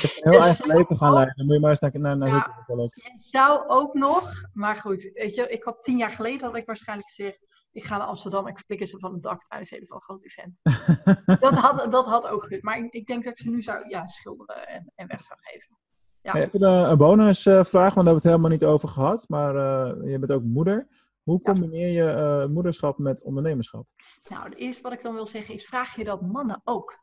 heb 0.00 0.10
een 0.10 0.30
heel 0.30 0.32
Je 0.32 0.38
eigen 0.38 0.66
leven 0.66 0.96
gaan 0.96 1.12
leiden. 1.12 1.36
Dan 1.36 1.46
moet 1.46 1.54
je 1.54 1.60
maar 1.60 1.70
eens 1.70 1.78
naar, 1.78 1.90
naar, 2.00 2.16
naar 2.16 2.28
Ja. 2.28 2.64
is 2.66 2.74
wel. 2.74 2.90
Je 2.92 3.12
zou 3.16 3.68
ook 3.68 3.94
nog, 3.94 4.32
maar 4.52 4.76
goed, 4.76 5.10
weet 5.14 5.34
je, 5.34 5.48
ik 5.48 5.62
had 5.62 5.84
tien 5.84 5.98
jaar 5.98 6.12
geleden 6.12 6.46
had 6.46 6.56
ik 6.56 6.66
waarschijnlijk 6.66 7.08
gezegd, 7.08 7.66
ik 7.72 7.84
ga 7.84 7.96
naar 7.96 8.06
Amsterdam, 8.06 8.46
ik 8.46 8.58
flikker 8.58 8.86
ze 8.86 8.98
van 8.98 9.12
het 9.12 9.22
dak 9.22 9.42
tijdens 9.48 9.70
een 9.70 9.86
van 9.86 9.96
een 9.96 10.02
groot 10.02 10.24
event. 10.24 10.60
dat, 11.40 11.54
had, 11.54 11.92
dat 11.92 12.06
had 12.06 12.26
ook 12.26 12.46
goed, 12.46 12.62
maar 12.62 12.78
ik, 12.78 12.92
ik 12.92 13.06
denk 13.06 13.24
dat 13.24 13.32
ik 13.32 13.38
ze 13.38 13.50
nu 13.50 13.62
zou 13.62 13.88
ja, 13.88 14.06
schilderen 14.06 14.68
en, 14.68 14.92
en 14.94 15.06
weg 15.06 15.24
zou 15.24 15.38
geven. 15.42 15.76
Ja. 16.22 16.32
Hey, 16.32 16.48
een, 16.52 16.62
een 16.62 16.96
bonusvraag, 16.96 17.64
want 17.72 17.72
daar 17.72 17.92
hebben 17.94 18.04
we 18.04 18.12
het 18.12 18.22
helemaal 18.22 18.50
niet 18.50 18.64
over 18.64 18.88
gehad. 18.88 19.24
Maar 19.28 19.56
eh, 19.56 20.10
je 20.10 20.18
bent 20.18 20.32
ook 20.32 20.42
moeder. 20.42 20.86
Hoe 21.22 21.40
combineer 21.40 21.88
je 21.88 22.10
eh, 22.10 22.46
moederschap 22.48 22.98
met 22.98 23.22
ondernemerschap? 23.22 23.86
Nou, 24.28 24.44
het 24.44 24.56
eerste 24.58 24.82
wat 24.82 24.92
ik 24.92 25.02
dan 25.02 25.14
wil 25.14 25.26
zeggen 25.26 25.54
is, 25.54 25.64
vraag 25.66 25.96
je 25.96 26.04
dat 26.04 26.20
mannen 26.22 26.60
ook? 26.64 26.98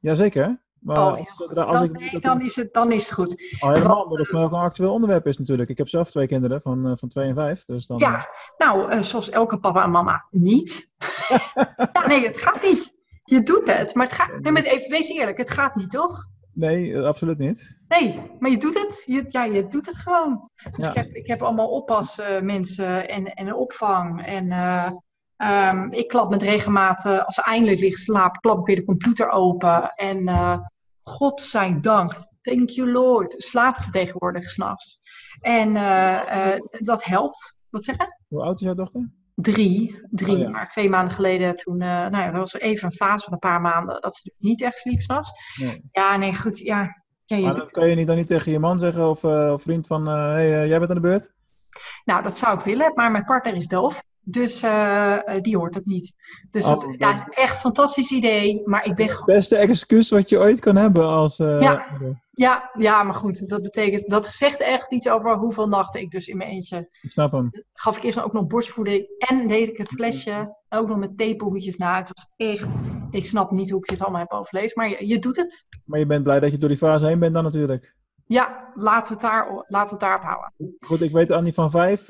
Jazeker. 0.00 0.60
Maar 0.78 0.96
Oh, 0.98 1.12
ja. 1.12 1.18
als, 1.18 1.34
zodra- 1.36 1.62
als 1.62 1.78
dan, 1.80 1.84
ik 1.88 1.98
nee, 2.00 2.10
dat 2.10 2.22
dan, 2.22 2.40
is 2.40 2.56
het, 2.56 2.72
dan 2.72 2.92
is 2.92 3.04
het 3.04 3.12
goed. 3.14 3.56
al 3.60 3.72
helemaal, 3.72 4.02
omdat 4.02 4.18
het 4.18 4.32
ook 4.32 4.52
een 4.52 4.58
actueel 4.58 4.92
onderwerp 4.92 5.26
is 5.26 5.38
natuurlijk. 5.38 5.68
Ik 5.68 5.78
heb 5.78 5.88
zelf 5.88 6.10
twee 6.10 6.26
kinderen 6.26 6.60
van, 6.60 6.86
eh, 6.86 6.92
van 6.96 7.08
twee 7.08 7.28
en 7.28 7.34
vijf. 7.34 7.64
Dus 7.64 7.86
dan, 7.86 7.98
Ja, 7.98 8.28
nou, 8.58 9.02
zoals 9.02 9.30
elke 9.30 9.58
papa 9.58 9.84
en 9.84 9.90
mama 9.90 10.26
niet. 10.30 10.88
ja, 11.92 12.06
nee, 12.06 12.26
het 12.26 12.38
gaat 12.38 12.62
niet. 12.62 12.94
Je 13.24 13.42
doet 13.42 13.66
het, 13.76 13.94
maar 13.94 14.06
het 14.06 14.14
gaat. 14.14 14.40
Nee, 14.40 14.52
maar 14.52 14.62
even, 14.62 14.90
wees 14.90 15.08
eerlijk, 15.08 15.38
het 15.38 15.50
gaat 15.50 15.74
niet, 15.76 15.90
toch? 15.90 16.24
Nee, 16.58 16.94
eh, 16.94 17.04
absoluut 17.04 17.38
niet. 17.38 17.78
Nee, 17.88 18.20
maar 18.38 18.50
je 18.50 18.58
doet 18.58 18.74
het. 18.74 19.02
Je, 19.06 19.24
ja, 19.28 19.44
je 19.44 19.68
doet 19.68 19.86
het 19.86 19.98
gewoon. 19.98 20.50
Dus 20.76 20.84
Ja. 20.84 20.90
ik, 20.90 20.96
heb, 20.96 21.06
ik 21.14 21.26
heb 21.26 21.42
allemaal 21.42 21.68
oppasmensen 21.70 23.08
en, 23.08 23.34
en 23.34 23.46
een 23.46 23.54
opvang. 23.54 24.24
En 24.26 24.50
eh, 24.52 24.90
ehm, 25.36 25.90
ik 25.90 26.08
klap 26.08 26.30
met 26.30 26.42
regelmaat, 26.42 27.04
eh, 27.04 27.24
als 27.24 27.40
eindelijk 27.40 27.80
ligt 27.80 28.00
slaap, 28.00 28.36
klap 28.36 28.58
ik 28.58 28.66
weer 28.66 28.76
de 28.76 28.84
computer 28.84 29.28
open. 29.28 29.88
En 29.88 30.28
eh 30.28 30.58
godzijdank, 31.08 32.12
thank 32.42 32.68
you 32.68 32.90
Lord, 32.90 33.34
slaapt 33.42 33.82
ze 33.82 33.90
tegenwoordig 33.90 34.48
s'nachts. 34.48 34.98
En 35.40 35.76
eh, 35.76 36.52
eh, 36.54 36.60
dat 36.70 37.04
helpt. 37.04 37.56
Wat 37.70 37.84
zeggen? 37.84 38.18
Hoe 38.28 38.42
oud 38.42 38.60
is 38.60 38.66
jouw 38.66 38.74
dochter? 38.74 39.10
Drie, 39.40 40.06
drie 40.10 40.34
Oh 40.34 40.38
ja. 40.38 40.48
maar 40.48 40.68
twee 40.68 40.88
maanden 40.88 41.14
geleden 41.14 41.56
toen, 41.56 41.80
eh, 41.80 41.88
nou 41.88 42.16
ja, 42.16 42.26
er 42.26 42.38
was 42.38 42.54
even 42.54 42.84
een 42.84 42.92
fase 42.96 43.24
van 43.24 43.32
een 43.32 43.38
paar 43.38 43.60
maanden 43.60 44.00
dat 44.00 44.16
ze 44.16 44.32
niet 44.38 44.62
echt 44.62 44.78
sliep 44.78 45.00
s'nachts. 45.00 45.30
Nee. 45.60 45.82
Ja, 45.92 46.16
nee, 46.16 46.34
goed, 46.34 46.58
ja. 46.58 47.04
ja 47.24 47.36
je 47.36 47.42
Maar 47.42 47.54
doet 47.54 47.62
dat 47.62 47.70
kan 47.70 47.88
je 47.88 47.94
niet, 47.94 48.06
dan 48.06 48.16
niet 48.16 48.26
tegen 48.26 48.52
je 48.52 48.58
man 48.58 48.78
zeggen 48.78 49.08
of, 49.08 49.24
eh, 49.24 49.52
of 49.52 49.62
vriend 49.62 49.86
van... 49.86 50.06
hé, 50.06 50.14
hey, 50.14 50.62
eh, 50.62 50.68
jij 50.68 50.78
bent 50.78 50.90
aan 50.90 50.96
de 50.96 51.02
beurt? 51.02 51.32
Nou, 52.04 52.22
dat 52.22 52.38
zou 52.38 52.58
ik 52.58 52.64
willen, 52.64 52.92
maar 52.94 53.10
mijn 53.10 53.24
partner 53.24 53.54
is 53.54 53.66
doof. 53.66 54.02
Dus 54.30 54.62
eh, 54.62 55.34
eh, 55.34 55.40
die 55.42 55.56
hoort 55.56 55.74
het 55.74 55.86
niet. 55.86 56.12
Dus 56.50 56.64
dat, 56.64 56.84
Oh, 56.84 56.94
ja, 56.98 57.12
dat- 57.12 57.28
is 57.28 57.34
echt 57.34 57.54
een 57.54 57.60
fantastisch 57.60 58.10
idee. 58.10 58.68
Maar 58.68 58.84
ik 58.86 58.94
ben 58.94 59.06
Het 59.06 59.14
gewoon. 59.14 59.34
beste 59.36 59.56
excuus 59.56 60.10
wat 60.10 60.28
je 60.28 60.38
ooit 60.38 60.60
kan 60.60 60.76
hebben 60.76 61.04
als... 61.06 61.38
eh, 61.38 61.60
Ja. 61.60 61.86
Ja, 62.30 62.70
ja, 62.78 63.02
maar 63.02 63.14
goed, 63.14 63.48
dat 63.48 63.62
betekent. 63.62 64.10
Dat 64.10 64.26
zegt 64.26 64.60
echt 64.60 64.92
iets 64.92 65.08
over 65.08 65.36
hoeveel 65.36 65.68
nachten 65.68 66.00
ik 66.00 66.10
dus 66.10 66.26
in 66.28 66.36
mijn 66.36 66.50
eentje. 66.50 66.78
Ik 67.02 67.10
snap 67.10 67.32
hem. 67.32 67.50
Gaf 67.72 67.96
ik 67.96 68.02
eerst 68.02 68.22
ook 68.22 68.32
nog 68.32 68.46
borstvoeding 68.46 69.08
en 69.18 69.48
deed 69.48 69.68
ik 69.68 69.76
het 69.78 69.88
flesje. 69.88 70.54
Ook 70.68 70.88
nog 70.88 70.98
met 70.98 71.16
theepoeltjes 71.18 71.76
na. 71.76 71.96
Het 71.98 72.10
was 72.14 72.32
echt. 72.48 72.68
Ik 73.10 73.24
snap 73.26 73.50
niet 73.50 73.70
hoe 73.70 73.78
ik 73.80 73.88
dit 73.88 74.00
allemaal 74.00 74.20
heb 74.20 74.32
overleefd. 74.32 74.76
Maar 74.76 74.88
je, 74.88 75.06
je 75.06 75.18
doet 75.18 75.36
het. 75.36 75.66
Maar 75.84 75.98
je 75.98 76.06
bent 76.06 76.22
blij 76.22 76.40
dat 76.40 76.50
je 76.50 76.58
door 76.58 76.68
die 76.68 76.78
fase 76.78 77.06
heen 77.06 77.18
bent 77.18 77.34
dan 77.34 77.42
natuurlijk. 77.44 77.94
Ja, 78.26 78.70
laten 78.74 79.06
we 79.06 79.12
het, 79.26 79.30
daar, 79.32 79.46
laten 79.66 79.84
we 79.86 79.90
het 79.90 80.00
daarop 80.00 80.22
houden. 80.22 80.52
Goed, 80.80 81.00
ik 81.00 81.12
weet 81.12 81.30
Annie 81.30 81.54
van 81.54 81.70
vijf. 81.70 82.08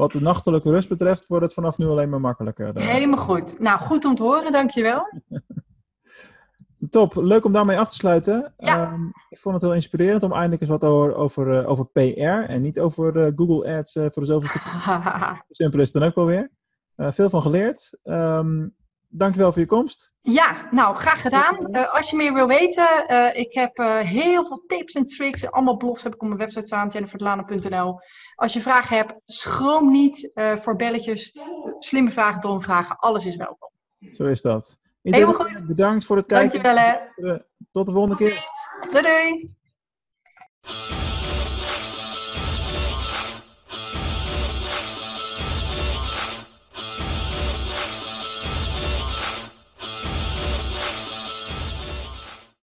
Wat 0.00 0.12
de 0.12 0.20
nachtelijke 0.20 0.70
rust 0.70 0.88
betreft, 0.88 1.26
wordt 1.26 1.44
het 1.44 1.54
vanaf 1.54 1.78
nu 1.78 1.86
alleen 1.86 2.08
maar 2.08 2.20
makkelijker. 2.20 2.76
eh. 2.76 2.86
Helemaal 2.86 3.18
goed. 3.24 3.58
Nou, 3.58 3.78
goed 3.78 4.04
om 4.04 4.14
te 4.14 4.22
horen, 4.22 4.52
dankjewel. 4.52 5.08
Top, 6.90 7.14
leuk 7.14 7.44
om 7.44 7.52
daarmee 7.52 7.78
af 7.78 7.88
te 7.88 7.94
sluiten. 7.94 8.54
Ja. 8.56 8.82
Ehm, 8.82 9.06
ik 9.28 9.38
vond 9.38 9.54
het 9.54 9.64
heel 9.64 9.74
inspirerend 9.74 10.22
om 10.22 10.32
eindelijk 10.32 10.60
eens 10.60 10.70
wat 10.70 10.80
te 10.80 10.86
horen 10.86 11.16
over, 11.16 11.58
eh, 11.58 11.68
over 11.68 11.86
PR 11.86 12.50
en 12.52 12.62
niet 12.62 12.80
over 12.80 13.26
eh, 13.26 13.32
Google 13.36 13.76
Ads 13.76 13.92
voor 13.92 14.10
de 14.14 14.24
zoveelste 14.24 14.58
keer. 14.58 14.80
Zo 14.80 15.42
simpel 15.62 15.80
is 15.80 15.92
het 15.92 16.00
dan 16.00 16.08
ook 16.08 16.14
wel 16.14 16.26
weer. 16.26 16.50
Eh, 16.94 17.10
veel 17.10 17.30
van 17.30 17.42
geleerd. 17.42 17.98
Ehm 18.02 18.66
dankjewel 19.10 19.52
voor 19.52 19.60
je 19.60 19.66
komst. 19.66 20.12
Ja, 20.20 20.68
nou, 20.70 20.96
graag 20.96 21.20
gedaan. 21.20 21.66
Eh, 21.66 21.94
als 21.94 22.10
je 22.10 22.16
meer 22.16 22.34
wil 22.34 22.46
weten, 22.46 23.08
eh, 23.08 23.40
ik 23.40 23.54
heb 23.54 23.78
eh, 23.78 23.98
heel 23.98 24.46
veel 24.46 24.64
tips 24.66 24.94
en 24.94 25.06
tricks. 25.06 25.50
Allemaal 25.50 25.76
blogs 25.76 26.02
heb 26.02 26.14
ik 26.14 26.22
op 26.22 26.26
mijn 26.26 26.40
website 26.40 26.66
staan, 26.66 26.88
jenniferdelano.nl. 26.88 28.00
Als 28.34 28.52
je 28.52 28.60
vragen 28.60 28.96
hebt, 28.96 29.14
schroom 29.24 29.90
niet 29.90 30.30
voor 30.34 30.76
belletjes. 30.76 31.36
Slimme 31.78 32.10
vragen, 32.10 32.40
domme 32.40 32.60
vragen, 32.60 32.96
alles 32.96 33.26
is 33.26 33.36
welkom. 33.36 33.70
Zo 34.12 34.24
is 34.24 34.42
dat. 34.42 34.78
Helemaal 35.02 35.38
Iedereen, 35.38 35.66
bedankt 35.66 36.04
voor 36.04 36.16
het 36.16 36.26
kijken. 36.26 36.62
Dankjewel 36.62 36.98
hè. 37.26 37.38
Tot 37.72 37.86
de 37.86 37.92
volgende 37.92 38.16
keer. 38.16 38.48
Doei 38.90 39.02
doei. 39.02 39.58